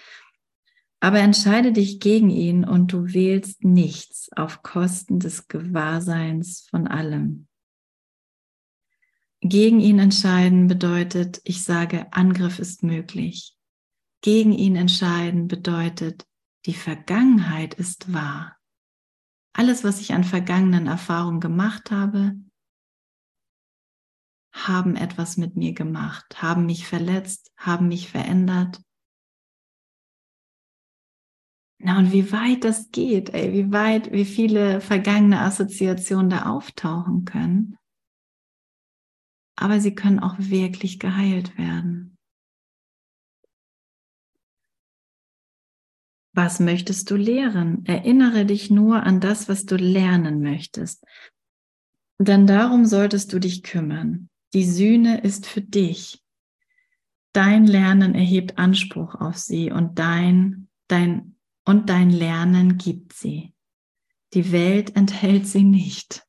Aber 1.00 1.20
entscheide 1.20 1.72
dich 1.72 1.98
gegen 1.98 2.28
ihn 2.28 2.66
und 2.66 2.92
du 2.92 3.14
wählst 3.14 3.64
nichts 3.64 4.30
auf 4.36 4.62
Kosten 4.62 5.18
des 5.18 5.48
Gewahrseins 5.48 6.66
von 6.68 6.86
allem. 6.86 7.48
Gegen 9.45 9.80
ihn 9.80 9.99
entscheiden 9.99 10.68
bedeutet, 10.68 11.40
ich 11.43 11.64
sage, 11.64 12.12
Angriff 12.12 12.61
ist 12.61 12.84
möglich. 12.84 13.57
Gegen 14.22 14.53
ihn 14.53 14.76
entscheiden 14.76 15.49
bedeutet, 15.49 16.24
die 16.64 16.74
Vergangenheit 16.74 17.74
ist 17.74 18.12
wahr. 18.12 18.57
Alles, 19.53 19.82
was 19.82 20.01
ich 20.01 20.14
an 20.14 20.22
vergangenen 20.22 20.86
Erfahrungen 20.86 21.40
gemacht 21.40 21.90
habe, 21.90 22.36
haben 24.53 24.95
etwas 24.95 25.36
mit 25.36 25.57
mir 25.57 25.72
gemacht, 25.72 26.40
haben 26.40 26.64
mich 26.64 26.86
verletzt, 26.86 27.51
haben 27.57 27.88
mich 27.88 28.09
verändert. 28.09 28.80
Na 31.78 31.99
und 31.99 32.12
wie 32.12 32.30
weit 32.30 32.62
das 32.62 32.93
geht, 32.93 33.30
ey, 33.30 33.53
wie 33.53 33.72
weit, 33.72 34.12
wie 34.12 34.24
viele 34.24 34.80
vergangene 34.80 35.40
Assoziationen 35.40 36.30
da 36.30 36.47
auftauchen 36.47 37.24
können 37.24 37.76
aber 39.57 39.80
sie 39.80 39.94
können 39.94 40.18
auch 40.18 40.36
wirklich 40.38 40.98
geheilt 40.98 41.57
werden. 41.59 42.16
Was 46.34 46.61
möchtest 46.61 47.11
du 47.11 47.16
lehren? 47.16 47.84
Erinnere 47.84 48.46
dich 48.46 48.70
nur 48.70 49.03
an 49.03 49.20
das, 49.20 49.48
was 49.48 49.66
du 49.66 49.76
lernen 49.76 50.40
möchtest. 50.40 51.05
Denn 52.18 52.46
darum 52.46 52.86
solltest 52.86 53.32
du 53.32 53.38
dich 53.38 53.62
kümmern. 53.62 54.30
Die 54.55 54.64
Sühne 54.64 55.20
ist 55.20 55.46
für 55.46 55.61
dich. 55.61 56.22
Dein 57.32 57.66
Lernen 57.66 58.14
erhebt 58.14 58.59
Anspruch 58.59 59.14
auf 59.14 59.38
sie 59.38 59.70
und 59.70 59.98
dein, 59.98 60.68
dein, 60.88 61.36
und 61.64 61.88
dein 61.88 62.11
Lernen 62.11 62.78
gibt 62.78 63.12
sie. 63.14 63.55
Die 64.34 64.53
Welt 64.53 64.96
enthält 64.96 65.46
sie 65.46 65.64
nicht. 65.64 66.26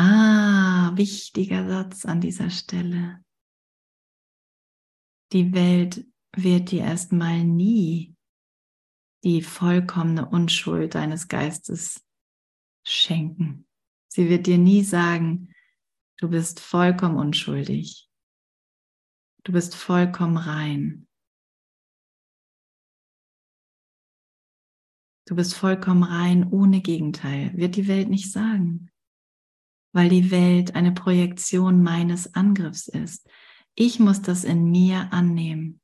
Ah, 0.00 0.92
wichtiger 0.94 1.68
Satz 1.68 2.04
an 2.04 2.20
dieser 2.20 2.50
Stelle. 2.50 3.20
Die 5.32 5.52
Welt 5.52 6.06
wird 6.36 6.70
dir 6.70 6.82
erstmal 6.82 7.42
nie 7.42 8.14
die 9.24 9.42
vollkommene 9.42 10.28
Unschuld 10.28 10.94
deines 10.94 11.26
Geistes 11.26 12.06
schenken. 12.86 13.66
Sie 14.06 14.30
wird 14.30 14.46
dir 14.46 14.56
nie 14.56 14.84
sagen, 14.84 15.52
du 16.18 16.28
bist 16.28 16.60
vollkommen 16.60 17.16
unschuldig. 17.16 18.08
Du 19.42 19.50
bist 19.50 19.74
vollkommen 19.74 20.36
rein. 20.36 21.08
Du 25.26 25.34
bist 25.34 25.54
vollkommen 25.54 26.04
rein 26.04 26.48
ohne 26.52 26.82
Gegenteil. 26.82 27.52
Wird 27.56 27.74
die 27.74 27.88
Welt 27.88 28.08
nicht 28.08 28.30
sagen 28.30 28.92
weil 29.92 30.08
die 30.08 30.30
Welt 30.30 30.74
eine 30.74 30.92
Projektion 30.92 31.82
meines 31.82 32.34
Angriffs 32.34 32.88
ist. 32.88 33.28
Ich 33.74 33.98
muss 34.00 34.22
das 34.22 34.44
in 34.44 34.70
mir 34.70 35.12
annehmen. 35.12 35.80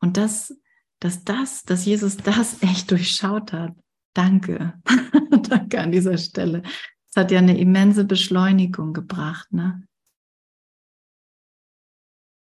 Und 0.00 0.16
das, 0.16 0.56
dass 1.00 1.24
das, 1.24 1.62
dass 1.64 1.84
Jesus 1.84 2.16
das 2.16 2.62
echt 2.62 2.90
durchschaut 2.90 3.52
hat. 3.52 3.74
Danke. 4.14 4.80
Danke 5.48 5.80
an 5.80 5.92
dieser 5.92 6.18
Stelle. 6.18 6.62
Es 7.08 7.16
hat 7.16 7.30
ja 7.30 7.38
eine 7.38 7.58
immense 7.58 8.04
Beschleunigung 8.04 8.92
gebracht, 8.92 9.52
ne? 9.52 9.86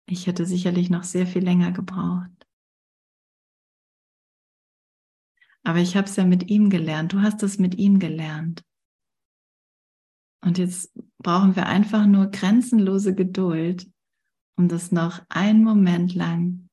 Ich 0.10 0.26
hätte 0.26 0.46
sicherlich 0.46 0.90
noch 0.90 1.04
sehr 1.04 1.28
viel 1.28 1.44
länger 1.44 1.72
gebraucht. 1.74 2.32
Aber 5.64 5.80
ich 5.80 5.98
habe 5.98 6.08
es 6.08 6.16
ja 6.16 6.24
mit 6.24 6.50
ihm 6.50 6.70
gelernt. 6.70 7.12
Du 7.12 7.22
hast 7.22 7.44
es 7.44 7.60
mit 7.60 7.76
ihm 7.76 8.00
gelernt. 8.00 8.64
Und 10.48 10.58
jetzt 10.58 10.98
brauchen 11.22 11.58
wir 11.58 11.66
einfach 11.66 12.06
nur 12.06 12.28
grenzenlose 12.28 13.14
Geduld, 13.14 13.92
um 14.58 14.70
das 14.70 14.94
noch 14.94 15.20
einen 15.28 15.62
Moment 15.62 16.16
lang 16.16 16.70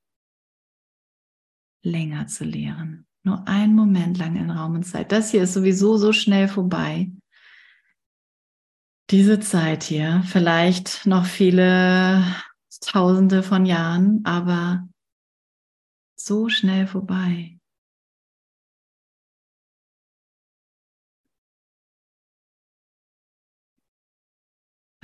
länger 1.83 2.29
zu 2.29 2.45
lehren. 2.45 3.05
Nur 3.25 3.49
einen 3.49 3.75
Moment 3.75 4.17
lang 4.17 4.37
in 4.37 4.53
Raum 4.53 4.77
und 4.77 4.85
Zeit. 4.85 5.11
Das 5.11 5.33
hier 5.33 5.43
ist 5.43 5.55
sowieso 5.55 5.97
so 5.97 6.13
schnell 6.13 6.47
vorbei. 6.47 7.11
Diese 9.11 9.41
Zeit 9.41 9.83
hier, 9.83 10.23
vielleicht 10.25 11.05
noch 11.05 11.27
viele 11.27 12.25
Tausende 12.81 13.43
von 13.43 13.67
Jahren, 13.67 14.25
aber 14.25 14.89
so 16.15 16.49
schnell 16.49 16.87
vorbei. 16.87 17.59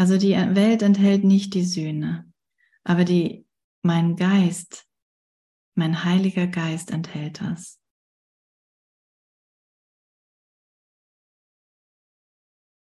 Also 0.01 0.17
die 0.17 0.33
Welt 0.33 0.81
enthält 0.81 1.25
nicht 1.25 1.53
die 1.53 1.63
Sühne, 1.63 2.33
aber 2.85 3.05
die, 3.05 3.47
mein 3.83 4.17
Geist, 4.17 4.89
mein 5.75 6.05
heiliger 6.05 6.47
Geist 6.47 6.91
enthält 6.91 7.43
das. 7.43 7.79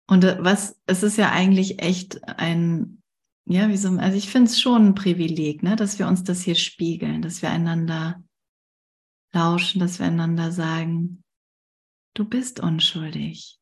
Und 0.09 0.25
äh, 0.25 0.39
was, 0.41 0.83
es 0.87 1.05
ist 1.05 1.17
ja 1.17 1.31
eigentlich 1.31 1.81
echt 1.81 2.25
ein, 2.25 3.01
ja, 3.47 3.69
wie 3.69 3.77
so, 3.77 3.91
also 3.91 4.19
ich 4.19 4.29
finde 4.29 4.51
es 4.51 4.61
schon 4.61 4.85
ein 4.89 4.95
Privileg, 4.97 5.63
ne, 5.63 5.77
dass 5.77 6.01
wir 6.01 6.09
uns 6.09 6.25
das 6.25 6.43
hier 6.43 6.57
spiegeln, 6.57 7.23
dass 7.23 7.43
wir 7.43 7.51
einander 7.51 8.25
lauschen, 9.33 9.79
dass 9.79 10.01
wir 10.01 10.07
einander 10.07 10.51
sagen, 10.51 11.23
du 12.15 12.25
bist 12.25 12.59
unschuldig. 12.59 13.61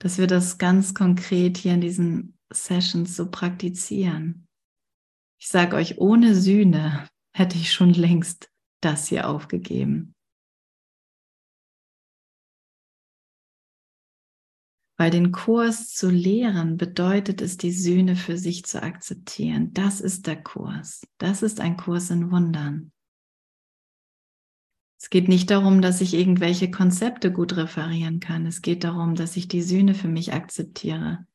Dass 0.00 0.18
wir 0.18 0.26
das 0.26 0.58
ganz 0.58 0.92
konkret 0.92 1.56
hier 1.56 1.74
in 1.74 1.82
diesen 1.82 2.39
Sessions 2.52 3.16
so 3.16 3.30
praktizieren. 3.30 4.46
Ich 5.40 5.48
sage 5.48 5.76
euch, 5.76 5.98
ohne 5.98 6.34
Sühne 6.34 7.08
hätte 7.34 7.56
ich 7.56 7.72
schon 7.72 7.94
längst 7.94 8.50
das 8.82 9.08
hier 9.08 9.28
aufgegeben. 9.28 10.14
Weil 14.98 15.10
den 15.10 15.32
Kurs 15.32 15.94
zu 15.94 16.10
lehren 16.10 16.76
bedeutet 16.76 17.40
es, 17.40 17.56
die 17.56 17.72
Sühne 17.72 18.16
für 18.16 18.36
sich 18.36 18.64
zu 18.66 18.82
akzeptieren. 18.82 19.72
Das 19.72 20.02
ist 20.02 20.26
der 20.26 20.42
Kurs. 20.42 21.06
Das 21.16 21.42
ist 21.42 21.60
ein 21.60 21.78
Kurs 21.78 22.10
in 22.10 22.30
Wundern. 22.30 22.92
Es 25.00 25.08
geht 25.08 25.28
nicht 25.28 25.50
darum, 25.50 25.80
dass 25.80 26.02
ich 26.02 26.12
irgendwelche 26.12 26.70
Konzepte 26.70 27.32
gut 27.32 27.56
referieren 27.56 28.20
kann. 28.20 28.44
Es 28.44 28.60
geht 28.60 28.84
darum, 28.84 29.14
dass 29.14 29.36
ich 29.36 29.48
die 29.48 29.62
Sühne 29.62 29.94
für 29.94 30.08
mich 30.08 30.34
akzeptiere 30.34 31.26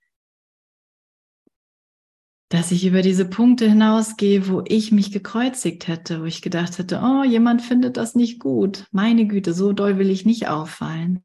dass 2.50 2.72
ich 2.72 2.86
über 2.86 3.02
diese 3.02 3.26
Punkte 3.26 3.68
hinausgehe, 3.68 4.48
wo 4.48 4.64
ich 4.68 4.92
mich 4.92 5.12
gekreuzigt 5.12 5.88
hätte, 5.88 6.22
wo 6.22 6.26
ich 6.26 6.42
gedacht 6.42 6.78
hätte, 6.78 7.02
oh, 7.04 7.24
jemand 7.24 7.62
findet 7.62 7.98
das 7.98 8.16
nicht 8.16 8.40
gut. 8.40 8.88
Meine 8.92 9.28
Güte, 9.28 9.54
so 9.54 9.74
doll 9.74 9.98
will 9.98 10.10
ich 10.10 10.26
nicht 10.26 10.48
auffallen. 10.48 11.22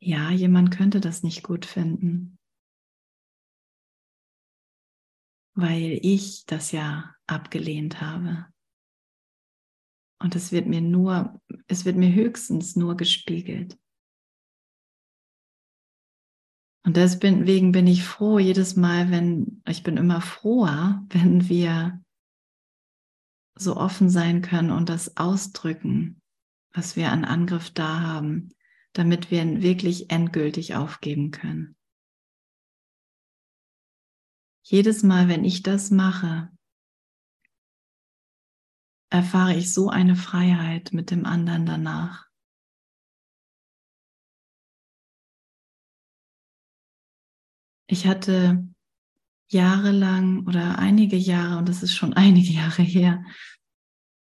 Ja, 0.00 0.30
jemand 0.30 0.70
könnte 0.70 1.00
das 1.00 1.22
nicht 1.22 1.42
gut 1.42 1.64
finden, 1.64 2.38
weil 5.54 5.98
ich 6.02 6.44
das 6.46 6.72
ja 6.72 7.14
abgelehnt 7.26 8.00
habe. 8.02 8.46
Und 10.24 10.34
es 10.34 10.52
wird 10.52 10.66
mir 10.66 10.80
nur, 10.80 11.38
es 11.66 11.84
wird 11.84 11.98
mir 11.98 12.10
höchstens 12.10 12.76
nur 12.76 12.96
gespiegelt. 12.96 13.78
Und 16.86 16.96
deswegen 16.96 17.72
bin 17.72 17.86
ich 17.86 18.04
froh 18.04 18.38
jedes 18.38 18.74
Mal, 18.74 19.10
wenn, 19.10 19.62
ich 19.68 19.82
bin 19.82 19.98
immer 19.98 20.22
froher, 20.22 21.04
wenn 21.10 21.50
wir 21.50 22.02
so 23.54 23.76
offen 23.76 24.08
sein 24.08 24.40
können 24.40 24.70
und 24.70 24.88
das 24.88 25.18
ausdrücken, 25.18 26.22
was 26.72 26.96
wir 26.96 27.12
an 27.12 27.26
Angriff 27.26 27.68
da 27.68 28.00
haben, 28.00 28.48
damit 28.94 29.30
wir 29.30 29.42
ihn 29.42 29.60
wirklich 29.60 30.10
endgültig 30.10 30.74
aufgeben 30.74 31.32
können. 31.32 31.76
Jedes 34.62 35.02
Mal, 35.02 35.28
wenn 35.28 35.44
ich 35.44 35.62
das 35.62 35.90
mache, 35.90 36.50
erfahre 39.14 39.54
ich 39.54 39.72
so 39.72 39.90
eine 39.90 40.16
Freiheit 40.16 40.92
mit 40.92 41.12
dem 41.12 41.24
anderen 41.24 41.66
danach. 41.66 42.26
Ich 47.86 48.08
hatte 48.08 48.66
jahrelang 49.48 50.48
oder 50.48 50.80
einige 50.80 51.16
Jahre, 51.16 51.58
und 51.58 51.68
das 51.68 51.84
ist 51.84 51.94
schon 51.94 52.12
einige 52.14 52.52
Jahre 52.52 52.82
her, 52.82 53.24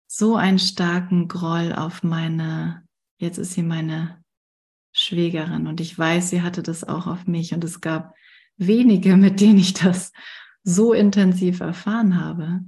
so 0.07 0.36
einen 0.36 0.59
starken 0.59 1.30
Groll 1.30 1.71
auf 1.71 2.03
meine, 2.03 2.86
jetzt 3.17 3.38
ist 3.38 3.53
sie 3.53 3.63
meine 3.63 4.21
Schwägerin 4.91 5.67
und 5.67 5.80
ich 5.80 5.97
weiß, 5.97 6.30
sie 6.30 6.41
hatte 6.41 6.63
das 6.63 6.84
auch 6.84 7.07
auf 7.07 7.28
mich 7.28 7.53
und 7.53 7.63
es 7.63 7.80
gab 7.80 8.13
wenige, 8.57 9.15
mit 9.15 9.39
denen 9.39 9.59
ich 9.59 9.73
das 9.73 10.11
so 10.63 10.91
intensiv 10.91 11.61
erfahren 11.61 12.19
habe. 12.19 12.61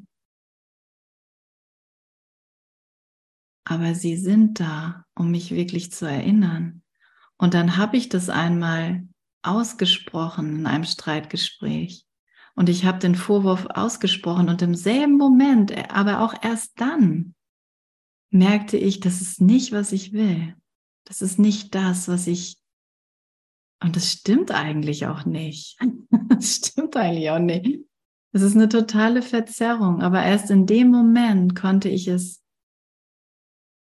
Aber 3.70 3.95
sie 3.95 4.15
sind 4.15 4.61
da, 4.61 5.05
um 5.13 5.30
mich 5.30 5.51
wirklich 5.51 5.91
zu 5.91 6.05
erinnern. 6.05 6.84
Und 7.38 7.53
dann 7.53 7.76
habe 7.76 7.97
ich 7.97 8.07
das 8.07 8.30
einmal 8.30 9.05
ausgesprochen 9.43 10.59
in 10.59 10.65
einem 10.65 10.86
Streitgespräch. 10.86 12.05
Und 12.55 12.70
ich 12.70 12.86
habe 12.86 12.99
den 12.99 13.15
Vorwurf 13.15 13.68
ausgesprochen 13.70 14.47
und 14.47 14.61
im 14.61 14.74
selben 14.74 15.18
Moment, 15.18 15.74
aber 15.93 16.22
auch 16.22 16.34
erst 16.41 16.80
dann, 16.80 17.36
merkte 18.30 18.78
ich, 18.78 19.01
das 19.01 19.22
ist 19.22 19.41
nicht, 19.41 19.74
was 19.74 19.91
ich 19.91 20.13
will. 20.13 20.55
Das 21.03 21.22
ist 21.22 21.38
nicht 21.38 21.76
das, 21.76 22.07
was 22.07 22.26
ich. 22.28 22.57
Und 23.84 23.97
das 23.97 24.11
stimmt 24.11 24.51
eigentlich 24.51 25.07
auch 25.07 25.26
nicht. 25.26 25.78
Das 26.30 26.55
stimmt 26.55 26.95
eigentlich 26.95 27.32
auch 27.32 27.39
nicht. 27.39 27.80
Es 28.32 28.41
ist 28.43 28.55
eine 28.55 28.70
totale 28.70 29.22
Verzerrung. 29.24 30.01
Aber 30.01 30.22
erst 30.22 30.51
in 30.51 30.68
dem 30.68 30.91
Moment 30.91 31.55
konnte 31.55 31.89
ich 31.89 32.07
es 32.07 32.43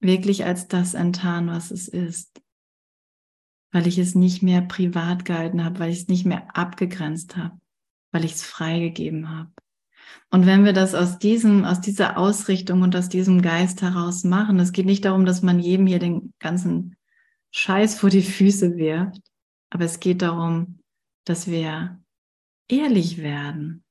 wirklich 0.02 0.44
als 0.44 0.68
das 0.68 0.94
enttarnen, 0.94 1.54
was 1.54 1.70
es 1.70 1.88
ist. 1.88 2.42
Weil 3.70 3.86
ich 3.86 3.98
es 3.98 4.14
nicht 4.14 4.42
mehr 4.42 4.60
privat 4.60 5.24
gehalten 5.24 5.64
habe, 5.64 5.78
weil 5.78 5.90
ich 5.90 6.00
es 6.00 6.08
nicht 6.08 6.26
mehr 6.26 6.54
abgegrenzt 6.54 7.36
habe, 7.36 7.58
weil 8.10 8.24
ich 8.24 8.32
es 8.32 8.42
freigegeben 8.42 9.30
habe. 9.30 9.52
Und 10.30 10.46
wenn 10.46 10.64
wir 10.64 10.72
das 10.72 10.94
aus 10.94 11.18
diesem, 11.18 11.64
aus 11.64 11.80
dieser 11.80 12.18
Ausrichtung 12.18 12.82
und 12.82 12.94
aus 12.96 13.08
diesem 13.08 13.40
Geist 13.40 13.80
heraus 13.80 14.24
machen, 14.24 14.58
es 14.58 14.72
geht 14.72 14.86
nicht 14.86 15.04
darum, 15.04 15.24
dass 15.24 15.42
man 15.42 15.58
jedem 15.58 15.86
hier 15.86 15.98
den 15.98 16.34
ganzen 16.38 16.96
Scheiß 17.50 17.98
vor 17.98 18.10
die 18.10 18.22
Füße 18.22 18.76
wirft, 18.76 19.22
aber 19.70 19.84
es 19.84 20.00
geht 20.00 20.22
darum, 20.22 20.80
dass 21.24 21.46
wir 21.46 22.02
ehrlich 22.68 23.18
werden. 23.18 23.84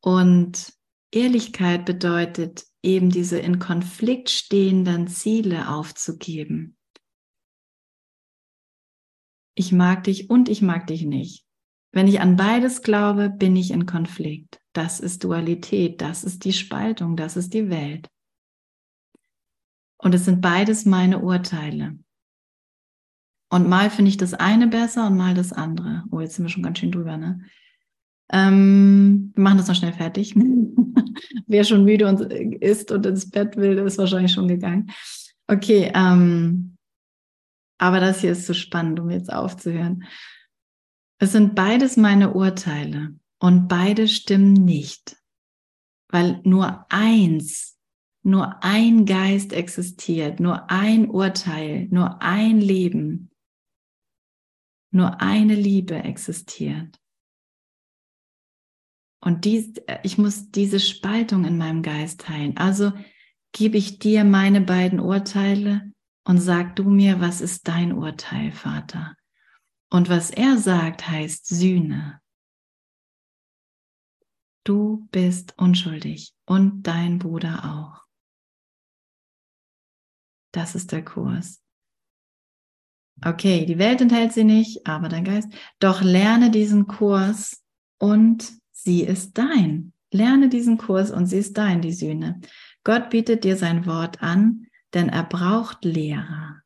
Und 0.00 0.72
Ehrlichkeit 1.12 1.84
bedeutet 1.84 2.69
eben 2.82 3.10
diese 3.10 3.38
in 3.38 3.58
Konflikt 3.58 4.30
stehenden 4.30 5.08
Ziele 5.08 5.68
aufzugeben. 5.68 6.76
Ich 9.54 9.72
mag 9.72 10.04
dich 10.04 10.30
und 10.30 10.48
ich 10.48 10.62
mag 10.62 10.86
dich 10.86 11.02
nicht. 11.02 11.44
Wenn 11.92 12.06
ich 12.06 12.20
an 12.20 12.36
beides 12.36 12.82
glaube, 12.82 13.30
bin 13.30 13.56
ich 13.56 13.72
in 13.72 13.84
Konflikt. 13.84 14.60
Das 14.72 15.00
ist 15.00 15.24
Dualität, 15.24 16.00
das 16.00 16.24
ist 16.24 16.44
die 16.44 16.52
Spaltung, 16.52 17.16
das 17.16 17.36
ist 17.36 17.52
die 17.52 17.68
Welt. 17.68 18.08
Und 19.98 20.14
es 20.14 20.24
sind 20.24 20.40
beides 20.40 20.86
meine 20.86 21.18
Urteile. 21.18 21.98
Und 23.52 23.68
mal 23.68 23.90
finde 23.90 24.10
ich 24.10 24.16
das 24.16 24.32
eine 24.32 24.68
besser 24.68 25.08
und 25.08 25.16
mal 25.16 25.34
das 25.34 25.52
andere. 25.52 26.04
Oh, 26.10 26.20
jetzt 26.20 26.36
sind 26.36 26.44
wir 26.44 26.50
schon 26.50 26.62
ganz 26.62 26.78
schön 26.78 26.92
drüber, 26.92 27.16
ne? 27.16 27.44
Ähm, 28.32 29.32
wir 29.34 29.42
machen 29.42 29.58
das 29.58 29.68
noch 29.68 29.74
schnell 29.74 29.92
fertig. 29.92 30.34
Wer 31.46 31.64
schon 31.64 31.84
müde 31.84 32.06
und 32.06 32.20
ist 32.20 32.92
und 32.92 33.04
ins 33.06 33.28
Bett 33.28 33.56
will, 33.56 33.78
ist 33.78 33.98
wahrscheinlich 33.98 34.32
schon 34.32 34.48
gegangen. 34.48 34.90
Okay, 35.48 35.90
ähm, 35.94 36.76
aber 37.78 37.98
das 37.98 38.20
hier 38.20 38.32
ist 38.32 38.46
zu 38.46 38.52
so 38.52 38.54
spannend, 38.54 39.00
um 39.00 39.10
jetzt 39.10 39.32
aufzuhören. 39.32 40.04
Es 41.18 41.32
sind 41.32 41.54
beides 41.54 41.96
meine 41.96 42.34
Urteile 42.34 43.16
und 43.40 43.68
beide 43.68 44.06
stimmen 44.06 44.52
nicht, 44.52 45.16
weil 46.08 46.40
nur 46.44 46.86
eins, 46.88 47.78
nur 48.22 48.62
ein 48.62 49.06
Geist 49.06 49.52
existiert, 49.52 50.40
nur 50.40 50.70
ein 50.70 51.08
Urteil, 51.08 51.88
nur 51.90 52.22
ein 52.22 52.60
Leben, 52.60 53.30
nur 54.92 55.20
eine 55.20 55.54
Liebe 55.54 55.96
existiert. 55.96 56.99
Und 59.20 59.44
dies, 59.44 59.74
ich 60.02 60.16
muss 60.18 60.50
diese 60.50 60.80
Spaltung 60.80 61.44
in 61.44 61.58
meinem 61.58 61.82
Geist 61.82 62.28
heilen. 62.28 62.56
Also 62.56 62.92
gebe 63.52 63.76
ich 63.76 63.98
dir 63.98 64.24
meine 64.24 64.60
beiden 64.60 65.00
Urteile 65.00 65.92
und 66.24 66.38
sag 66.38 66.76
du 66.76 66.84
mir, 66.84 67.20
was 67.20 67.40
ist 67.40 67.68
dein 67.68 67.92
Urteil, 67.92 68.52
Vater? 68.52 69.16
Und 69.90 70.08
was 70.08 70.30
er 70.30 70.56
sagt, 70.56 71.08
heißt 71.08 71.46
Sühne. 71.46 72.20
Du 74.64 75.08
bist 75.10 75.54
unschuldig 75.58 76.32
und 76.46 76.82
dein 76.82 77.18
Bruder 77.18 77.64
auch. 77.64 78.04
Das 80.52 80.74
ist 80.74 80.92
der 80.92 81.04
Kurs. 81.04 81.62
Okay, 83.24 83.66
die 83.66 83.78
Welt 83.78 84.00
enthält 84.00 84.32
sie 84.32 84.44
nicht, 84.44 84.86
aber 84.86 85.08
dein 85.08 85.24
Geist. 85.24 85.52
Doch 85.78 86.02
lerne 86.02 86.50
diesen 86.50 86.86
Kurs 86.86 87.62
und 87.98 88.59
sie 88.82 89.02
ist 89.02 89.38
dein. 89.38 89.92
Lerne 90.12 90.48
diesen 90.48 90.78
Kurs 90.78 91.10
und 91.10 91.26
sie 91.26 91.38
ist 91.38 91.56
dein, 91.56 91.82
die 91.82 91.92
Sühne. 91.92 92.40
Gott 92.84 93.10
bietet 93.10 93.44
dir 93.44 93.56
sein 93.56 93.86
Wort 93.86 94.22
an, 94.22 94.66
denn 94.94 95.08
er 95.08 95.24
braucht 95.24 95.84
Lehrer. 95.84 96.62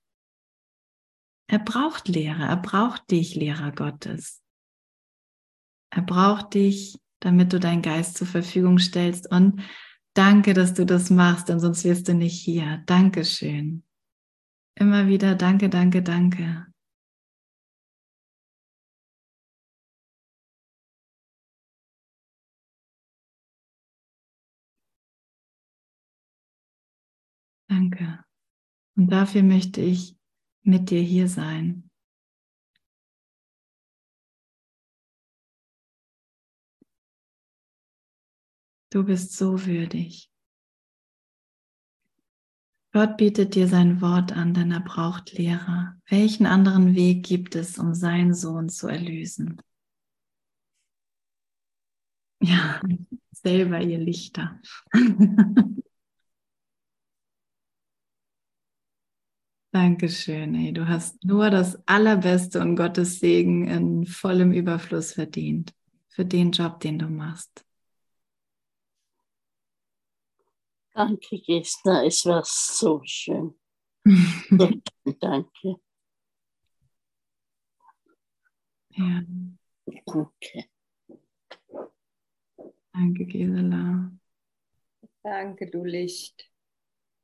Er 1.47 1.59
braucht 1.59 2.09
Lehrer, 2.09 2.49
er 2.49 2.57
braucht 2.57 3.11
dich, 3.11 3.35
Lehrer 3.35 3.73
Gottes. 3.73 4.43
Er 5.91 6.03
braucht 6.03 6.55
dich, 6.55 6.99
damit 7.21 7.53
du 7.53 7.61
deinen 7.61 7.83
Geist 7.83 8.17
zur 8.17 8.27
Verfügung 8.27 8.79
stellst. 8.79 9.31
Und 9.31 9.63
danke, 10.15 10.55
dass 10.55 10.75
du 10.75 10.87
das 10.87 11.11
machst, 11.11 11.49
denn 11.49 11.61
sonst 11.61 11.85
wirst 11.85 12.09
du 12.09 12.15
nicht 12.15 12.41
hier. 12.41 12.83
Dankeschön. 12.87 13.85
Immer 14.75 15.07
wieder 15.07 15.35
danke, 15.35 15.69
danke, 15.69 16.03
danke. 16.03 16.67
Danke. 27.75 28.25
Und 28.97 29.11
dafür 29.11 29.43
möchte 29.43 29.81
ich 29.81 30.17
mit 30.63 30.91
dir 30.91 31.01
hier 31.01 31.27
sein. 31.27 31.91
Du 38.93 39.03
bist 39.03 39.37
so 39.37 39.67
würdig. 39.67 40.31
Gott 42.93 43.17
bietet 43.17 43.57
dir 43.57 43.67
sein 43.67 44.01
Wort 44.01 44.31
an, 44.31 44.55
denn 44.55 44.71
er 44.71 44.79
braucht 44.79 45.33
Lehrer. 45.33 46.01
Welchen 46.09 46.47
anderen 46.47 46.95
Weg 46.95 47.25
gibt 47.25 47.57
es, 47.57 47.77
um 47.77 47.93
seinen 47.93 48.35
Sohn 48.35 48.69
zu 48.69 48.87
erlösen? 48.87 49.61
Ja, 52.41 52.81
selber 53.33 53.81
ihr 53.81 53.99
Lichter. 53.99 54.61
Dankeschön. 59.75 60.55
Ey. 60.55 60.73
Du 60.73 60.87
hast 60.87 61.25
nur 61.25 61.51
das 61.51 61.77
Allerbeste 61.89 62.61
und 62.61 62.77
Gottes 62.77 63.19
Segen 63.19 63.67
in 63.67 64.07
vollem 64.07 64.53
Überfluss 64.53 65.15
verdient 65.15 65.75
für 66.07 66.25
den 66.25 66.53
Job, 66.53 66.79
den 66.79 67.01
du 67.01 67.09
machst. 67.09 67.67
Danke, 70.95 71.41
Gesta. 71.41 72.05
Es 72.05 72.25
war 72.25 72.45
so 72.45 73.01
schön. 73.05 73.57
Danke. 75.21 75.75
Ja, 78.91 79.25
Danke. 80.07 80.69
danke, 82.93 83.25
Gisela. 83.27 84.13
Danke, 85.25 85.69
du 85.69 85.83
Licht. 85.83 86.49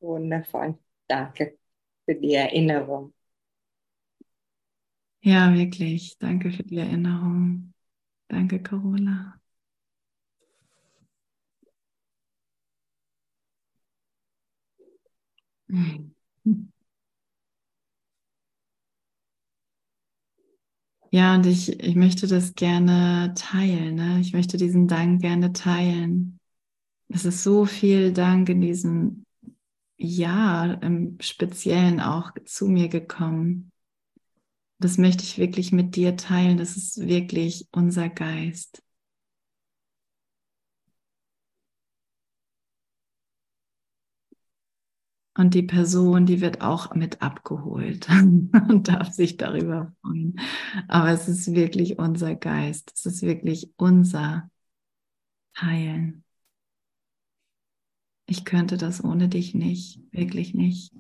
Wundervoll. 0.00 0.76
Danke 1.06 1.59
für 2.10 2.16
die 2.16 2.34
Erinnerung. 2.34 3.12
Ja, 5.22 5.54
wirklich. 5.54 6.16
Danke 6.18 6.50
für 6.52 6.62
die 6.64 6.76
Erinnerung. 6.78 7.72
Danke, 8.28 8.62
Carola. 8.62 9.40
Ja, 21.12 21.34
und 21.34 21.46
ich, 21.46 21.80
ich 21.80 21.96
möchte 21.96 22.26
das 22.28 22.54
gerne 22.54 23.34
teilen. 23.36 23.96
Ne? 23.96 24.20
Ich 24.20 24.32
möchte 24.32 24.56
diesen 24.56 24.86
Dank 24.86 25.20
gerne 25.22 25.52
teilen. 25.52 26.38
Es 27.08 27.24
ist 27.24 27.42
so 27.44 27.66
viel 27.66 28.12
Dank 28.12 28.48
in 28.48 28.60
diesem 28.60 29.24
Jahr 30.00 30.82
im 30.82 31.18
Speziellen 31.20 32.00
auch 32.00 32.32
zu 32.44 32.66
mir 32.66 32.88
gekommen. 32.88 33.72
Das 34.78 34.96
möchte 34.98 35.22
ich 35.24 35.38
wirklich 35.38 35.72
mit 35.72 35.94
dir 35.96 36.16
teilen. 36.16 36.56
Das 36.56 36.76
ist 36.76 37.06
wirklich 37.06 37.68
unser 37.72 38.08
Geist. 38.08 38.82
Und 45.36 45.54
die 45.54 45.62
Person, 45.62 46.26
die 46.26 46.40
wird 46.40 46.60
auch 46.60 46.94
mit 46.94 47.22
abgeholt 47.22 48.08
und 48.10 48.88
darf 48.88 49.10
sich 49.12 49.36
darüber 49.36 49.92
freuen. 50.02 50.40
Aber 50.88 51.10
es 51.10 51.28
ist 51.28 51.54
wirklich 51.54 51.98
unser 51.98 52.34
Geist. 52.34 52.92
Es 52.94 53.06
ist 53.06 53.22
wirklich 53.22 53.72
unser 53.76 54.50
Heilen. 55.56 56.24
Ich 58.30 58.46
könnte 58.46 58.78
das 58.78 59.04
ohne 59.04 59.28
dich 59.28 59.52
nicht, 59.52 60.00
wirklich 60.10 60.54
nicht. 60.54 60.94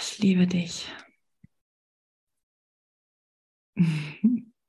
Ich 0.00 0.18
liebe 0.18 0.46
dich. 0.46 0.86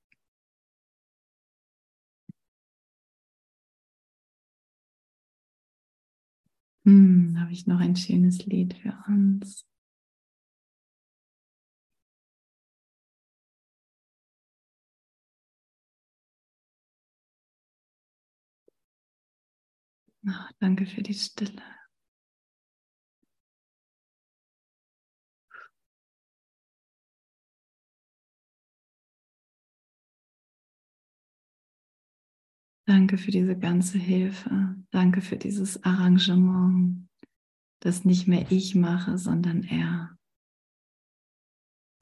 Hm, 6.86 7.38
habe 7.39 7.51
ich 7.53 7.66
noch 7.68 7.80
ein 7.80 7.95
schönes 7.95 8.45
Lied 8.45 8.76
für 8.76 8.95
uns. 9.07 9.66
Oh, 20.28 20.32
danke 20.59 20.86
für 20.86 21.01
die 21.01 21.13
Stille. 21.15 21.61
Danke 32.88 33.17
für 33.17 33.32
diese 33.32 33.57
ganze 33.57 33.97
Hilfe. 33.97 34.76
Danke 34.91 35.22
für 35.22 35.38
dieses 35.38 35.84
Arrangement, 35.84 37.07
das 37.80 38.05
nicht 38.05 38.28
mehr 38.28 38.51
ich 38.51 38.76
mache, 38.76 39.17
sondern 39.17 39.63
er. 39.63 40.17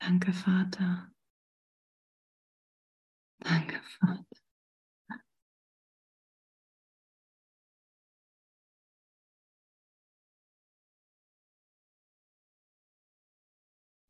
Danke, 0.01 0.33
Vater. 0.33 1.11
Danke, 3.39 3.79
Vater. 3.99 4.38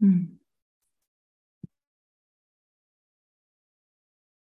Hm. 0.02 0.39